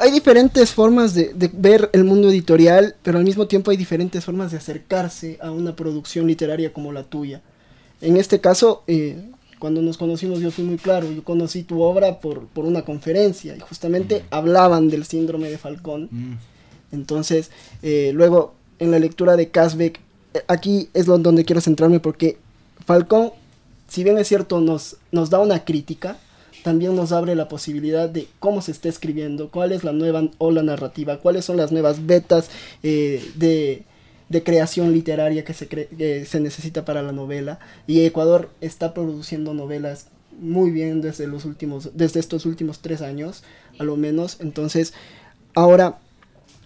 Hay 0.00 0.10
diferentes 0.10 0.72
formas 0.72 1.12
de, 1.14 1.32
ver 1.52 1.90
el 1.92 2.04
mundo 2.04 2.30
editorial, 2.30 2.96
pero 3.02 3.18
al 3.18 3.24
mismo 3.24 3.46
tiempo 3.46 3.70
hay 3.70 3.76
diferentes 3.76 4.24
formas 4.24 4.50
de 4.50 4.56
acercarse 4.56 5.38
a 5.42 5.50
una 5.50 5.76
producción 5.76 6.26
literaria 6.26 6.72
como 6.72 6.90
la 6.90 7.04
tuya. 7.04 7.42
En 8.00 8.16
este 8.16 8.40
caso, 8.40 8.82
eh, 8.86 9.22
cuando 9.58 9.82
nos 9.82 9.98
conocimos 9.98 10.40
yo 10.40 10.50
fui 10.50 10.64
muy 10.64 10.78
claro, 10.78 11.12
yo 11.12 11.22
conocí 11.22 11.64
tu 11.64 11.82
obra 11.82 12.18
por, 12.18 12.46
por 12.46 12.64
una 12.64 12.82
conferencia 12.82 13.54
y 13.54 13.60
justamente 13.60 14.24
hablaban 14.30 14.88
del 14.88 15.04
síndrome 15.04 15.50
de 15.50 15.58
Falcón. 15.58 16.08
Mm. 16.10 16.38
Entonces, 16.92 17.50
eh, 17.82 18.12
luego 18.14 18.54
en 18.78 18.90
la 18.90 18.98
lectura 18.98 19.36
de 19.36 19.50
Kasbeck, 19.50 20.00
eh, 20.32 20.42
aquí 20.48 20.88
es 20.94 21.04
donde 21.04 21.44
quiero 21.44 21.60
centrarme 21.60 22.00
porque 22.00 22.38
Falcón, 22.86 23.32
si 23.86 24.02
bien 24.02 24.16
es 24.16 24.28
cierto, 24.28 24.60
nos, 24.60 24.96
nos 25.12 25.28
da 25.28 25.40
una 25.40 25.62
crítica, 25.62 26.16
también 26.62 26.96
nos 26.96 27.12
abre 27.12 27.34
la 27.34 27.48
posibilidad 27.48 28.08
de 28.08 28.26
cómo 28.38 28.62
se 28.62 28.72
está 28.72 28.88
escribiendo, 28.88 29.50
cuál 29.50 29.72
es 29.72 29.84
la 29.84 29.92
nueva 29.92 30.28
ola 30.38 30.62
narrativa, 30.62 31.18
cuáles 31.18 31.44
son 31.44 31.56
las 31.56 31.72
nuevas 31.72 32.06
betas 32.06 32.50
eh, 32.82 33.22
de, 33.36 33.84
creación 34.42 34.92
literaria 34.92 35.44
que 35.44 35.54
se, 35.54 35.66
que 35.66 36.24
se 36.24 36.40
necesita 36.40 36.84
para 36.84 37.02
la 37.02 37.12
novela. 37.12 37.58
Y 37.86 38.04
Ecuador 38.04 38.50
está 38.60 38.94
produciendo 38.94 39.54
novelas 39.54 40.06
muy 40.38 40.70
bien 40.70 41.00
desde 41.00 41.26
los 41.26 41.44
últimos, 41.44 41.90
desde 41.94 42.20
estos 42.20 42.46
últimos 42.46 42.80
tres 42.80 43.02
años, 43.02 43.42
a 43.78 43.84
lo 43.84 43.96
menos. 43.96 44.38
Entonces, 44.40 44.94
ahora, 45.54 45.98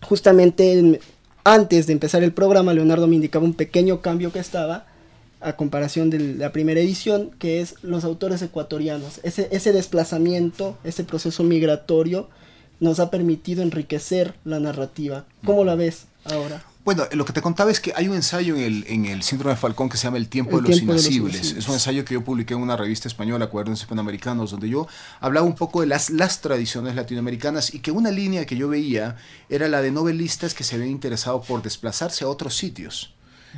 justamente 0.02 1.00
antes 1.44 1.86
de 1.86 1.92
empezar 1.92 2.22
el 2.22 2.32
programa, 2.32 2.72
Leonardo 2.72 3.06
me 3.06 3.16
indicaba 3.16 3.44
un 3.44 3.54
pequeño 3.54 4.00
cambio 4.00 4.32
que 4.32 4.38
estaba 4.38 4.86
a 5.44 5.56
comparación 5.56 6.10
de 6.10 6.18
la 6.18 6.52
primera 6.52 6.80
edición, 6.80 7.30
que 7.38 7.60
es 7.60 7.76
los 7.82 8.04
autores 8.04 8.40
ecuatorianos. 8.42 9.20
Ese, 9.22 9.48
ese 9.52 9.72
desplazamiento, 9.72 10.76
ese 10.84 11.04
proceso 11.04 11.44
migratorio, 11.44 12.28
nos 12.80 12.98
ha 12.98 13.10
permitido 13.10 13.62
enriquecer 13.62 14.34
la 14.44 14.58
narrativa. 14.58 15.26
¿Cómo 15.44 15.64
la 15.64 15.74
ves 15.74 16.06
ahora? 16.24 16.64
Bueno, 16.84 17.04
lo 17.12 17.24
que 17.24 17.32
te 17.32 17.40
contaba 17.40 17.70
es 17.70 17.80
que 17.80 17.94
hay 17.96 18.08
un 18.08 18.14
ensayo 18.14 18.56
en 18.56 18.62
el, 18.62 18.84
en 18.88 19.06
el 19.06 19.22
Síndrome 19.22 19.54
de 19.54 19.56
Falcón 19.60 19.88
que 19.88 19.96
se 19.96 20.04
llama 20.04 20.18
El 20.18 20.28
tiempo, 20.28 20.60
de, 20.60 20.68
los 20.68 20.82
inasibles. 20.82 21.52
Es 21.52 21.66
un 21.66 21.74
ensayo 21.74 22.04
que 22.04 22.12
yo 22.12 22.22
publiqué 22.22 22.52
en 22.52 22.60
una 22.60 22.76
revista 22.76 23.08
española, 23.08 23.46
Cuadernos 23.46 23.86
Panamericanos, 23.86 24.50
donde 24.50 24.68
yo 24.68 24.86
hablaba 25.20 25.46
un 25.46 25.54
poco 25.54 25.80
de 25.80 25.86
las, 25.86 26.10
las 26.10 26.42
tradiciones 26.42 26.94
latinoamericanas 26.94 27.72
y 27.72 27.78
que 27.78 27.90
una 27.90 28.10
línea 28.10 28.44
que 28.44 28.56
yo 28.56 28.68
veía 28.68 29.16
era 29.48 29.68
la 29.68 29.80
de 29.80 29.92
novelistas 29.92 30.52
que 30.52 30.62
se 30.62 30.74
habían 30.74 30.90
interesado 30.90 31.40
por 31.40 31.62
desplazarse 31.62 32.24
a 32.24 32.28
otros 32.28 32.54
sitios. 32.54 33.14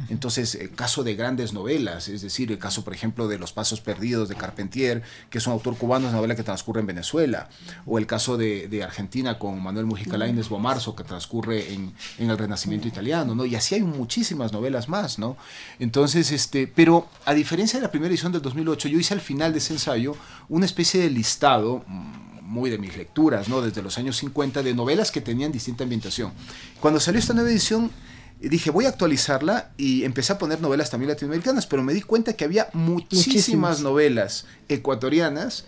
Entonces, 0.09 0.55
el 0.55 0.71
caso 0.71 1.05
de 1.05 1.15
grandes 1.15 1.53
novelas, 1.53 2.09
es 2.09 2.23
decir, 2.23 2.53
el 2.53 2.59
caso, 2.59 2.85
por 2.85 2.95
ejemplo, 2.95 3.29
de 3.29 3.39
Los 3.39 3.53
Pasos 3.53 3.81
Perdidos 3.81 4.29
de 4.29 4.35
Carpentier, 4.35 5.03
que 5.31 5.39
es 5.39 5.47
un 5.47 5.53
autor 5.53 5.77
cubano, 5.77 6.07
es 6.07 6.11
una 6.11 6.19
novela 6.19 6.37
que 6.37 6.43
transcurre 6.43 6.81
en 6.81 6.87
Venezuela, 6.87 7.49
o 7.87 7.99
el 7.99 8.07
caso 8.07 8.37
de, 8.37 8.83
Argentina 8.83 9.39
con 9.39 9.63
Manuel 9.63 9.87
Mujica 9.87 10.19
Lainez 10.19 10.49
Bomarzo, 10.49 10.95
que 10.95 11.03
transcurre 11.03 11.73
en, 11.73 11.95
el 12.19 12.37
Renacimiento 12.37 12.87
italiano, 12.87 13.35
¿no? 13.35 13.47
Y 13.47 13.55
así 13.55 13.75
hay 13.75 13.83
muchísimas 13.83 14.53
novelas 14.53 14.89
más, 14.89 15.19
¿no? 15.19 15.37
Entonces, 15.79 16.31
este, 16.31 16.67
pero 16.67 17.09
a 17.25 17.33
diferencia 17.35 17.79
de 17.79 17.85
la 17.85 17.91
primera 17.91 18.11
edición 18.11 18.33
del 18.33 18.43
2008, 18.43 18.89
yo 18.89 18.99
hice 18.99 19.15
al 19.15 19.21
final 19.21 19.53
de 19.53 19.59
ese 19.59 19.73
ensayo 19.73 20.15
una 20.49 20.67
especie 20.67 21.01
de 21.01 21.11
listado 21.11 21.83
mm, 21.87 22.27
muy 22.43 22.71
de 22.71 22.79
mis 22.79 22.97
lecturas, 22.97 23.49
¿no? 23.49 23.61
Desde 23.61 23.83
los 23.83 23.99
años 23.99 24.17
50, 24.17 24.63
de 24.63 24.75
novelas 24.75 25.11
que 25.11 25.21
tenían 25.21 25.53
distinta 25.53 25.85
ambientación. 25.85 26.33
Cuando 26.81 27.01
salió 27.01 27.19
esta 27.19 27.35
nueva 27.35 27.51
edición, 27.51 27.91
dije, 28.41 28.71
voy 28.71 28.85
a 28.85 28.91
actualizarla 28.91 29.71
y 29.77 30.05
empecé 30.05 30.33
a 30.33 30.39
poner 30.39 30.61
novelas 30.61 30.91
también 30.91 31.11
latinoamericanas, 31.11 31.67
pero 31.67 31.83
me 31.83 31.95
di 31.95 32.03
cuenta 32.03 32.35
que 32.35 32.45
había 32.45 32.69
muchísimas, 32.73 33.81
novelas 33.81 34.47
ecuatorianas 34.69 35.65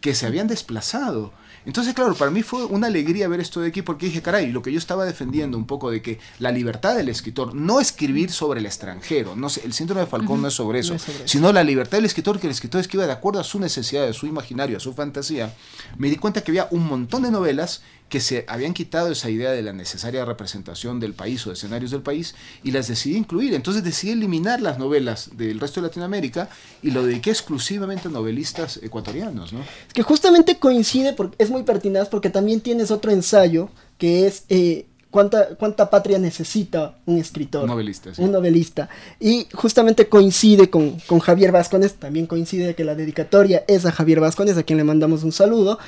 que 0.00 0.14
se 0.14 0.26
habían 0.26 0.46
desplazado. 0.46 1.32
Entonces, 1.66 1.92
claro, 1.92 2.14
para 2.14 2.30
mí 2.30 2.42
fue 2.42 2.64
una 2.64 2.86
alegría 2.86 3.28
ver 3.28 3.40
esto 3.40 3.60
de 3.60 3.68
aquí 3.68 3.82
porque 3.82 4.06
dije, 4.06 4.22
caray, 4.22 4.50
lo 4.50 4.62
que 4.62 4.72
yo 4.72 4.78
estaba 4.78 5.04
defendiendo 5.04 5.58
un 5.58 5.66
poco 5.66 5.90
de 5.90 6.00
que 6.00 6.18
la 6.38 6.52
libertad 6.52 6.96
del 6.96 7.10
escritor, 7.10 7.54
no 7.54 7.80
escribir 7.80 8.30
sobre 8.30 8.60
el 8.60 8.66
extranjero, 8.66 9.36
no 9.36 9.50
sé, 9.50 9.62
el 9.64 9.74
síndrome 9.74 10.00
de 10.00 10.06
Falcón 10.06 10.40
no 10.40 10.48
es 10.48 10.54
sobre 10.54 10.78
eso, 10.78 10.96
sino 11.26 11.52
la 11.52 11.62
libertad 11.62 11.98
del 11.98 12.06
escritor, 12.06 12.40
que 12.40 12.46
el 12.46 12.52
escritor 12.52 12.80
escriba 12.80 13.06
de 13.06 13.12
acuerdo 13.12 13.40
a 13.40 13.44
su 13.44 13.60
necesidad, 13.60 14.08
a 14.08 14.12
su 14.14 14.26
imaginario, 14.26 14.78
a 14.78 14.80
su 14.80 14.94
fantasía, 14.94 15.54
me 15.98 16.08
di 16.08 16.16
cuenta 16.16 16.42
que 16.42 16.50
había 16.50 16.68
un 16.70 16.86
montón 16.86 17.22
de 17.22 17.30
novelas 17.30 17.82
que 18.10 18.20
se 18.20 18.44
habían 18.48 18.74
quitado 18.74 19.12
esa 19.12 19.30
idea 19.30 19.52
de 19.52 19.62
la 19.62 19.72
necesaria 19.72 20.24
representación 20.24 20.98
del 20.98 21.14
país 21.14 21.46
o 21.46 21.50
de 21.50 21.54
escenarios 21.54 21.92
del 21.92 22.02
país 22.02 22.34
y 22.64 22.72
las 22.72 22.88
decidí 22.88 23.16
incluir. 23.16 23.54
Entonces 23.54 23.84
decidí 23.84 24.12
eliminar 24.12 24.60
las 24.60 24.78
novelas 24.78 25.30
del 25.36 25.60
resto 25.60 25.80
de 25.80 25.86
Latinoamérica 25.86 26.50
y 26.82 26.90
lo 26.90 27.06
dediqué 27.06 27.30
exclusivamente 27.30 28.08
a 28.08 28.10
novelistas 28.10 28.80
ecuatorianos. 28.82 29.52
¿no? 29.52 29.60
Es 29.60 29.94
que 29.94 30.02
justamente 30.02 30.58
coincide, 30.58 31.12
porque 31.12 31.36
es 31.38 31.50
muy 31.50 31.62
pertinaz 31.62 32.08
porque 32.08 32.30
también 32.30 32.60
tienes 32.60 32.90
otro 32.90 33.12
ensayo 33.12 33.70
que 33.96 34.26
es... 34.26 34.44
Eh, 34.50 34.86
¿Cuánta, 35.10 35.56
¿Cuánta 35.56 35.90
patria 35.90 36.20
necesita 36.20 36.94
un 37.04 37.18
escritor? 37.18 37.62
Un 37.62 37.70
novelista. 37.70 38.12
Un 38.18 38.30
novelista. 38.30 38.88
Y 39.18 39.48
justamente 39.54 40.08
coincide 40.08 40.70
con, 40.70 41.00
con 41.00 41.18
Javier 41.18 41.50
Vascones, 41.50 41.94
también 41.94 42.28
coincide 42.28 42.76
que 42.76 42.84
la 42.84 42.94
dedicatoria 42.94 43.64
es 43.66 43.84
a 43.86 43.90
Javier 43.90 44.20
Vascones, 44.20 44.56
a 44.56 44.62
quien 44.62 44.76
le 44.76 44.84
mandamos 44.84 45.24
un 45.24 45.32
saludo 45.32 45.80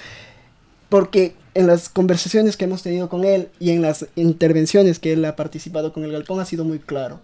porque 0.92 1.32
en 1.54 1.68
las 1.68 1.88
conversaciones 1.88 2.58
que 2.58 2.66
hemos 2.66 2.82
tenido 2.82 3.08
con 3.08 3.24
él 3.24 3.48
y 3.58 3.70
en 3.70 3.80
las 3.80 4.08
intervenciones 4.14 4.98
que 4.98 5.14
él 5.14 5.24
ha 5.24 5.36
participado 5.36 5.90
con 5.90 6.04
el 6.04 6.12
Galpón 6.12 6.38
ha 6.38 6.44
sido 6.44 6.66
muy 6.66 6.80
claro. 6.80 7.18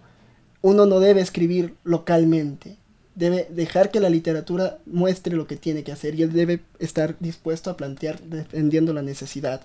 Uno 0.63 0.87
no 0.87 0.99
debe 0.99 1.21
escribir 1.21 1.75
localmente, 1.83 2.77
debe 3.13 3.45
dejar 3.51 3.91
que 3.91 3.99
la 3.99 4.09
literatura 4.09 4.79
muestre 4.87 5.35
lo 5.35 5.45
que 5.45 5.55
tiene 5.55 5.83
que 5.83 5.91
hacer 5.91 6.15
y 6.15 6.23
él 6.23 6.33
debe 6.33 6.61
estar 6.79 7.15
dispuesto 7.19 7.69
a 7.69 7.77
plantear 7.77 8.19
defendiendo 8.21 8.91
la 8.91 9.03
necesidad. 9.03 9.61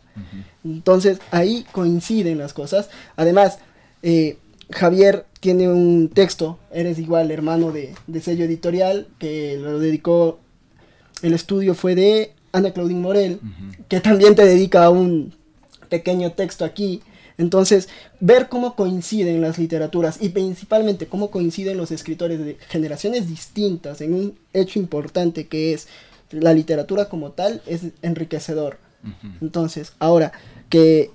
Entonces 0.62 1.18
ahí 1.30 1.64
coinciden 1.72 2.36
las 2.36 2.52
cosas. 2.52 2.90
Además, 3.16 3.57
eh, 4.02 4.36
Javier 4.70 5.24
tiene 5.40 5.70
un 5.70 6.11
texto, 6.11 6.59
Eres 6.70 6.98
igual, 6.98 7.30
hermano 7.30 7.72
de, 7.72 7.94
de 8.07 8.20
sello 8.20 8.44
editorial, 8.44 9.09
que 9.18 9.57
lo 9.57 9.78
dedicó, 9.78 10.40
el 11.22 11.32
estudio 11.32 11.74
fue 11.74 11.94
de 11.94 12.34
Ana 12.55 12.72
Claudine 12.72 13.00
Morel, 13.00 13.40
que 13.88 14.00
también 14.00 14.34
te 14.34 14.44
dedica 14.46 14.88
un 14.88 15.34
pequeño 15.88 16.32
texto 16.32 16.64
aquí. 16.64 17.02
Entonces, 17.36 17.88
ver 18.20 18.48
cómo 18.48 18.76
coinciden 18.76 19.40
las 19.40 19.59
literaturas 19.59 20.22
y 20.22 20.28
principalmente 20.28 21.07
cómo 21.07 21.30
coinciden 21.30 21.76
los 21.76 21.90
escritores 21.90 22.38
de 22.38 22.57
generaciones 22.68 23.28
distintas 23.28 24.00
en 24.00 24.14
un 24.14 24.38
hecho 24.52 24.78
importante 24.78 25.48
que 25.48 25.74
es 25.74 25.88
la 26.30 26.55
literatura 26.55 27.09
como 27.09 27.32
tal 27.32 27.61
es 27.66 27.82
enriquecedor. 28.02 28.78
Entonces, 29.42 29.92
ahora, 29.98 30.32
que, 30.70 31.11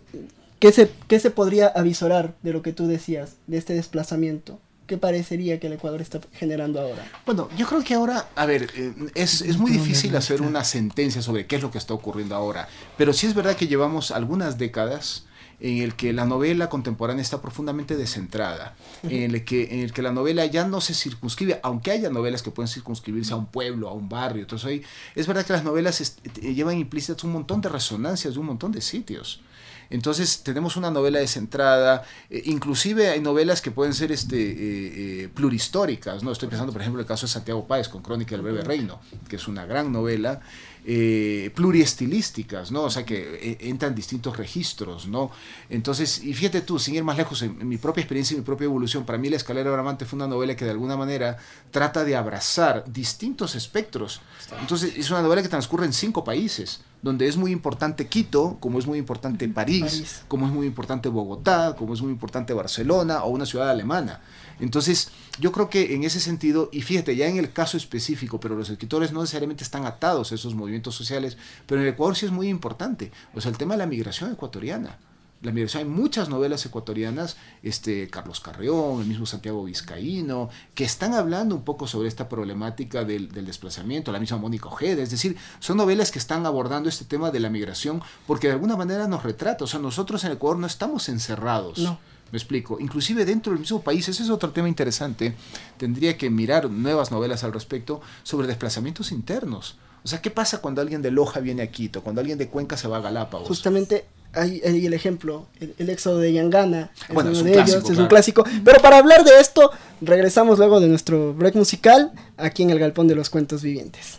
¿qué, 0.60 0.72
se, 0.72 0.92
¿qué 1.08 1.20
se 1.20 1.32
podría 1.32 1.68
avisorar 1.68 2.36
de 2.44 2.54
lo 2.54 2.62
que 2.62 2.74
tú 2.74 2.86
decías, 2.86 3.38
de 3.48 3.58
este 3.58 3.74
desplazamiento? 3.74 4.60
¿Qué 4.90 4.98
parecería 4.98 5.60
que 5.60 5.68
el 5.68 5.74
Ecuador 5.74 6.02
está 6.02 6.20
generando 6.34 6.82
ahora? 6.82 7.06
Bueno, 7.24 7.48
yo 7.56 7.68
creo 7.68 7.84
que 7.84 7.94
ahora, 7.94 8.28
a 8.36 8.46
ver, 8.48 8.72
eh, 8.76 8.92
es, 9.14 9.42
es 9.42 9.58
muy 9.60 9.70
difícil 9.70 10.16
hacer 10.16 10.42
una 10.42 10.64
sentencia 10.64 11.22
sobre 11.22 11.46
qué 11.46 11.58
es 11.58 11.62
lo 11.62 11.70
que 11.70 11.78
está 11.78 11.94
ocurriendo 11.94 12.34
ahora, 12.36 12.68
pero 12.98 13.14
sí 13.14 13.28
es 13.28 13.36
verdad 13.36 13.56
que 13.56 13.68
llevamos 13.68 14.10
algunas 14.10 14.58
décadas 14.58 15.26
en 15.62 15.78
el 15.84 15.94
que 15.96 16.12
la 16.12 16.26
novela 16.26 16.70
contemporánea 16.70 17.22
está 17.22 17.40
profundamente 17.40 17.96
descentrada, 17.98 18.76
en 19.04 19.36
el, 19.36 19.44
que, 19.46 19.66
en 19.76 19.82
el 19.82 19.94
que 19.94 20.02
la 20.02 20.12
novela 20.12 20.46
ya 20.48 20.66
no 20.66 20.82
se 20.82 20.96
circunscribe, 20.96 21.60
aunque 21.62 21.92
haya 21.92 22.10
novelas 22.10 22.42
que 22.42 22.50
pueden 22.50 22.68
circunscribirse 22.70 23.34
a 23.34 23.36
un 23.36 23.46
pueblo, 23.46 23.90
a 23.90 23.94
un 23.94 24.10
barrio, 24.10 24.42
entonces 24.42 24.66
hoy 24.66 24.84
es 25.16 25.28
verdad 25.28 25.46
que 25.46 25.54
las 25.54 25.64
novelas 25.64 26.02
est- 26.02 26.26
eh, 26.42 26.54
llevan 26.56 26.78
implícitas 26.80 27.24
un 27.26 27.34
montón 27.34 27.62
de 27.62 27.70
resonancias 27.70 28.34
de 28.34 28.40
un 28.40 28.48
montón 28.48 28.72
de 28.72 28.82
sitios. 28.82 29.42
Entonces 29.90 30.44
tenemos 30.44 30.78
una 30.78 30.92
novela 30.92 31.20
descentrada, 31.20 32.04
eh, 32.30 32.44
inclusive 32.46 33.10
hay 33.10 33.22
novelas 33.22 33.62
que 33.62 33.72
pueden 33.72 33.94
ser 33.94 34.12
este, 34.12 34.38
eh, 34.38 35.24
eh, 35.24 35.30
plurihistóricas, 35.34 36.24
¿no? 36.24 36.32
Estoy 36.32 36.50
pensando, 36.50 36.72
por 36.72 36.82
ejemplo, 36.82 37.02
el 37.02 37.08
caso 37.08 37.26
de 37.26 37.32
Santiago 37.32 37.66
Páez 37.68 37.90
con 37.90 38.02
Crónica 38.02 38.32
del 38.32 38.42
Breve 38.42 38.62
Reino, 38.62 39.00
que 39.28 39.38
es 39.38 39.48
una 39.48 39.66
gran 39.66 39.92
novela, 39.92 40.42
eh, 40.86 41.52
pluriestilísticas, 41.56 42.72
¿no? 42.72 42.84
O 42.84 42.90
sea, 42.90 43.06
que 43.06 43.40
eh, 43.42 43.58
entran 43.62 43.94
distintos 43.94 44.38
registros, 44.38 45.08
¿no? 45.08 45.32
Entonces, 45.70 46.24
y 46.24 46.34
fíjate 46.34 46.62
tú, 46.62 46.80
sin 46.80 46.96
ir 46.96 47.04
más 47.04 47.18
lejos, 47.18 47.42
en, 47.42 47.60
en 47.62 47.68
mi 47.68 47.78
propia 47.78 48.02
experiencia 48.02 48.36
y 48.36 48.38
mi 48.38 48.46
propia 48.46 48.66
evolución, 48.66 49.06
para 49.06 49.18
mí 49.18 49.30
La 49.30 49.38
Escalera 49.38 49.70
Bramante 49.72 50.06
fue 50.06 50.18
una 50.18 50.28
novela 50.28 50.56
que 50.56 50.66
de 50.66 50.72
alguna 50.72 50.98
manera 50.98 51.38
trata 51.72 52.04
de 52.04 52.16
abrazar 52.16 52.84
distintos 52.88 53.56
espectros. 53.56 54.22
Entonces, 54.62 54.94
es 54.96 55.10
una 55.12 55.22
novela 55.22 55.42
que 55.42 55.50
transcurre 55.50 55.86
en 55.86 55.94
cinco 55.94 56.24
países, 56.24 56.82
donde 57.02 57.28
es 57.28 57.38
muy 57.38 57.52
importante 57.52 58.08
Quito, 58.08 58.58
como 58.60 58.80
es 58.80 58.86
muy 58.86 58.98
importante 58.98 59.48
París, 59.48 59.82
París. 59.82 60.24
como 60.28 60.48
es 60.48 60.52
muy 60.52 60.68
importante 60.68 61.10
Bogotá, 61.10 61.76
como 61.78 61.94
es 61.94 62.02
muy 62.02 62.12
importante 62.12 62.54
Barcelona 62.54 63.24
o 63.24 63.30
una 63.30 63.46
ciudad 63.46 63.70
alemana. 63.70 64.22
Entonces, 64.60 65.10
yo 65.40 65.52
creo 65.52 65.70
que 65.70 65.96
en 65.96 66.04
ese 66.04 66.20
sentido, 66.20 66.70
y 66.72 66.82
fíjate, 66.82 67.16
ya 67.16 67.28
en 67.28 67.38
el 67.38 67.52
caso 67.52 67.78
específico, 67.78 68.40
pero 68.40 68.56
los 68.56 68.70
escritores 68.70 69.12
no 69.12 69.22
necesariamente 69.22 69.64
están 69.64 69.86
atados 69.86 70.32
a 70.32 70.36
esos 70.36 70.56
movimientos 70.56 70.96
sociales, 70.96 71.38
pero 71.66 71.82
en 71.82 71.88
el 71.88 71.94
Ecuador 71.94 72.16
sí 72.16 72.26
es 72.26 72.32
muy 72.32 72.50
importante. 72.50 73.12
O 73.34 73.42
sea, 73.42 73.52
el 73.52 73.58
tema 73.58 73.76
de 73.76 73.80
la 73.80 73.88
migración 73.88 74.32
ecuatoriana. 74.32 74.98
La 75.42 75.54
migración, 75.54 75.84
hay 75.84 75.90
muchas 75.90 76.28
novelas 76.28 76.66
ecuatorianas, 76.66 77.38
este, 77.64 78.10
Carlos 78.10 78.42
Carreón, 78.42 79.00
el 79.00 79.08
mismo 79.08 79.26
Santiago 79.26 79.64
Vizcaíno, 79.64 80.50
que 80.76 80.84
están 80.84 81.14
hablando 81.14 81.56
un 81.56 81.64
poco 81.64 81.88
sobre 81.88 82.10
esta 82.10 82.28
problemática 82.28 83.06
del, 83.06 83.32
del 83.32 83.46
desplazamiento, 83.46 84.12
la 84.12 84.20
misma 84.20 84.38
Mónica 84.38 84.68
Ojeda, 84.68 85.02
es 85.02 85.12
decir, 85.12 85.38
son 85.60 85.78
novelas 85.78 86.12
que 86.12 86.20
están 86.20 86.46
abordando 86.46 86.90
este 86.90 87.06
tema 87.06 87.32
de 87.32 87.40
la 87.40 87.50
migración 87.50 88.02
porque 88.28 88.48
de 88.48 88.54
alguna 88.54 88.76
manera 88.76 89.08
nos 89.08 89.24
retrata, 89.24 89.64
o 89.64 89.68
sea, 89.68 89.80
nosotros 89.80 90.26
en 90.26 90.34
Ecuador 90.34 90.60
no 90.60 90.68
estamos 90.68 91.08
encerrados. 91.08 91.80
No. 91.80 92.00
Me 92.32 92.38
explico. 92.38 92.80
Inclusive 92.80 93.26
dentro 93.26 93.52
del 93.52 93.60
mismo 93.60 93.82
país, 93.82 94.08
ese 94.08 94.24
es 94.24 94.30
otro 94.30 94.52
tema 94.52 94.68
interesante. 94.68 95.34
Tendría 95.78 96.18
que 96.18 96.30
mirar 96.30 96.70
nuevas 96.70 97.12
novelas 97.12 97.44
al 97.44 97.54
respecto 97.54 98.02
sobre 98.24 98.48
desplazamientos 98.48 99.12
internos. 99.12 99.78
O 100.04 100.08
sea, 100.08 100.22
¿qué 100.22 100.32
pasa 100.32 100.62
cuando 100.62 100.82
alguien 100.82 101.02
de 101.02 101.12
Loja 101.12 101.40
viene 101.40 101.62
a 101.62 101.72
Quito? 101.72 102.02
Cuando 102.02 102.22
alguien 102.22 102.38
de 102.38 102.48
Cuenca 102.48 102.78
se 102.78 102.88
va 102.88 102.98
a 102.98 103.02
Galápagos. 103.02 103.48
Justamente 103.48 104.06
hay, 104.34 104.62
hay 104.64 104.86
el 104.86 104.94
ejemplo, 104.94 105.48
el, 105.60 105.74
el 105.78 105.90
éxodo 105.90 106.20
de 106.20 106.32
Yangana, 106.32 106.92
es 107.08 107.14
Bueno, 107.14 107.32
uno 107.32 107.40
es 107.40 107.44
un 107.44 107.48
de 107.48 107.54
clásico, 107.54 107.78
ellos, 107.80 107.90
es 107.90 107.98
un 107.98 108.08
clásico. 108.08 108.44
Pero 108.64 108.82
para 108.82 108.98
hablar 108.98 109.24
de 109.24 109.40
esto, 109.40 109.72
regresamos 110.02 110.58
luego 110.58 110.80
de 110.80 110.88
nuestro 110.88 111.34
break 111.34 111.56
musical 111.56 112.12
aquí 112.38 112.64
en 112.64 112.70
el 112.70 112.80
Galpón 112.80 113.08
de 113.08 113.16
los 113.16 113.30
Cuentos 113.30 113.62
Vivientes. 113.64 114.18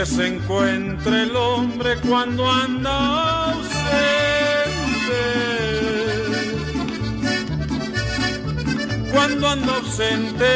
Triste 0.00 0.16
se 0.16 0.26
encuentra 0.26 1.22
el 1.22 1.34
hombre 1.36 1.96
cuando 2.08 2.48
anda 2.50 3.52
ausente. 3.52 3.80
Cuando 9.12 9.48
anda 9.48 9.74
ausente. 9.76 10.46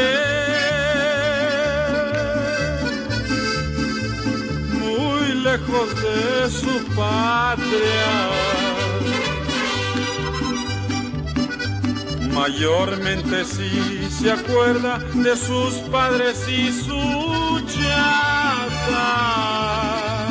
Muy 4.80 5.34
lejos 5.42 5.88
de 6.03 6.51
su 6.51 6.84
patria. 6.95 8.30
Mayormente 12.34 13.45
si 13.45 14.09
se 14.11 14.30
acuerda 14.32 14.99
de 14.99 15.36
sus 15.36 15.74
padres 15.90 16.49
y 16.49 16.72
su 16.72 17.14
chata. 18.85 20.26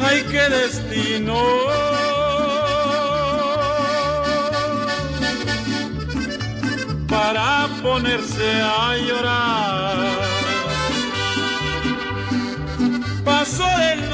Ay, 0.00 0.24
qué 0.30 0.48
destino. 0.48 1.38
Para 7.08 7.68
ponerse 7.82 8.60
a 8.60 8.96
llorar. 8.96 9.94
Paso 13.24 13.64
del 13.78 14.10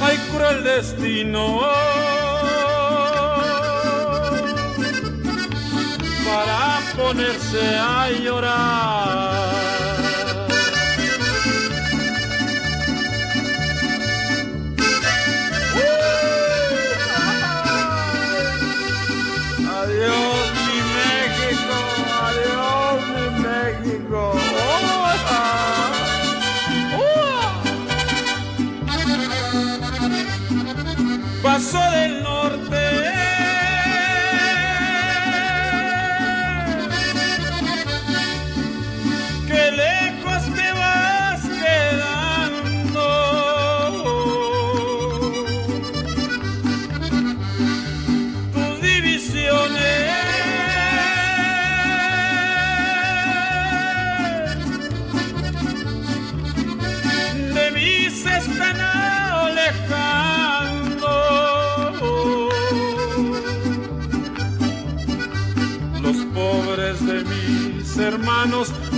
Ay, 0.00 0.16
cruel 0.32 0.64
destino. 0.64 1.60
Para 6.24 6.80
ponerse 6.96 7.76
a 7.78 8.10
llorar. 8.10 9.29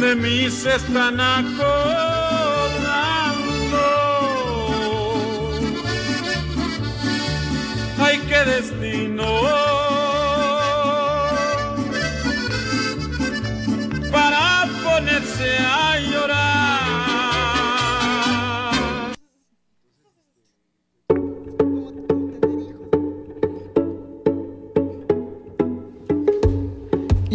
De 0.03 0.17
mí 0.17 0.51
se 0.51 0.75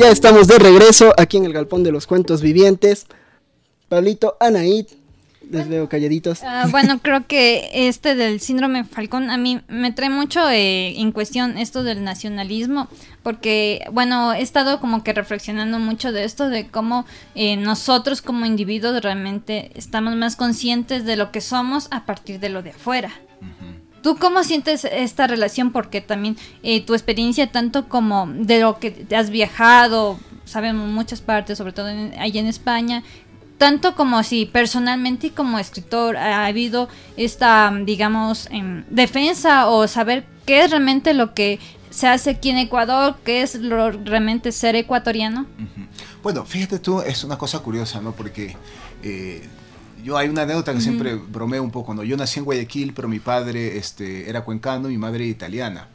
Ya 0.08 0.14
estamos 0.14 0.48
de 0.48 0.58
regreso 0.58 1.14
aquí 1.18 1.36
en 1.36 1.44
el 1.44 1.52
Galpón 1.52 1.84
de 1.84 1.92
los 1.92 2.08
Cuentos 2.08 2.42
Vivientes. 2.42 3.08
Pablito, 3.90 4.38
Anaid, 4.40 4.86
les 5.52 5.68
veo 5.68 5.90
calladitos. 5.90 6.44
Ah, 6.44 6.66
bueno, 6.72 7.00
creo 7.02 7.28
que 7.28 7.70
este 7.74 8.16
del 8.16 8.40
síndrome 8.40 8.86
Falcón 8.86 9.30
a 9.30 9.36
mí 9.36 9.60
me 9.68 9.92
trae 9.92 10.10
mucho 10.10 10.50
eh, 10.50 10.98
en 10.98 11.12
cuestión 11.12 11.58
esto 11.58 11.84
del 11.84 12.06
nacionalismo, 12.06 12.88
porque, 13.22 13.86
bueno, 13.92 14.32
he 14.32 14.42
estado 14.42 14.80
como 14.80 15.04
que 15.04 15.12
reflexionando 15.12 15.78
mucho 15.78 16.14
de 16.14 16.24
esto, 16.24 16.48
de 16.48 16.70
cómo 16.70 17.06
eh, 17.36 17.58
nosotros 17.58 18.22
como 18.22 18.46
individuos 18.46 19.02
realmente 19.02 19.72
estamos 19.76 20.16
más 20.16 20.38
conscientes 20.38 21.04
de 21.04 21.18
lo 21.18 21.34
que 21.34 21.42
somos 21.42 21.90
a 21.92 22.06
partir 22.06 22.40
de 22.40 22.48
lo 22.48 22.64
de 22.64 22.70
afuera. 22.70 23.12
¿Tú 24.08 24.16
cómo 24.16 24.46
sientes 24.46 24.86
esta 24.86 25.28
relación? 25.28 25.74
Porque 25.74 26.00
también 26.00 26.38
eh, 26.64 26.80
tu 26.80 26.94
experiencia, 26.94 27.52
tanto 27.52 27.90
como 27.90 28.26
de 28.26 28.62
lo 28.62 28.80
que 28.80 29.06
has 29.14 29.30
viajado, 29.30 30.18
sabemos 30.46 30.88
muchas 30.88 31.20
partes, 31.20 31.58
sobre 31.58 31.74
todo 31.74 31.90
en, 31.90 32.14
en 32.14 32.48
España, 32.48 33.04
tanto 33.58 33.96
como 33.96 34.24
si 34.24 34.46
personalmente 34.46 35.28
y 35.28 35.30
como 35.32 35.60
escritor 35.60 36.16
ha 36.16 36.46
habido 36.46 36.88
esta, 37.18 37.70
digamos, 37.84 38.48
em, 38.50 38.86
defensa 38.90 39.68
o 39.68 39.86
saber 39.90 40.26
qué 40.46 40.64
es 40.64 40.72
realmente 40.72 41.14
lo 41.14 41.34
que 41.34 41.60
se 41.90 42.08
hace 42.08 42.30
aquí 42.30 42.50
en 42.50 42.60
Ecuador, 42.60 43.18
qué 43.26 43.42
es 43.42 43.56
lo, 43.56 43.92
realmente 43.92 44.54
ser 44.54 44.78
ecuatoriano. 44.78 45.48
Bueno, 46.24 46.46
fíjate 46.46 46.80
tú, 46.80 47.02
es 47.02 47.26
una 47.26 47.38
cosa 47.38 47.60
curiosa, 47.60 48.00
¿no? 48.00 48.14
Porque 48.14 48.56
eh, 49.04 49.46
yo 50.04 50.18
hay 50.18 50.30
una 50.30 50.44
anécdota 50.44 50.74
que 50.74 50.82
siempre 50.82 51.16
bromeo 51.16 51.64
un 51.64 51.72
poco, 51.72 51.94
¿no? 51.94 52.04
Yo 52.04 52.18
nací 52.18 52.40
en 52.40 52.46
Guayaquil, 52.46 52.94
pero 52.94 53.08
mi 53.08 53.20
padre 53.20 53.78
este, 53.78 54.30
era 54.30 54.44
cuencano 54.44 54.90
y 54.90 54.94
mi 54.94 54.98
madre 54.98 55.26
italiana. 55.26 55.88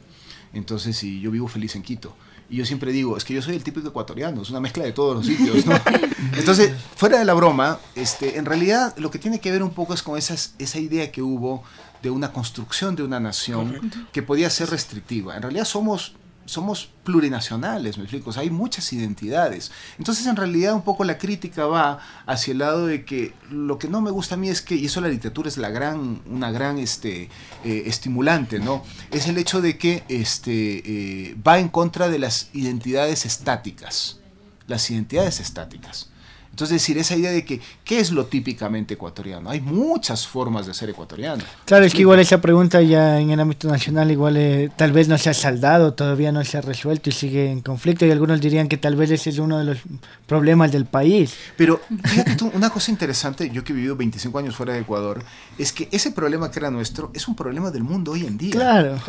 Entonces, 0.53 1.03
y 1.03 1.19
yo 1.19 1.31
vivo 1.31 1.47
feliz 1.47 1.75
en 1.75 1.81
Quito. 1.81 2.15
Y 2.49 2.57
yo 2.57 2.65
siempre 2.65 2.91
digo, 2.91 3.17
es 3.17 3.23
que 3.23 3.33
yo 3.33 3.41
soy 3.41 3.55
el 3.55 3.63
típico 3.63 3.87
ecuatoriano, 3.87 4.41
es 4.41 4.49
una 4.49 4.59
mezcla 4.59 4.83
de 4.83 4.91
todos 4.91 5.15
los 5.15 5.25
sitios, 5.25 5.65
¿no? 5.65 5.75
Entonces, 6.37 6.71
fuera 6.95 7.17
de 7.17 7.25
la 7.25 7.33
broma, 7.33 7.79
este, 7.95 8.37
en 8.37 8.45
realidad 8.45 8.93
lo 8.97 9.09
que 9.09 9.17
tiene 9.17 9.39
que 9.39 9.51
ver 9.51 9.63
un 9.63 9.71
poco 9.71 9.93
es 9.93 10.03
con 10.03 10.17
esas, 10.17 10.53
esa 10.59 10.79
idea 10.79 11.11
que 11.11 11.21
hubo 11.21 11.63
de 12.03 12.09
una 12.09 12.31
construcción 12.31 12.95
de 12.95 13.03
una 13.03 13.19
nación 13.19 14.07
que 14.11 14.21
podía 14.21 14.49
ser 14.49 14.69
restrictiva. 14.69 15.35
En 15.35 15.41
realidad 15.41 15.65
somos 15.65 16.13
somos 16.45 16.89
plurinacionales, 17.03 17.97
me 17.97 18.03
explico, 18.03 18.29
o 18.29 18.33
sea, 18.33 18.43
hay 18.43 18.49
muchas 18.49 18.91
identidades. 18.93 19.71
Entonces, 19.97 20.25
en 20.27 20.35
realidad, 20.35 20.73
un 20.73 20.83
poco 20.83 21.03
la 21.03 21.17
crítica 21.17 21.65
va 21.65 21.99
hacia 22.25 22.51
el 22.51 22.59
lado 22.59 22.85
de 22.85 23.05
que 23.05 23.33
lo 23.49 23.77
que 23.77 23.87
no 23.87 24.01
me 24.01 24.11
gusta 24.11 24.35
a 24.35 24.37
mí 24.37 24.49
es 24.49 24.61
que, 24.61 24.75
y 24.75 24.85
eso 24.85 25.01
la 25.01 25.09
literatura 25.09 25.47
es 25.47 25.57
la 25.57 25.69
gran, 25.69 26.21
una 26.25 26.51
gran 26.51 26.77
este, 26.79 27.29
eh, 27.63 27.83
estimulante, 27.85 28.59
¿no? 28.59 28.83
Es 29.11 29.27
el 29.27 29.37
hecho 29.37 29.61
de 29.61 29.77
que 29.77 30.03
este, 30.07 31.31
eh, 31.31 31.35
va 31.45 31.59
en 31.59 31.69
contra 31.69 32.09
de 32.09 32.19
las 32.19 32.49
identidades 32.53 33.25
estáticas, 33.25 34.19
las 34.67 34.89
identidades 34.89 35.39
estáticas. 35.39 36.12
Entonces, 36.53 36.75
decir, 36.75 36.99
esa 36.99 37.15
idea 37.15 37.31
de 37.31 37.43
que, 37.43 37.59
¿qué 37.83 37.99
es 37.99 38.11
lo 38.11 38.27
típicamente 38.27 38.93
ecuatoriano? 38.93 39.49
Hay 39.49 39.59
muchas 39.59 40.27
formas 40.27 40.67
de 40.67 40.75
ser 40.75 40.87
ecuatoriano. 40.87 41.43
Claro, 41.65 41.83
es 41.83 41.95
que 41.95 42.01
igual 42.01 42.19
esa 42.19 42.41
pregunta 42.41 42.79
ya 42.83 43.19
en 43.19 43.31
el 43.31 43.39
ámbito 43.39 43.67
nacional 43.67 44.11
igual 44.11 44.37
eh, 44.37 44.69
tal 44.75 44.91
vez 44.91 45.07
no 45.07 45.17
se 45.17 45.31
ha 45.31 45.33
saldado, 45.33 45.95
todavía 45.95 46.31
no 46.31 46.45
se 46.45 46.59
ha 46.59 46.61
resuelto 46.61 47.09
y 47.09 47.13
sigue 47.13 47.49
en 47.49 47.61
conflicto 47.61 48.05
y 48.05 48.11
algunos 48.11 48.39
dirían 48.39 48.67
que 48.67 48.77
tal 48.77 48.95
vez 48.95 49.09
ese 49.09 49.31
es 49.31 49.39
uno 49.39 49.57
de 49.57 49.63
los 49.63 49.79
problemas 50.27 50.71
del 50.71 50.85
país. 50.85 51.33
Pero 51.57 51.81
fíjate 52.03 52.35
tú, 52.35 52.51
una 52.53 52.69
cosa 52.69 52.91
interesante, 52.91 53.49
yo 53.49 53.63
que 53.63 53.73
he 53.73 53.75
vivido 53.75 53.95
25 53.95 54.37
años 54.37 54.55
fuera 54.55 54.73
de 54.73 54.81
Ecuador, 54.81 55.23
es 55.57 55.73
que 55.73 55.89
ese 55.91 56.11
problema 56.11 56.51
que 56.51 56.59
era 56.59 56.69
nuestro 56.69 57.09
es 57.15 57.27
un 57.27 57.35
problema 57.35 57.71
del 57.71 57.81
mundo 57.81 58.11
hoy 58.11 58.27
en 58.27 58.37
día. 58.37 58.51
Claro. 58.51 58.99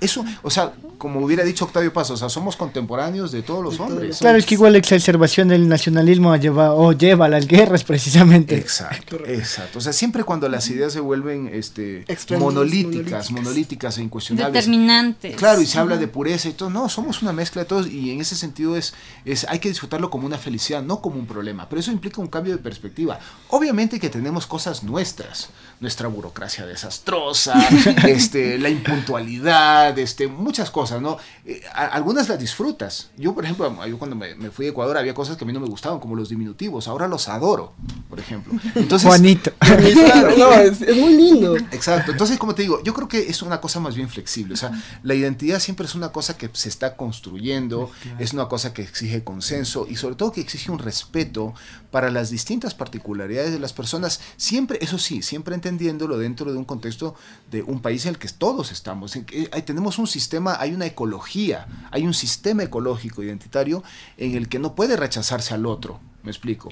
Eso, 0.00 0.24
o 0.42 0.50
sea, 0.50 0.72
como 0.98 1.18
hubiera 1.18 1.42
dicho 1.42 1.64
Octavio 1.64 1.92
Paz, 1.92 2.12
o 2.12 2.16
sea, 2.16 2.28
somos 2.28 2.54
contemporáneos 2.54 3.32
de 3.32 3.42
todos 3.42 3.64
los 3.64 3.80
hombres. 3.80 4.18
Claro, 4.18 4.38
es 4.38 4.46
que 4.46 4.54
igual 4.54 4.72
la 4.72 4.78
exacerbación 4.78 5.48
del 5.48 5.68
nacionalismo 5.68 6.36
lleva, 6.36 6.74
lleva 6.92 7.26
a 7.26 7.28
las 7.28 7.46
guerras 7.46 7.84
precisamente. 7.84 8.56
Exacto, 8.56 9.18
exacto. 9.26 9.78
O 9.78 9.82
sea, 9.82 9.92
siempre 9.92 10.24
cuando 10.24 10.48
las 10.48 10.68
ideas 10.70 10.92
se 10.92 11.00
vuelven 11.00 11.50
este, 11.52 12.04
monolíticas, 12.38 13.30
monolíticas 13.30 13.98
e 13.98 14.02
incuestionables. 14.02 14.52
Determinantes. 14.52 15.36
Claro, 15.36 15.60
y 15.60 15.66
se 15.66 15.78
habla 15.78 15.96
de 15.96 16.08
pureza 16.08 16.48
y 16.48 16.52
todo. 16.52 16.70
No, 16.70 16.88
somos 16.88 17.22
una 17.22 17.32
mezcla 17.32 17.62
de 17.62 17.68
todos 17.68 17.86
y 17.86 18.10
en 18.10 18.20
ese 18.20 18.36
sentido 18.36 18.76
es, 18.76 18.94
es 19.24 19.46
hay 19.48 19.58
que 19.58 19.68
disfrutarlo 19.68 20.10
como 20.10 20.26
una 20.26 20.38
felicidad, 20.38 20.82
no 20.82 21.00
como 21.00 21.16
un 21.16 21.26
problema. 21.26 21.68
Pero 21.68 21.80
eso 21.80 21.92
implica 21.92 22.20
un 22.20 22.28
cambio 22.28 22.56
de 22.56 22.62
perspectiva. 22.62 23.18
Obviamente 23.48 23.98
que 23.98 24.08
tenemos 24.08 24.46
cosas 24.46 24.82
nuestras, 24.82 25.50
nuestra 25.82 26.08
burocracia 26.08 26.64
desastrosa, 26.64 27.60
este, 28.08 28.58
la 28.58 28.70
impuntualidad, 28.70 29.98
este, 29.98 30.26
muchas 30.28 30.70
cosas, 30.70 31.02
¿no? 31.02 31.18
Eh, 31.44 31.60
a- 31.74 31.88
algunas 31.88 32.28
las 32.28 32.38
disfrutas. 32.38 33.10
Yo, 33.18 33.34
por 33.34 33.44
ejemplo, 33.44 33.84
yo 33.86 33.98
cuando 33.98 34.16
me, 34.16 34.34
me 34.36 34.50
fui 34.50 34.66
a 34.66 34.68
Ecuador 34.70 34.96
había 34.96 35.12
cosas 35.12 35.36
que 35.36 35.44
a 35.44 35.46
mí 35.46 35.52
no 35.52 35.60
me 35.60 35.66
gustaban, 35.68 35.98
como 36.00 36.14
los 36.16 36.28
diminutivos. 36.30 36.88
Ahora 36.88 37.06
los 37.08 37.28
adoro, 37.28 37.74
por 38.08 38.18
ejemplo. 38.18 38.54
Entonces, 38.74 39.06
Juanito. 39.06 39.52
Claro. 39.60 40.32
No, 40.38 40.52
es, 40.54 40.80
es 40.80 40.96
muy 40.96 41.14
lindo. 41.14 41.56
Exacto, 41.72 42.12
entonces 42.12 42.38
como 42.38 42.54
te 42.54 42.62
digo, 42.62 42.82
yo 42.82 42.94
creo 42.94 43.06
que 43.08 43.28
es 43.28 43.42
una 43.42 43.60
cosa 43.60 43.80
más 43.80 43.94
bien 43.94 44.08
flexible, 44.08 44.54
o 44.54 44.56
sea, 44.56 44.70
la 45.02 45.14
identidad 45.14 45.58
siempre 45.60 45.86
es 45.86 45.94
una 45.94 46.10
cosa 46.10 46.36
que 46.38 46.48
se 46.52 46.68
está 46.68 46.96
construyendo, 46.96 47.90
es 48.18 48.32
una 48.32 48.46
cosa 48.48 48.72
que 48.72 48.82
exige 48.82 49.22
consenso 49.24 49.86
y 49.88 49.96
sobre 49.96 50.14
todo 50.16 50.32
que 50.32 50.40
exige 50.40 50.70
un 50.70 50.78
respeto 50.78 51.54
para 51.90 52.10
las 52.10 52.30
distintas 52.30 52.74
particularidades 52.74 53.52
de 53.52 53.58
las 53.58 53.72
personas, 53.72 54.20
siempre, 54.36 54.78
eso 54.80 54.98
sí, 54.98 55.22
siempre 55.22 55.54
entendiéndolo 55.72 56.18
dentro 56.18 56.52
de 56.52 56.58
un 56.58 56.64
contexto 56.64 57.14
de 57.50 57.62
un 57.62 57.80
país 57.80 58.04
en 58.06 58.10
el 58.10 58.18
que 58.18 58.28
todos 58.28 58.70
estamos, 58.72 59.16
en 59.16 59.24
que 59.24 59.48
hay- 59.52 59.62
tenemos 59.62 59.98
un 59.98 60.06
sistema, 60.06 60.56
hay 60.60 60.74
una 60.74 60.86
ecología, 60.86 61.66
hay 61.90 62.06
un 62.06 62.14
sistema 62.14 62.62
ecológico 62.62 63.22
identitario 63.22 63.82
en 64.18 64.34
el 64.36 64.48
que 64.48 64.58
no 64.58 64.74
puede 64.74 64.96
rechazarse 64.96 65.54
al 65.54 65.66
otro, 65.66 66.00
me 66.22 66.30
explico. 66.30 66.68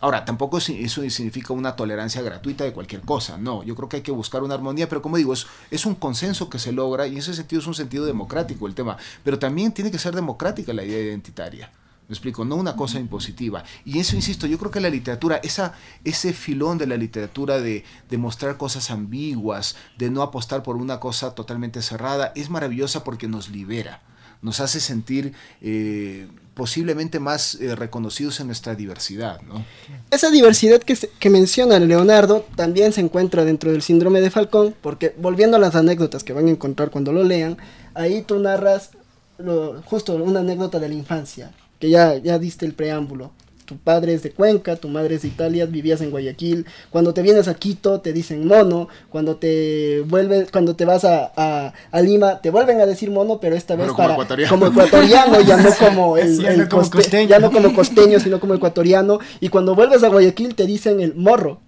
Ahora, 0.00 0.24
tampoco 0.24 0.58
eso 0.58 1.02
significa 1.10 1.52
una 1.52 1.76
tolerancia 1.76 2.22
gratuita 2.22 2.64
de 2.64 2.72
cualquier 2.72 3.02
cosa, 3.02 3.36
no. 3.38 3.62
Yo 3.64 3.74
creo 3.74 3.88
que 3.88 3.96
hay 3.96 4.02
que 4.02 4.12
buscar 4.12 4.42
una 4.42 4.54
armonía, 4.54 4.88
pero 4.88 5.02
como 5.02 5.16
digo, 5.16 5.32
es, 5.34 5.46
es 5.70 5.84
un 5.84 5.94
consenso 5.94 6.48
que 6.48 6.58
se 6.58 6.72
logra 6.72 7.06
y 7.06 7.12
en 7.12 7.18
ese 7.18 7.34
sentido 7.34 7.60
es 7.60 7.66
un 7.66 7.74
sentido 7.74 8.04
democrático 8.06 8.66
el 8.66 8.74
tema. 8.74 8.96
Pero 9.24 9.38
también 9.38 9.72
tiene 9.72 9.90
que 9.90 9.98
ser 9.98 10.14
democrática 10.14 10.72
la 10.72 10.84
idea 10.84 11.00
identitaria. 11.00 11.70
Me 12.08 12.12
explico, 12.12 12.44
no 12.44 12.56
una 12.56 12.76
cosa 12.76 12.98
impositiva. 13.00 13.64
Y 13.86 13.98
eso, 13.98 14.14
insisto, 14.14 14.46
yo 14.46 14.58
creo 14.58 14.70
que 14.70 14.80
la 14.80 14.90
literatura, 14.90 15.36
esa, 15.42 15.72
ese 16.04 16.34
filón 16.34 16.76
de 16.76 16.86
la 16.86 16.98
literatura 16.98 17.60
de, 17.60 17.82
de 18.10 18.18
mostrar 18.18 18.58
cosas 18.58 18.90
ambiguas, 18.90 19.74
de 19.96 20.10
no 20.10 20.20
apostar 20.22 20.62
por 20.62 20.76
una 20.76 21.00
cosa 21.00 21.34
totalmente 21.34 21.80
cerrada, 21.80 22.32
es 22.36 22.50
maravillosa 22.50 23.04
porque 23.04 23.26
nos 23.26 23.48
libera, 23.48 24.02
nos 24.42 24.60
hace 24.60 24.80
sentir 24.80 25.32
eh, 25.62 26.28
posiblemente 26.52 27.20
más 27.20 27.54
eh, 27.54 27.74
reconocidos 27.74 28.38
en 28.40 28.48
nuestra 28.48 28.74
diversidad, 28.74 29.40
¿no? 29.40 29.64
Esa 30.10 30.30
diversidad 30.30 30.80
que, 30.82 30.96
se- 30.96 31.08
que 31.18 31.30
menciona 31.30 31.78
Leonardo 31.78 32.44
también 32.54 32.92
se 32.92 33.00
encuentra 33.00 33.46
dentro 33.46 33.72
del 33.72 33.80
síndrome 33.80 34.20
de 34.20 34.30
Falcón, 34.30 34.74
porque 34.82 35.14
volviendo 35.18 35.56
a 35.56 35.60
las 35.60 35.74
anécdotas 35.74 36.22
que 36.22 36.34
van 36.34 36.48
a 36.48 36.50
encontrar 36.50 36.90
cuando 36.90 37.12
lo 37.12 37.24
lean, 37.24 37.56
ahí 37.94 38.20
tú 38.20 38.38
narras 38.40 38.90
lo- 39.38 39.80
justo 39.82 40.14
una 40.16 40.40
anécdota 40.40 40.78
de 40.78 40.88
la 40.90 40.94
infancia, 40.94 41.50
que 41.78 41.90
ya, 41.90 42.16
ya 42.18 42.38
diste 42.38 42.66
el 42.66 42.74
preámbulo. 42.74 43.32
Tu 43.66 43.78
padre 43.78 44.12
es 44.12 44.22
de 44.22 44.30
Cuenca, 44.30 44.76
tu 44.76 44.88
madre 44.88 45.14
es 45.14 45.22
de 45.22 45.28
Italia, 45.28 45.64
vivías 45.64 46.02
en 46.02 46.10
Guayaquil. 46.10 46.66
Cuando 46.90 47.14
te 47.14 47.22
vienes 47.22 47.48
a 47.48 47.54
Quito 47.54 48.02
te 48.02 48.12
dicen 48.12 48.46
mono, 48.46 48.88
cuando 49.08 49.36
te 49.36 50.02
vuelves, 50.06 50.50
cuando 50.50 50.76
te 50.76 50.84
vas 50.84 51.06
a, 51.06 51.32
a- 51.34 51.72
a 51.90 52.00
Lima 52.02 52.42
te 52.42 52.50
vuelven 52.50 52.82
a 52.82 52.86
decir 52.86 53.10
mono, 53.10 53.40
pero 53.40 53.56
esta 53.56 53.74
vez 53.74 53.84
Pero 53.86 53.94
como 53.96 54.10
ecuatoriano. 54.10 54.50
como 54.50 54.66
ecuatoriano, 54.66 55.40
ya 55.40 55.56
no 55.56 55.70
como 55.78 56.16
el, 56.18 56.42
Ya 56.42 56.50
el 56.52 56.58
no 56.58 56.68
como 56.68 56.82
coste- 56.82 56.96
costeño. 56.98 57.28
ya 57.30 57.38
no 57.38 57.50
como 57.50 57.72
costeño, 57.74 58.20
sino 58.20 58.38
como 58.38 58.52
ecuatoriano. 58.52 59.18
Y 59.40 59.48
cuando 59.48 59.74
vuelves 59.74 60.02
a 60.02 60.08
Guayaquil 60.08 60.54
te 60.54 60.66
dicen 60.66 61.00
el 61.00 61.14
morro. 61.14 61.60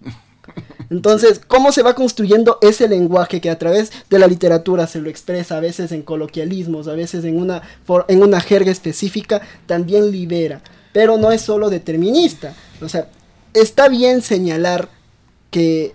Entonces, 0.90 1.40
¿cómo 1.46 1.72
se 1.72 1.82
va 1.82 1.94
construyendo 1.94 2.58
ese 2.62 2.88
lenguaje 2.88 3.40
que 3.40 3.50
a 3.50 3.58
través 3.58 3.92
de 4.08 4.18
la 4.18 4.26
literatura 4.26 4.86
se 4.86 5.00
lo 5.00 5.10
expresa, 5.10 5.56
a 5.56 5.60
veces 5.60 5.92
en 5.92 6.02
coloquialismos, 6.02 6.88
a 6.88 6.94
veces 6.94 7.24
en 7.24 7.38
una, 7.38 7.62
en 8.08 8.22
una 8.22 8.40
jerga 8.40 8.70
específica, 8.70 9.42
también 9.66 10.10
libera? 10.10 10.60
Pero 10.92 11.18
no 11.18 11.32
es 11.32 11.42
solo 11.42 11.70
determinista. 11.70 12.54
O 12.80 12.88
sea, 12.88 13.08
está 13.52 13.88
bien 13.88 14.22
señalar 14.22 14.88
que 15.50 15.94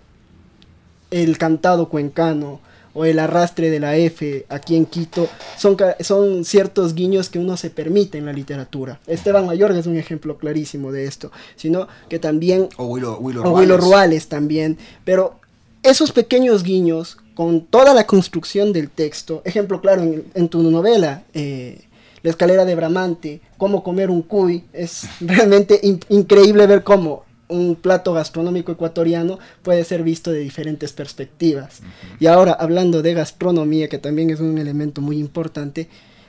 el 1.12 1.38
cantado 1.38 1.90
cuencano 1.90 2.60
o 2.94 3.06
el 3.06 3.20
arrastre 3.20 3.70
de 3.70 3.80
la 3.80 3.96
F 3.96 4.46
aquí 4.50 4.76
en 4.76 4.86
Quito, 4.86 5.28
son, 5.58 5.78
son 6.02 6.44
ciertos 6.46 6.94
guiños 6.94 7.30
que 7.30 7.40
uno 7.40 7.56
se 7.58 7.70
permite 7.70 8.18
en 8.18 8.26
la 8.26 8.34
literatura. 8.34 9.00
Esteban 9.08 9.46
Mayorga 9.46 9.80
es 9.80 9.86
un 9.88 9.98
ejemplo 9.98 10.38
clarísimo 10.38 10.92
de 10.92 11.06
esto, 11.06 11.32
sino 11.56 11.88
que 12.10 12.20
también 12.20 12.68
O 12.78 12.86
Willow, 12.86 13.18
Willow 13.20 13.46
o 13.46 13.52
Willow 13.52 13.78
Ruales. 13.78 13.84
Ruales 13.86 14.28
también, 14.28 14.78
pero 15.06 15.36
esos 15.84 16.12
pequeños 16.12 16.64
guiños 16.64 17.18
con 17.34 17.62
toda 17.62 17.94
la 17.94 18.06
construcción 18.06 18.74
del 18.74 18.90
texto, 18.90 19.42
ejemplo 19.46 19.82
claro 19.82 20.02
en, 20.04 20.26
en 20.36 20.50
tu 20.50 20.62
novela, 20.70 21.24
eh, 21.34 21.82
La 22.24 22.30
escalera 22.30 22.66
de 22.66 22.76
Bramante, 22.76 23.42
cómo 23.58 23.82
comer 23.84 24.10
un 24.12 24.22
cuy, 24.22 24.64
es 24.74 25.04
realmente 25.22 25.80
in- 25.82 26.02
increíble 26.10 26.68
ver 26.68 26.84
cómo 26.84 27.24
un 27.52 27.76
plato 27.76 28.14
gastronómico 28.14 28.72
ecuatoriano 28.72 29.38
puede 29.62 29.84
ser 29.84 30.04
visto 30.04 30.32
de 30.32 30.40
diferentes 30.40 30.92
perspectivas. 30.94 31.82
Y 32.20 32.26
ahora, 32.28 32.54
hablando 32.54 33.02
de 33.02 33.14
gastronomía, 33.14 33.88
que 33.90 33.98
también 34.00 34.30
es 34.30 34.40
un 34.40 34.58
elemento 34.58 35.02
muy 35.02 35.18
importante, 35.20 35.88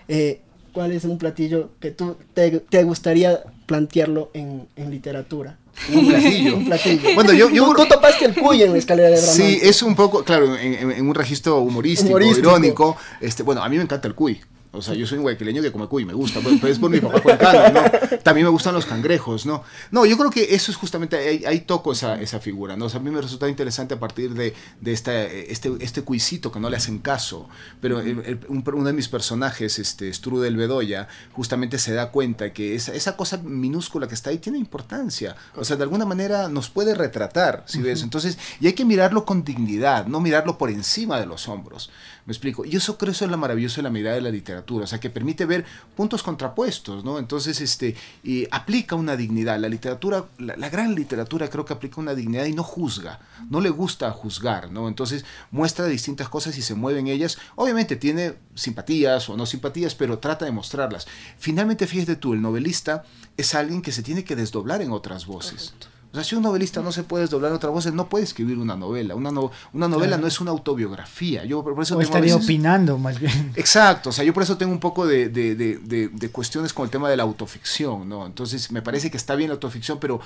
eh, 0.09 0.41
¿cuál 0.73 0.93
es 0.93 1.05
un 1.05 1.19
platillo 1.19 1.71
que 1.81 1.91
tú 1.91 2.17
te, 2.35 2.51
te 2.61 2.83
gustaría 2.85 3.43
plantearlo 3.67 4.31
en, 4.35 4.67
en 4.77 4.91
literatura? 4.91 5.57
Un 5.95 6.07
platillo. 6.09 6.57
Un 6.59 6.65
platillo. 6.67 7.15
Bueno, 7.15 7.33
yo- 7.33 7.49
yo- 7.51 7.65
tú, 7.69 7.75
tú 7.83 7.87
topaste 7.89 8.27
el 8.27 8.35
cuy 8.35 8.63
en 8.63 8.73
la 8.73 8.79
escalera 8.79 9.09
de 9.09 9.17
Bramante. 9.17 9.43
Sí, 9.43 9.59
es 9.63 9.83
un 9.83 9.95
poco, 9.97 10.23
claro, 10.23 10.55
en, 10.57 10.75
en- 10.75 10.91
en 10.93 11.09
un 11.09 11.15
registro 11.15 11.59
humorístico, 11.61 12.11
Humorístico. 12.11 12.51
irónico. 12.51 12.97
Este, 13.23 13.43
bueno, 13.43 13.63
a 13.63 13.69
mí 13.71 13.77
me 13.79 13.83
encanta 13.83 14.07
el 14.07 14.15
cuy. 14.15 14.39
O 14.75 14.81
sea, 14.81 14.95
yo 14.95 15.07
soy 15.07 15.19
un 15.19 15.23
guayquileño 15.25 15.61
que 15.61 15.71
come 15.71 15.87
cuy, 15.87 16.05
me 16.07 16.15
gusta, 16.15 16.41
pero 16.43 16.57
pero 16.61 16.73
es 16.73 16.79
por 16.79 16.91
mi 16.91 16.99
papá 16.99 17.21
cuencano, 17.21 17.81
¿no? 17.83 18.19
También 18.23 18.47
me 18.47 18.51
gustan 18.51 18.73
los 18.75 18.87
cangrejos, 18.87 19.45
¿no? 19.45 19.63
No, 19.91 20.07
yo 20.07 20.17
creo 20.17 20.31
que 20.31 20.55
eso 20.55 20.71
es 20.71 20.79
justamente, 20.79 21.17
ahí, 21.19 21.45
ahí 21.45 21.61
toco 21.61 21.93
esa, 21.93 22.19
esa 22.21 22.41
figura, 22.41 22.75
¿no? 22.75 22.87
O 22.87 22.89
sea, 22.89 22.99
a 22.99 23.03
mí 23.03 23.11
me 23.11 23.21
resulta 23.21 23.49
interesante 23.49 23.93
a 23.95 24.01
partir 24.01 24.33
de, 24.33 24.55
de 24.81 24.93
esta, 24.93 25.25
este, 25.25 25.73
este 25.81 26.03
cuisito 26.03 26.51
que 26.51 26.59
no 26.59 26.71
le 26.71 26.79
hacen 26.79 27.01
caso, 27.01 27.49
pero 27.83 28.01
el- 28.01 28.21
el- 28.25 28.41
un- 28.49 28.65
uno 28.73 28.85
de 28.87 28.93
mis 28.95 29.09
personajes, 29.09 29.79
este, 29.79 30.11
Strudel 30.13 30.57
Bedoya, 30.57 31.07
justamente 31.33 31.79
se 31.79 31.93
da 31.93 32.11
cuenta 32.11 32.53
que 32.55 32.75
esa, 32.75 32.95
esa 32.95 33.15
cosa 33.17 33.39
minúscula 33.45 34.09
que 34.09 34.15
está 34.15 34.31
ahí 34.31 34.39
tiene 34.39 34.57
importancia, 34.59 35.37
o 35.55 35.65
sea, 35.67 35.77
de 35.77 35.83
alguna 35.83 36.07
manera 36.07 36.49
nos 36.49 36.71
puede 36.71 36.95
retratar, 36.95 37.65
si 37.67 37.83
ves? 37.83 38.03
Entonces, 38.03 38.39
y 38.59 38.69
hay 38.69 38.73
que 38.73 38.87
mirarlo 38.87 39.27
con 39.27 39.45
dignidad, 39.45 40.07
no 40.07 40.19
mirarlo 40.21 40.57
por 40.57 40.71
encima 40.71 41.21
de 41.21 41.27
los 41.27 41.47
hombros. 41.49 41.91
Me 42.25 42.33
explico. 42.33 42.65
Y 42.65 42.77
eso 42.77 42.97
creo 42.99 43.13
eso 43.13 43.25
es 43.25 43.31
lo 43.31 43.37
maravilloso 43.37 43.77
de 43.77 43.83
la 43.83 43.91
mirada 43.91 44.17
de 44.17 44.23
la 44.23 44.31
literatura, 44.31 44.85
o 44.85 44.87
sea, 44.87 45.01
que 45.01 45.11
permite 45.11 45.45
ver 45.45 45.65
puntos 45.97 46.23
contrapuestos, 46.23 47.05
¿no? 47.05 47.19
Entonces, 47.19 47.61
este, 47.61 47.97
y 48.23 48.47
aplica 48.51 48.95
una 48.95 49.17
dignidad. 49.17 49.59
La 49.59 49.69
literatura, 49.69 50.27
la, 50.39 50.69
gran 50.69 50.95
literatura 50.95 51.49
creo 51.49 51.65
que 51.65 51.73
aplica 51.73 52.01
una 52.01 52.15
dignidad 52.15 52.45
y 52.47 52.53
no 52.53 52.63
juzga, 52.63 53.21
no 53.51 53.61
le 53.61 53.71
gusta 53.71 54.11
juzgar, 54.13 54.71
¿no? 54.71 54.89
Entonces, 54.89 55.25
muestra 55.51 55.87
distintas 55.87 56.29
cosas 56.29 56.57
y 56.57 56.63
se 56.63 56.75
mueve 56.75 57.01
en 57.01 57.09
ellas. 57.09 57.39
Obviamente 57.57 57.97
tiene 57.97 58.35
simpatías 58.55 59.29
o 59.29 59.37
no 59.37 59.45
simpatías, 59.45 59.95
pero 59.95 60.19
trata 60.19 60.45
de 60.45 60.53
mostrarlas. 60.53 61.07
Finalmente, 61.39 61.87
fíjate 61.87 62.17
tú, 62.17 62.35
el 62.35 62.43
novelista 62.43 63.05
es 63.37 63.55
alguien 63.55 63.83
que 63.83 63.93
se 63.93 64.03
tiene 64.03 64.25
que 64.25 64.37
desdoblar 64.37 64.81
en 64.81 64.93
otras 64.93 65.27
voces. 65.27 65.75
O 66.13 66.15
sea, 66.15 66.25
si 66.25 66.35
un 66.37 66.43
novelista 66.43 66.83
no 66.83 66.93
se 66.93 67.05
puede 67.05 67.23
desdoblar 67.25 67.51
en 67.53 67.57
otras 67.57 67.73
voces, 67.73 67.95
no 67.95 68.07
puede 68.11 68.25
escribir 68.25 68.59
una 68.59 68.77
novela. 68.77 69.15
Una, 69.15 69.31
no- 69.31 69.51
una 69.73 69.89
novela 69.89 70.09
Claro. 70.09 70.21
no 70.23 70.29
es 70.29 70.41
una 70.43 70.51
autobiografía. 70.51 71.45
Yo 71.47 71.63
por 71.65 71.73
eso 71.83 71.95
O 71.95 71.99
tengo 71.99 72.03
estaría 72.03 72.35
veces- 72.35 72.45
opinando 72.47 72.99
más 72.99 73.19
bien. 73.19 73.53
Exacto, 73.57 74.11
o 74.11 74.13
sea, 74.13 74.23
yo 74.23 74.35
por 74.35 74.43
eso 74.43 74.59
tengo 74.59 74.73
un 74.73 74.79
poco 74.81 75.07
de, 75.07 75.31
de- 75.31 75.55
de- 75.55 75.79
de- 75.79 76.09
de 76.09 76.29
cuestiones 76.31 76.73
con 76.75 76.85
el 76.85 76.91
tema 76.91 77.09
de 77.09 77.17
la 77.17 77.23
autoficción, 77.23 78.09
¿no? 78.09 78.27
Entonces, 78.27 78.71
me 78.71 78.83
parece 78.83 79.11
que 79.11 79.17
está 79.17 79.35
bien 79.37 79.49
la 79.49 79.55
autoficción, 79.55 79.99
pero 79.99 80.21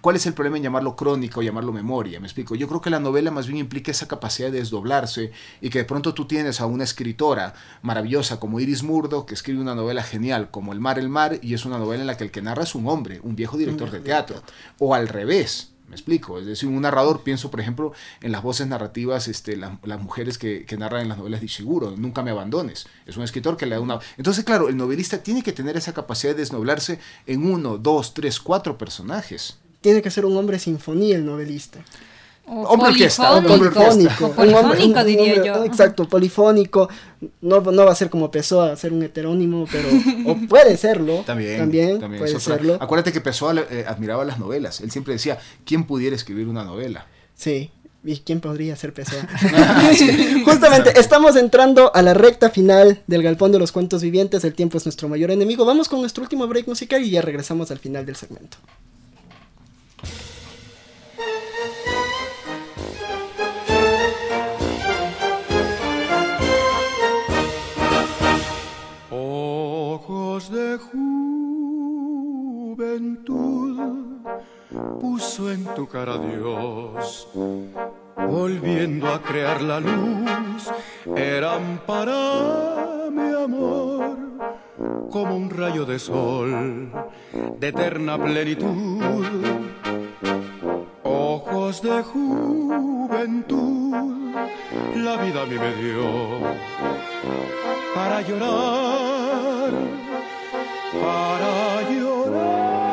¿cuál 0.00 0.16
es 0.16 0.26
el 0.26 0.34
problema 0.34 0.56
en 0.56 0.62
llamarlo 0.62 0.96
crónica 0.96 1.40
o 1.40 1.42
llamarlo 1.42 1.72
memoria? 1.72 2.18
Me 2.20 2.26
explico. 2.26 2.54
Yo 2.54 2.68
creo 2.68 2.80
que 2.80 2.90
la 2.90 3.00
novela 3.00 3.30
más 3.30 3.46
bien 3.46 3.58
implica 3.58 3.90
esa 3.90 4.08
capacidad 4.08 4.50
de 4.50 4.58
desdoblarse 4.58 5.32
y 5.60 5.70
que 5.70 5.78
de 5.78 5.84
pronto 5.84 6.14
tú 6.14 6.26
tienes 6.26 6.60
a 6.60 6.66
una 6.66 6.84
escritora 6.84 7.54
maravillosa 7.82 8.40
como 8.40 8.60
Iris 8.60 8.82
Murdo, 8.82 9.26
que 9.26 9.34
escribe 9.34 9.60
una 9.60 9.74
novela 9.74 10.02
genial 10.02 10.50
como 10.50 10.72
El 10.72 10.80
mar, 10.80 10.98
el 10.98 11.08
mar, 11.08 11.38
y 11.42 11.54
es 11.54 11.64
una 11.64 11.78
novela 11.78 12.00
en 12.02 12.06
la 12.06 12.16
que 12.16 12.24
el 12.24 12.30
que 12.30 12.42
narra 12.42 12.62
es 12.64 12.74
un 12.74 12.88
hombre, 12.88 13.20
un 13.22 13.36
viejo 13.36 13.56
director 13.56 13.90
de 13.90 14.00
teatro, 14.00 14.42
o 14.78 14.94
al 14.94 15.08
revés. 15.08 15.68
Me 15.88 15.96
explico, 15.96 16.38
es 16.38 16.46
decir, 16.46 16.70
un 16.70 16.80
narrador, 16.80 17.22
pienso 17.22 17.50
por 17.50 17.60
ejemplo 17.60 17.92
en 18.22 18.32
las 18.32 18.42
voces 18.42 18.66
narrativas, 18.66 19.28
este, 19.28 19.58
la- 19.58 19.78
las 19.82 20.00
mujeres 20.00 20.38
que, 20.38 20.64
que 20.64 20.78
narran 20.78 21.02
en 21.02 21.08
las 21.10 21.18
novelas 21.18 21.40
de 21.40 21.46
Ishiguro, 21.46 21.90
Nunca 21.98 22.22
me 22.22 22.30
abandones, 22.30 22.86
es 23.04 23.18
un 23.18 23.24
escritor 23.24 23.58
que 23.58 23.66
le 23.66 23.74
da 23.74 23.80
una... 23.82 23.98
Entonces, 24.16 24.42
claro, 24.42 24.70
el 24.70 24.76
novelista 24.78 25.22
tiene 25.22 25.42
que 25.42 25.52
tener 25.52 25.76
esa 25.76 25.92
capacidad 25.92 26.32
de 26.32 26.38
desnoblarse 26.38 26.98
en 27.26 27.44
uno, 27.44 27.76
dos, 27.76 28.14
tres, 28.14 28.40
cuatro 28.40 28.78
personajes. 28.78 29.58
Tiene 29.82 30.00
que 30.00 30.10
ser 30.10 30.24
un 30.24 30.34
hombre 30.36 30.58
sinfonía 30.58 31.16
el 31.16 31.26
novelista. 31.26 31.80
O 32.44 32.62
Hombre 32.62 32.88
orquesta, 32.90 33.40
polifónico. 33.40 34.26
O 34.26 34.42
Un 34.42 34.54
hombre- 34.54 34.78
polifónico, 34.80 35.00
un 35.00 35.06
diría 35.06 35.32
hombre- 35.34 35.46
yo. 35.46 35.64
Exacto, 35.64 36.08
polifónico. 36.08 36.88
No, 37.40 37.60
no 37.60 37.84
va 37.84 37.92
a 37.92 37.94
ser 37.94 38.10
como 38.10 38.30
Pessoa, 38.32 38.74
ser 38.76 38.92
un 38.92 39.02
heterónimo, 39.02 39.66
pero. 39.70 39.88
o 40.26 40.36
puede 40.48 40.76
serlo. 40.76 41.22
También, 41.26 41.58
También, 41.60 42.00
también 42.00 42.20
puede 42.22 42.40
serlo. 42.40 42.78
Acuérdate 42.80 43.12
que 43.12 43.20
Pessoa 43.20 43.54
eh, 43.70 43.84
admiraba 43.86 44.24
las 44.24 44.38
novelas, 44.40 44.80
él 44.80 44.90
siempre 44.90 45.12
decía, 45.14 45.38
¿quién 45.64 45.84
pudiera 45.84 46.16
escribir 46.16 46.48
una 46.48 46.64
novela? 46.64 47.06
Sí. 47.36 47.70
¿Y 48.04 48.16
quién 48.18 48.40
podría 48.40 48.74
ser 48.74 48.92
Pessoa? 48.92 49.22
Justamente, 50.44 50.98
estamos 50.98 51.36
entrando 51.36 51.94
a 51.94 52.02
la 52.02 52.12
recta 52.14 52.50
final 52.50 53.00
del 53.06 53.22
Galpón 53.22 53.52
de 53.52 53.60
los 53.60 53.70
Cuentos 53.70 54.02
Vivientes. 54.02 54.42
El 54.44 54.54
tiempo 54.54 54.78
es 54.78 54.84
nuestro 54.84 55.08
mayor 55.08 55.30
enemigo. 55.30 55.64
Vamos 55.64 55.88
con 55.88 56.00
nuestro 56.00 56.24
último 56.24 56.48
break 56.48 56.66
musical 56.66 57.02
y 57.04 57.10
ya 57.10 57.22
regresamos 57.22 57.70
al 57.70 57.78
final 57.78 58.04
del 58.04 58.16
segmento. 58.16 58.56
De 70.50 70.76
juventud 70.76 72.26
puso 75.00 75.52
en 75.52 75.64
tu 75.74 75.86
cara 75.86 76.18
Dios, 76.18 77.28
volviendo 78.16 79.08
a 79.08 79.22
crear 79.22 79.62
la 79.62 79.78
luz, 79.78 80.68
eran 81.14 81.80
para 81.86 83.08
mi 83.12 83.32
amor 83.32 84.16
como 85.10 85.36
un 85.36 85.48
rayo 85.48 85.86
de 85.86 86.00
sol 86.00 86.90
de 87.60 87.68
eterna 87.68 88.18
plenitud. 88.18 89.36
Ojos 91.04 91.82
de 91.82 92.02
juventud, 92.02 93.94
la 94.96 95.16
vida 95.18 95.42
a 95.42 95.46
mí 95.46 95.56
me 95.56 95.74
dio 95.76 96.02
para 97.94 98.22
llorar, 98.22 99.70
para 100.92 101.82
llorar 101.90 102.92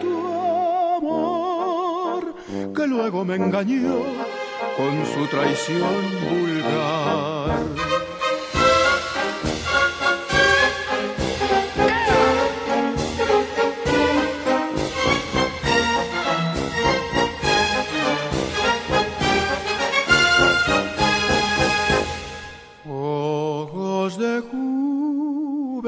tu 0.00 0.14
amor 0.98 2.34
que 2.74 2.86
luego 2.86 3.24
me 3.24 3.34
engañó 3.36 3.96
con 4.76 5.04
su 5.06 5.26
traición 5.26 6.04
vulgar. 6.30 7.91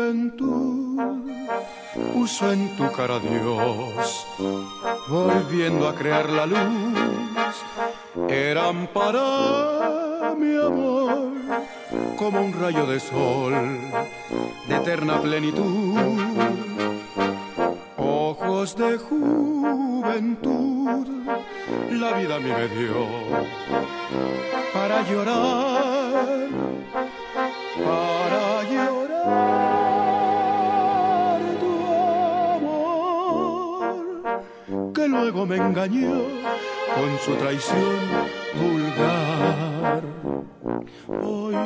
Juventud 0.04 1.00
puso 2.12 2.52
en 2.52 2.76
tu 2.76 2.92
cara 2.92 3.18
Dios, 3.18 4.26
volviendo 5.08 5.88
a 5.88 5.94
crear 5.94 6.28
la 6.28 6.44
luz, 6.46 7.56
eran 8.28 8.86
para 8.88 10.34
mi 10.36 10.54
amor 10.56 11.32
como 12.16 12.42
un 12.42 12.52
rayo 12.52 12.84
de 12.86 13.00
sol 13.00 13.54
de 14.68 14.76
eterna 14.76 15.22
plenitud. 15.22 15.96
Ojos 17.96 18.76
de 18.76 18.98
juventud, 18.98 21.06
la 21.90 22.12
vida 22.18 22.38
me 22.40 22.68
dio 22.68 23.06
para 24.72 25.02
llorar, 25.08 26.48
me 35.34 35.56
engañó 35.56 36.22
con 36.94 37.18
su 37.18 37.34
traición 37.34 37.98
vulgar. 38.54 40.02
Hoy, 41.22 41.56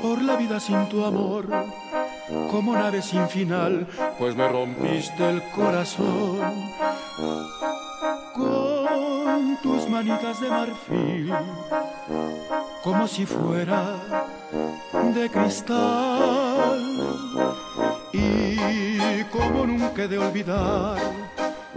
por 0.00 0.22
la 0.22 0.36
vida 0.36 0.60
sin 0.60 0.88
tu 0.88 1.04
amor, 1.04 1.48
como 2.50 2.74
nave 2.74 3.02
sin 3.02 3.28
final, 3.28 3.86
pues 4.18 4.36
me 4.36 4.48
rompiste 4.48 5.28
el 5.28 5.42
corazón 5.50 6.38
con 8.32 9.58
tus 9.60 9.88
manitas 9.88 10.40
de 10.40 10.48
marfil, 10.48 11.32
como 12.84 13.08
si 13.08 13.26
fuera 13.26 13.96
de 15.14 15.28
cristal. 15.28 16.80
Y 18.12 19.24
como 19.24 19.66
nunca 19.66 20.04
he 20.04 20.08
de 20.08 20.18
olvidar 20.18 21.27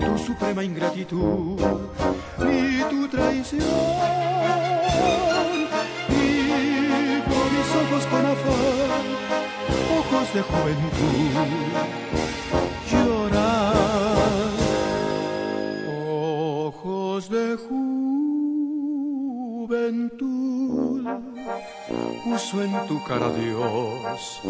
tu 0.02 0.18
suprema 0.18 0.64
ingratitud 0.64 1.60
y 2.40 2.84
tu 2.90 3.08
traición. 3.08 3.62
Y 6.10 7.22
por 7.30 7.46
mis 7.54 7.70
ojos 7.82 8.04
con 8.12 8.26
afán, 8.26 9.06
ojos 10.00 10.28
de 10.34 10.42
juventud, 10.42 11.34
llorar. 12.92 14.50
Ojos 16.10 17.30
de 17.30 17.58
juventud, 17.68 18.08
puso 22.24 22.64
en 22.64 22.88
tu 22.88 23.04
cara 23.04 23.30
Dios, 23.30 24.42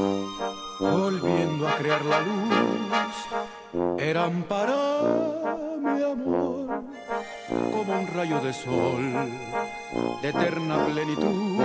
volviendo 0.80 1.68
a 1.68 1.76
crear 1.76 2.06
la 2.06 2.22
luz, 2.22 3.16
eran 4.00 4.44
para 4.44 4.76
mi 5.80 6.04
amor 6.04 6.84
como 7.72 8.00
un 8.00 8.08
rayo 8.08 8.40
de 8.42 8.54
sol 8.54 9.14
de 10.22 10.30
eterna 10.30 10.86
plenitud. 10.86 11.60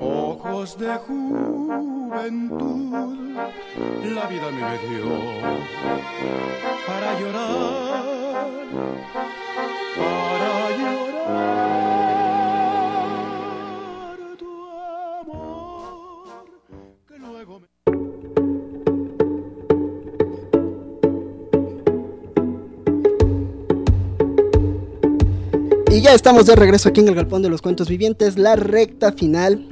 Ojos 0.00 0.78
de 0.78 0.96
juventud, 0.96 2.56
la 4.04 4.26
vida 4.26 4.50
me 4.50 4.78
dio 4.88 5.08
para 6.86 7.20
llorar, 7.20 8.04
para 9.96 10.67
Y 25.90 26.00
ya 26.02 26.12
estamos 26.14 26.46
de 26.46 26.54
regreso 26.54 26.88
aquí 26.90 27.00
en 27.00 27.08
el 27.08 27.14
Galpón 27.14 27.42
de 27.42 27.48
los 27.48 27.62
Cuentos 27.62 27.88
Vivientes, 27.88 28.36
la 28.38 28.56
recta 28.56 29.12
final. 29.12 29.66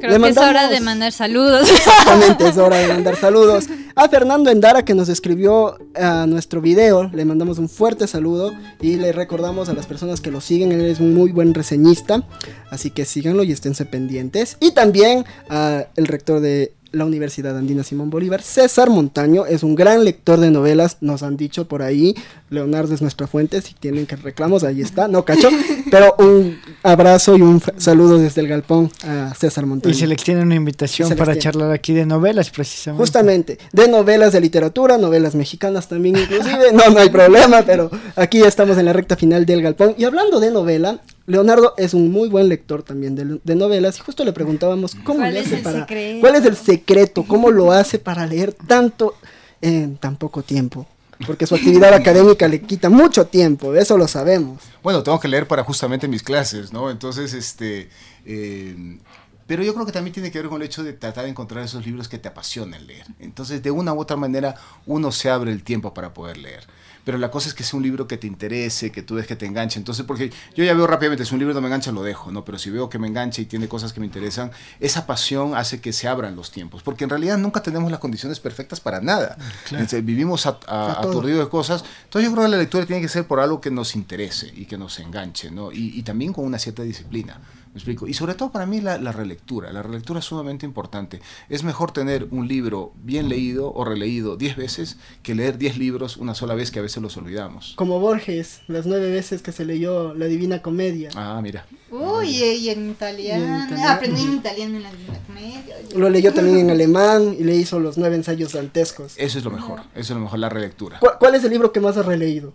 Creo 0.00 0.12
Le 0.16 0.20
que 0.24 0.28
es 0.30 0.36
hora 0.36 0.46
mandamos- 0.52 0.70
de 0.70 0.80
mandar 0.80 1.12
saludos. 1.12 1.68
Exactamente, 1.70 2.46
es 2.48 2.56
hora 2.58 2.76
de 2.76 2.86
mandar 2.88 3.16
saludos. 3.20 3.64
A 3.96 4.08
Fernando 4.08 4.50
Endara 4.50 4.84
que 4.84 4.94
nos 4.94 5.08
escribió 5.08 5.76
a 5.96 6.26
nuestro 6.26 6.60
video, 6.60 7.10
le 7.12 7.24
mandamos 7.24 7.58
un 7.58 7.68
fuerte 7.68 8.06
saludo 8.06 8.52
y 8.80 8.94
le 8.96 9.10
recordamos 9.10 9.68
a 9.68 9.72
las 9.74 9.86
personas 9.86 10.20
que 10.20 10.30
lo 10.30 10.40
siguen, 10.40 10.70
él 10.70 10.82
es 10.84 11.00
un 11.00 11.14
muy 11.14 11.32
buen 11.32 11.52
reseñista, 11.52 12.22
así 12.70 12.90
que 12.90 13.04
síganlo 13.04 13.42
y 13.42 13.50
esténse 13.50 13.86
pendientes. 13.86 14.56
Y 14.60 14.70
también 14.70 15.24
al 15.48 15.88
rector 15.96 16.38
de 16.40 16.74
la 16.92 17.04
Universidad 17.04 17.56
Andina 17.56 17.82
Simón 17.82 18.10
Bolívar, 18.10 18.42
César 18.42 18.90
Montaño, 18.90 19.46
es 19.46 19.62
un 19.62 19.74
gran 19.74 20.04
lector 20.04 20.40
de 20.40 20.50
novelas, 20.50 20.98
nos 21.00 21.22
han 21.22 21.36
dicho 21.36 21.68
por 21.68 21.82
ahí, 21.82 22.14
Leonardo 22.50 22.94
es 22.94 23.02
nuestra 23.02 23.26
fuente, 23.26 23.60
si 23.60 23.74
tienen 23.74 24.06
que 24.06 24.16
reclamos, 24.16 24.64
ahí 24.64 24.80
está, 24.80 25.08
no 25.08 25.24
cacho, 25.24 25.48
pero 25.90 26.14
un 26.18 26.58
abrazo 26.82 27.36
y 27.36 27.42
un 27.42 27.62
saludo 27.76 28.18
desde 28.18 28.40
el 28.40 28.48
galpón 28.48 28.90
a 29.04 29.34
César 29.34 29.66
Montaño. 29.66 29.94
Y 29.94 29.98
se 29.98 30.06
le 30.06 30.14
extiende 30.14 30.42
una 30.42 30.54
invitación 30.54 31.08
para 31.10 31.32
extiende. 31.32 31.40
charlar 31.40 31.72
aquí 31.72 31.92
de 31.92 32.06
novelas, 32.06 32.50
precisamente. 32.50 33.02
Justamente, 33.02 33.58
de 33.72 33.88
novelas 33.88 34.32
de 34.32 34.40
literatura, 34.40 34.98
novelas 34.98 35.34
mexicanas 35.34 35.88
también 35.88 36.16
inclusive, 36.16 36.72
no, 36.72 36.90
no 36.90 36.98
hay 36.98 37.10
problema, 37.10 37.62
pero 37.62 37.90
aquí 38.16 38.40
ya 38.40 38.48
estamos 38.48 38.78
en 38.78 38.86
la 38.86 38.92
recta 38.92 39.16
final 39.16 39.44
del 39.46 39.62
galpón. 39.62 39.94
Y 39.98 40.04
hablando 40.04 40.40
de 40.40 40.50
novela, 40.50 41.00
Leonardo 41.28 41.74
es 41.76 41.92
un 41.94 42.10
muy 42.10 42.28
buen 42.28 42.48
lector 42.48 42.82
también 42.82 43.14
de, 43.14 43.38
de 43.44 43.54
novelas 43.54 43.98
y 43.98 44.00
justo 44.00 44.24
le 44.24 44.32
preguntábamos 44.32 44.94
cómo 45.04 45.20
¿Cuál 45.20 45.34
le 45.34 45.40
es 45.40 45.46
hace 45.46 45.56
el 45.56 45.62
para... 45.62 45.80
secreto? 45.80 46.20
¿Cuál 46.20 46.34
es 46.36 46.44
el 46.46 46.56
secreto? 46.56 47.22
¿Cómo 47.24 47.50
lo 47.50 47.70
hace 47.70 47.98
para 47.98 48.26
leer 48.26 48.54
tanto 48.54 49.14
en 49.60 49.96
tan 49.98 50.16
poco 50.16 50.42
tiempo? 50.42 50.86
Porque 51.26 51.46
su 51.46 51.54
actividad 51.54 51.92
académica 51.94 52.48
le 52.48 52.62
quita 52.62 52.88
mucho 52.88 53.26
tiempo, 53.26 53.74
eso 53.74 53.98
lo 53.98 54.08
sabemos. 54.08 54.62
Bueno, 54.82 55.02
tengo 55.02 55.20
que 55.20 55.28
leer 55.28 55.46
para 55.46 55.62
justamente 55.64 56.08
mis 56.08 56.22
clases, 56.22 56.72
¿no? 56.72 56.90
Entonces, 56.90 57.34
este... 57.34 57.90
eh, 58.24 58.98
pero 59.46 59.62
yo 59.62 59.72
creo 59.74 59.86
que 59.86 59.92
también 59.92 60.12
tiene 60.12 60.30
que 60.30 60.38
ver 60.38 60.48
con 60.48 60.60
el 60.60 60.66
hecho 60.66 60.82
de 60.82 60.92
tratar 60.92 61.24
de 61.24 61.30
encontrar 61.30 61.64
esos 61.64 61.84
libros 61.86 62.06
que 62.08 62.18
te 62.18 62.28
apasionen 62.28 62.86
leer. 62.86 63.06
Entonces, 63.18 63.62
de 63.62 63.70
una 63.70 63.94
u 63.94 64.00
otra 64.00 64.16
manera, 64.16 64.54
uno 64.86 65.10
se 65.10 65.30
abre 65.30 65.52
el 65.52 65.62
tiempo 65.62 65.94
para 65.94 66.12
poder 66.12 66.36
leer. 66.36 66.66
Pero 67.08 67.16
la 67.16 67.30
cosa 67.30 67.48
es 67.48 67.54
que 67.54 67.64
sea 67.64 67.78
un 67.78 67.82
libro 67.82 68.06
que 68.06 68.18
te 68.18 68.26
interese, 68.26 68.92
que 68.92 69.00
tú 69.02 69.14
ves 69.14 69.26
que 69.26 69.34
te 69.34 69.46
enganche. 69.46 69.78
Entonces, 69.78 70.04
porque 70.04 70.30
yo 70.54 70.62
ya 70.62 70.74
veo 70.74 70.86
rápidamente, 70.86 71.24
si 71.24 71.32
un 71.34 71.38
libro 71.38 71.54
no 71.54 71.62
me 71.62 71.68
engancha, 71.68 71.90
lo 71.90 72.02
dejo, 72.02 72.30
¿no? 72.30 72.44
Pero 72.44 72.58
si 72.58 72.68
veo 72.68 72.90
que 72.90 72.98
me 72.98 73.08
engancha 73.08 73.40
y 73.40 73.46
tiene 73.46 73.66
cosas 73.66 73.94
que 73.94 74.00
me 74.00 74.04
interesan, 74.04 74.50
esa 74.78 75.06
pasión 75.06 75.54
hace 75.54 75.80
que 75.80 75.94
se 75.94 76.06
abran 76.06 76.36
los 76.36 76.50
tiempos. 76.50 76.82
Porque 76.82 77.04
en 77.04 77.08
realidad 77.10 77.38
nunca 77.38 77.62
tenemos 77.62 77.90
las 77.90 77.98
condiciones 77.98 78.40
perfectas 78.40 78.80
para 78.80 79.00
nada. 79.00 79.38
Entonces, 79.70 80.04
vivimos 80.04 80.44
a- 80.44 80.58
a- 80.66 81.00
aturdidos 81.00 81.44
de 81.46 81.48
cosas. 81.48 81.82
Entonces, 82.04 82.28
yo 82.28 82.34
creo 82.34 82.44
que 82.44 82.50
la 82.50 82.58
lectura 82.58 82.84
tiene 82.84 83.00
que 83.00 83.08
ser 83.08 83.26
por 83.26 83.40
algo 83.40 83.58
que 83.62 83.70
nos 83.70 83.96
interese 83.96 84.52
y 84.54 84.66
que 84.66 84.76
nos 84.76 84.98
enganche, 84.98 85.50
¿no? 85.50 85.72
Y, 85.72 85.98
y 85.98 86.02
también 86.02 86.34
con 86.34 86.44
una 86.44 86.58
cierta 86.58 86.82
disciplina. 86.82 87.40
¿Me 87.72 87.78
explico? 87.78 88.06
Y 88.06 88.14
sobre 88.14 88.34
todo 88.34 88.50
para 88.50 88.66
mí 88.66 88.80
la, 88.80 88.98
la 88.98 89.12
relectura. 89.12 89.72
La 89.72 89.82
relectura 89.82 90.20
es 90.20 90.24
sumamente 90.24 90.66
importante. 90.66 91.20
Es 91.48 91.64
mejor 91.64 91.92
tener 91.92 92.26
un 92.30 92.48
libro 92.48 92.92
bien 93.02 93.28
leído 93.28 93.72
o 93.72 93.84
releído 93.84 94.36
10 94.36 94.56
veces 94.56 94.96
que 95.22 95.34
leer 95.34 95.58
10 95.58 95.78
libros 95.78 96.16
una 96.16 96.34
sola 96.34 96.54
vez 96.54 96.70
que 96.70 96.78
a 96.78 96.82
veces 96.82 97.02
los 97.02 97.16
olvidamos. 97.16 97.74
Como 97.76 98.00
Borges, 98.00 98.60
las 98.68 98.86
nueve 98.86 99.10
veces 99.10 99.42
que 99.42 99.52
se 99.52 99.64
leyó 99.64 100.14
La 100.14 100.26
Divina 100.26 100.62
Comedia. 100.62 101.10
Ah, 101.14 101.40
mira. 101.42 101.66
Uy, 101.90 102.28
y 102.28 102.68
en 102.70 102.90
italiano. 102.90 103.64
Italiano. 103.66 103.92
Aprendí 103.92 104.22
en 104.22 104.34
italiano 104.34 104.76
en 104.76 104.82
la 104.82 104.92
Divina 104.92 105.18
Comedia. 105.26 105.76
Lo 105.96 106.10
leyó 106.10 106.32
también 106.32 106.58
en 106.58 106.70
alemán 106.78 107.36
y 107.38 107.44
le 107.44 107.54
hizo 107.56 107.78
los 107.78 107.98
nueve 107.98 108.16
ensayos 108.16 108.52
dantescos. 108.52 109.14
Eso 109.16 109.38
es 109.38 109.44
lo 109.44 109.50
mejor. 109.50 109.80
Eso 109.94 110.12
es 110.12 110.16
lo 110.16 110.20
mejor, 110.20 110.38
la 110.38 110.48
relectura. 110.48 110.98
¿Cuál, 111.00 111.14
cuál 111.18 111.34
es 111.34 111.44
el 111.44 111.50
libro 111.50 111.72
que 111.72 111.80
más 111.80 111.96
has 111.96 112.06
releído? 112.06 112.54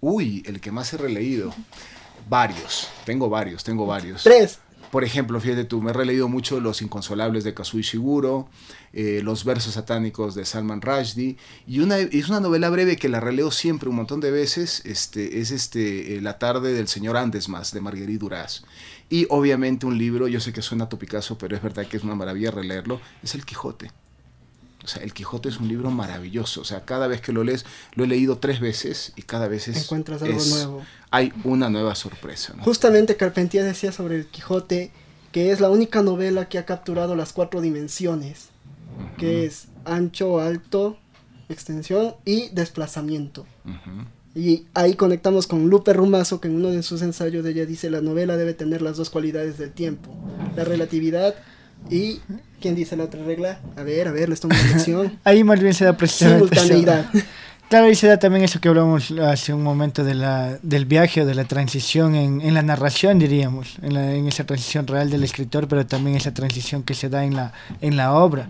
Uy, 0.00 0.42
el 0.46 0.60
que 0.60 0.70
más 0.70 0.92
he 0.92 0.98
releído. 0.98 1.52
Varios. 2.28 2.88
Tengo 3.04 3.28
varios, 3.28 3.62
tengo 3.62 3.86
varios. 3.86 4.24
Tres. 4.24 4.58
Por 4.90 5.04
ejemplo, 5.04 5.40
fíjate 5.40 5.64
tú, 5.64 5.82
me 5.82 5.90
he 5.90 5.92
releído 5.92 6.28
mucho 6.28 6.60
Los 6.60 6.80
Inconsolables 6.80 7.44
de 7.44 7.54
Kazuo 7.54 7.80
Ishiguro, 7.80 8.48
eh, 8.92 9.20
Los 9.22 9.44
Versos 9.44 9.74
Satánicos 9.74 10.34
de 10.34 10.44
Salman 10.44 10.80
Rushdie, 10.80 11.36
y 11.66 11.80
una, 11.80 11.98
es 11.98 12.28
una 12.28 12.40
novela 12.40 12.70
breve 12.70 12.96
que 12.96 13.08
la 13.08 13.20
releo 13.20 13.50
siempre 13.50 13.88
un 13.88 13.96
montón 13.96 14.20
de 14.20 14.30
veces, 14.30 14.82
este, 14.86 15.40
es 15.40 15.50
este, 15.50 16.16
eh, 16.16 16.20
La 16.20 16.38
tarde 16.38 16.72
del 16.72 16.88
señor 16.88 17.16
Andesmas 17.16 17.72
de 17.72 17.80
Marguerite 17.80 18.18
Duras. 18.18 18.64
Y 19.10 19.26
obviamente 19.28 19.86
un 19.86 19.98
libro, 19.98 20.28
yo 20.28 20.40
sé 20.40 20.52
que 20.52 20.62
suena 20.62 20.88
topicazo, 20.88 21.36
pero 21.36 21.56
es 21.56 21.62
verdad 21.62 21.86
que 21.86 21.96
es 21.96 22.04
una 22.04 22.14
maravilla 22.14 22.50
releerlo, 22.50 23.00
es 23.22 23.34
El 23.34 23.44
Quijote. 23.44 23.90
O 24.86 24.88
sea, 24.88 25.02
El 25.02 25.12
Quijote 25.12 25.48
es 25.48 25.58
un 25.58 25.66
libro 25.68 25.90
maravilloso. 25.90 26.60
O 26.60 26.64
sea, 26.64 26.84
cada 26.84 27.08
vez 27.08 27.20
que 27.20 27.32
lo 27.32 27.42
lees, 27.42 27.66
lo 27.96 28.04
he 28.04 28.06
leído 28.06 28.38
tres 28.38 28.60
veces 28.60 29.12
y 29.16 29.22
cada 29.22 29.48
vez 29.48 29.66
es, 29.68 29.82
Encuentras 29.82 30.22
algo 30.22 30.38
es- 30.38 30.48
nuevo. 30.50 30.82
Hay 31.10 31.32
una 31.44 31.68
nueva 31.70 31.94
sorpresa. 31.96 32.54
¿no? 32.56 32.62
Justamente 32.62 33.16
Carpentier 33.16 33.64
decía 33.64 33.90
sobre 33.92 34.16
el 34.16 34.26
Quijote 34.26 34.90
que 35.32 35.50
es 35.50 35.60
la 35.60 35.70
única 35.70 36.02
novela 36.02 36.48
que 36.48 36.58
ha 36.58 36.64
capturado 36.64 37.14
las 37.16 37.32
cuatro 37.32 37.60
dimensiones, 37.60 38.50
que 39.18 39.44
es 39.44 39.66
ancho, 39.84 40.40
alto, 40.40 40.96
extensión 41.48 42.14
y 42.24 42.48
desplazamiento. 42.50 43.44
Y 44.34 44.66
ahí 44.74 44.94
conectamos 44.94 45.46
con 45.46 45.68
Lupe 45.68 45.92
Rumazo, 45.94 46.40
que 46.40 46.48
en 46.48 46.56
uno 46.56 46.70
de 46.70 46.82
sus 46.82 47.02
ensayos 47.02 47.42
de 47.44 47.50
ella 47.52 47.66
dice 47.66 47.90
la 47.90 48.00
novela 48.00 48.36
debe 48.36 48.54
tener 48.54 48.82
las 48.82 48.96
dos 48.96 49.10
cualidades 49.10 49.58
del 49.58 49.72
tiempo, 49.72 50.14
la 50.56 50.64
relatividad 50.64 51.34
y 51.90 52.20
¿quién 52.60 52.74
dice 52.74 52.96
la 52.96 53.04
otra 53.04 53.22
regla? 53.24 53.60
A 53.76 53.82
ver, 53.82 54.08
a 54.08 54.12
ver, 54.12 54.28
les 54.28 54.40
tomo 54.40 54.54
una 54.54 54.72
lección. 54.72 55.18
Ahí 55.24 55.44
más 55.44 55.60
bien 55.60 55.74
se 55.74 55.84
da 55.84 55.96
precisamente. 55.96 56.54
Simultaneidad. 56.58 57.06
Claro, 57.68 57.86
ahí 57.86 57.96
se 57.96 58.06
da 58.06 58.16
también 58.16 58.44
eso 58.44 58.60
que 58.60 58.68
hablamos 58.68 59.10
hace 59.10 59.52
un 59.52 59.64
momento 59.64 60.04
de 60.04 60.14
la, 60.14 60.56
del 60.62 60.84
viaje 60.84 61.22
o 61.22 61.26
de 61.26 61.34
la 61.34 61.44
transición 61.46 62.14
en, 62.14 62.40
en 62.40 62.54
la 62.54 62.62
narración, 62.62 63.18
diríamos, 63.18 63.74
en, 63.82 63.92
la- 63.94 64.14
en 64.14 64.28
esa 64.28 64.44
transición 64.44 64.86
real 64.86 65.10
del 65.10 65.24
escritor, 65.24 65.66
pero 65.66 65.84
también 65.84 66.16
esa 66.16 66.32
transición 66.32 66.84
que 66.84 66.94
se 66.94 67.08
da 67.08 67.24
en 67.24 67.34
la, 67.34 67.52
en 67.80 67.96
la 67.96 68.14
obra. 68.14 68.48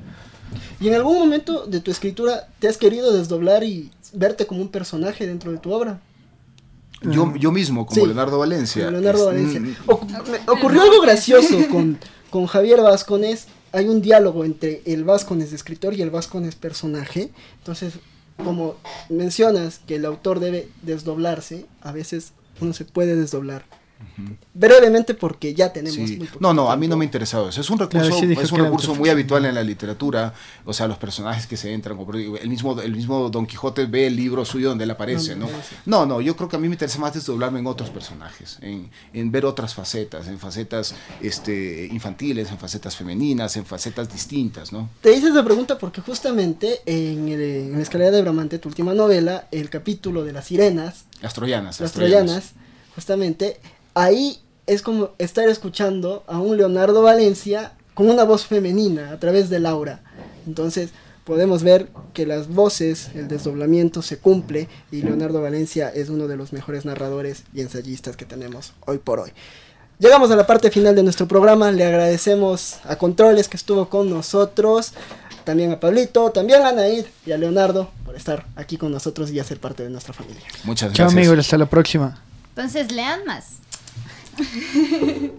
¿Y 0.81 0.89
en 0.89 0.95
algún 0.97 1.19
momento 1.19 1.65
de 1.67 1.81
tu 1.81 1.91
escritura 1.91 2.47
te 2.59 2.69
has 2.69 2.77
querido 2.77 3.11
desdoblar 3.17 3.65
y 3.65 3.91
verte 4.13 4.47
como 4.47 4.61
un 4.61 4.69
personaje 4.69 5.27
dentro 5.27 5.51
de 5.51 5.57
tu 5.59 5.73
obra? 5.73 5.99
Yo, 7.03 7.35
yo 7.37 7.51
mismo, 7.53 7.87
como 7.87 7.99
Sí, 7.99 8.07
Leonardo 8.07 8.39
Valencia. 8.39 8.85
Como 8.85 8.99
Leonardo 8.99 9.31
es- 9.33 9.35
Valencia. 9.35 9.61
mm, 9.61 10.31
me 10.31 10.53
ocurrió 10.53 10.83
algo 10.83 11.01
gracioso 11.01 11.57
con, 11.71 11.99
con 12.31 12.47
Javier 12.47 12.83
Vascones. 12.83 13.47
Hay 13.73 13.89
un 13.89 14.01
diálogo 14.01 14.45
entre 14.45 14.83
el 14.87 15.05
Vascones 15.05 15.53
escritor 15.53 15.95
y 15.95 16.03
el 16.03 16.11
Vascones 16.11 16.55
personaje. 16.55 17.31
Entonces, 17.59 17.95
como 18.43 18.77
mencionas 19.09 19.81
que 19.87 19.97
el 19.97 20.05
autor 20.05 20.41
debe 20.41 20.69
desdoblarse, 20.83 21.67
a 21.81 21.93
veces 21.93 22.33
uno 22.61 22.73
se 22.73 22.85
puede 22.85 23.17
desdoblar. 23.17 23.65
Brevemente 24.55 25.15
porque 25.15 25.55
ya 25.55 25.73
tenemos 25.73 26.09
Sí. 26.09 26.17
muy 26.17 26.27
poco 26.27 26.39
No, 26.41 26.55
no, 26.55 26.71
a 26.71 26.77
mí 26.77 26.89
no 26.89 26.97
me 26.97 27.05
ha 27.05 27.07
interesado 27.07 27.49
eso. 27.49 27.61
Es 27.61 27.71
un 27.71 27.77
Claro, 27.79 27.93
recurso, 28.07 28.21
sí 28.21 28.33
es 28.41 28.53
un 28.53 28.61
recurso 28.61 28.95
muy 28.95 29.09
habitual 29.11 29.45
en 29.45 29.55
la 29.55 29.63
literatura. 29.63 30.33
O 30.65 30.73
sea, 30.73 30.87
los 30.89 30.99
personajes 30.99 31.47
que 31.47 31.57
se 31.57 31.73
entran. 31.73 31.99
El 32.41 32.49
mismo, 32.49 32.81
el 32.81 32.95
mismo 32.95 33.29
Don 33.31 33.47
Quijote 33.47 33.87
ve 33.87 34.07
el 34.07 34.17
libro 34.17 34.45
suyo 34.45 34.69
donde 34.71 34.85
él 34.85 34.91
aparece, 34.91 35.37
¿no? 35.37 35.49
No, 35.85 36.07
no, 36.07 36.21
yo 36.21 36.37
creo 36.37 36.49
que 36.49 36.57
a 36.57 36.59
mí 36.59 36.69
me 36.69 36.75
interesa 36.75 36.99
más 36.99 37.15
desdoblarme 37.15 37.59
en 37.61 37.67
otros 37.67 37.91
personajes, 37.91 38.59
en, 38.63 38.91
en 39.13 39.31
ver 39.31 39.45
otras 39.45 39.75
facetas, 39.75 40.27
en 40.29 40.39
facetas 40.39 40.95
este, 41.21 41.89
infantiles, 41.93 42.51
en 42.51 42.59
facetas 42.59 42.97
femeninas, 42.97 43.57
en 43.57 43.65
facetas 43.67 44.13
distintas, 44.13 44.73
¿no? 44.73 44.89
Te 45.01 45.13
hice 45.15 45.29
esa 45.29 45.45
pregunta 45.45 45.79
porque 45.79 46.01
justamente 46.01 46.81
en, 46.87 47.29
el- 47.29 47.41
en 47.41 47.73
la 47.73 47.83
escalera 47.83 48.11
de 48.11 48.23
Bramante, 48.23 48.59
tu 48.59 48.69
última 48.69 48.95
novela, 48.95 49.49
el 49.51 49.69
capítulo 49.71 50.25
de 50.25 50.33
las 50.33 50.47
sirenas, 50.47 51.05
Las 51.21 51.35
troyanas. 51.35 51.81
las 51.81 51.93
troyanas, 51.93 52.53
justamente, 52.95 53.61
ahí 53.97 54.39
es 54.67 54.83
como 54.83 55.11
estar 55.19 55.49
escuchando 55.49 56.23
a 56.29 56.39
un 56.39 56.57
Leonardo 56.57 57.03
Valencia 57.03 57.73
con 57.95 58.11
una 58.11 58.25
voz 58.25 58.45
femenina 58.45 59.11
a 59.11 59.19
través 59.19 59.49
de 59.49 59.59
Laura. 59.59 60.03
Entonces 60.47 60.91
podemos 61.25 61.63
ver 61.63 61.89
que 62.13 62.27
las 62.27 62.49
voces, 62.49 63.09
el 63.15 63.27
desdoblamiento 63.27 64.03
se 64.03 64.19
cumple 64.19 64.69
y 64.93 65.01
Leonardo 65.01 65.41
Valencia 65.41 65.89
es 65.89 66.11
uno 66.11 66.29
de 66.29 66.37
los 66.37 66.53
mejores 66.53 66.85
narradores 66.85 67.45
y 67.55 67.63
ensayistas 67.63 68.17
que 68.17 68.27
tenemos 68.27 68.75
hoy 68.85 68.99
por 68.99 69.19
hoy. 69.19 69.31
Llegamos 69.99 70.31
a 70.31 70.37
la 70.37 70.47
parte 70.47 70.71
final 70.71 70.95
de 70.95 71.03
nuestro 71.03 71.27
programa, 71.27 71.73
le 71.73 71.87
agradecemos 71.87 72.77
a 72.85 72.97
Controles 72.97 73.49
que 73.49 73.57
estuvo 73.57 73.89
con 73.89 74.11
nosotros, 74.11 74.93
también 75.45 75.73
a 75.73 75.81
Pablito, 75.81 76.31
también 76.33 76.63
a 76.63 76.69
Anaid 76.69 77.07
y 77.25 77.33
a 77.33 77.39
Leonardo 77.39 77.91
por 78.05 78.15
estar 78.15 78.47
aquí 78.57 78.77
con 78.77 78.93
nosotros 78.93 79.31
y 79.31 79.41
hacer 79.41 79.59
parte 79.59 79.85
de 79.85 79.89
nuestra 79.89 80.13
familia. 80.13 80.43
Muchas 80.65 80.93
Chao 80.93 81.07
gracias. 81.07 81.13
amigos, 81.15 81.39
hasta 81.39 81.57
la 81.57 81.67
próxima. 81.67 82.21
Entonces 82.51 82.93
lean 82.93 83.25
más. 83.25 83.57
El 84.37 85.33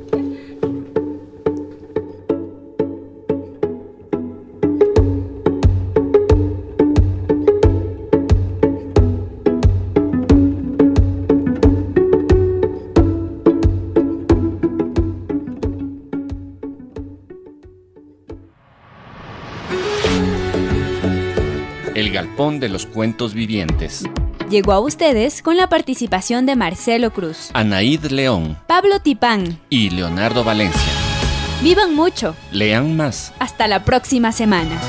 Galpón 22.12 22.60
de 22.60 22.70
los 22.70 22.88
Cuentos 22.88 23.36
Vivientes. 23.36 24.06
Llegó 24.50 24.72
a 24.72 24.80
ustedes 24.80 25.42
con 25.42 25.58
la 25.58 25.68
participación 25.68 26.46
de 26.46 26.56
Marcelo 26.56 27.12
Cruz, 27.12 27.50
Anaíd 27.54 28.06
León 28.06 28.58
Pablo 28.66 29.00
Tipán. 29.02 29.60
y 29.70 29.90
Leonardo 29.90 30.44
Valencia. 30.46 30.92
Vivan 31.62 31.94
mucho. 31.96 32.36
Lean 32.52 32.96
más. 32.96 33.34
Hasta 33.40 33.68
la 33.68 33.84
próxima 33.84 34.32
semana. 34.32 34.80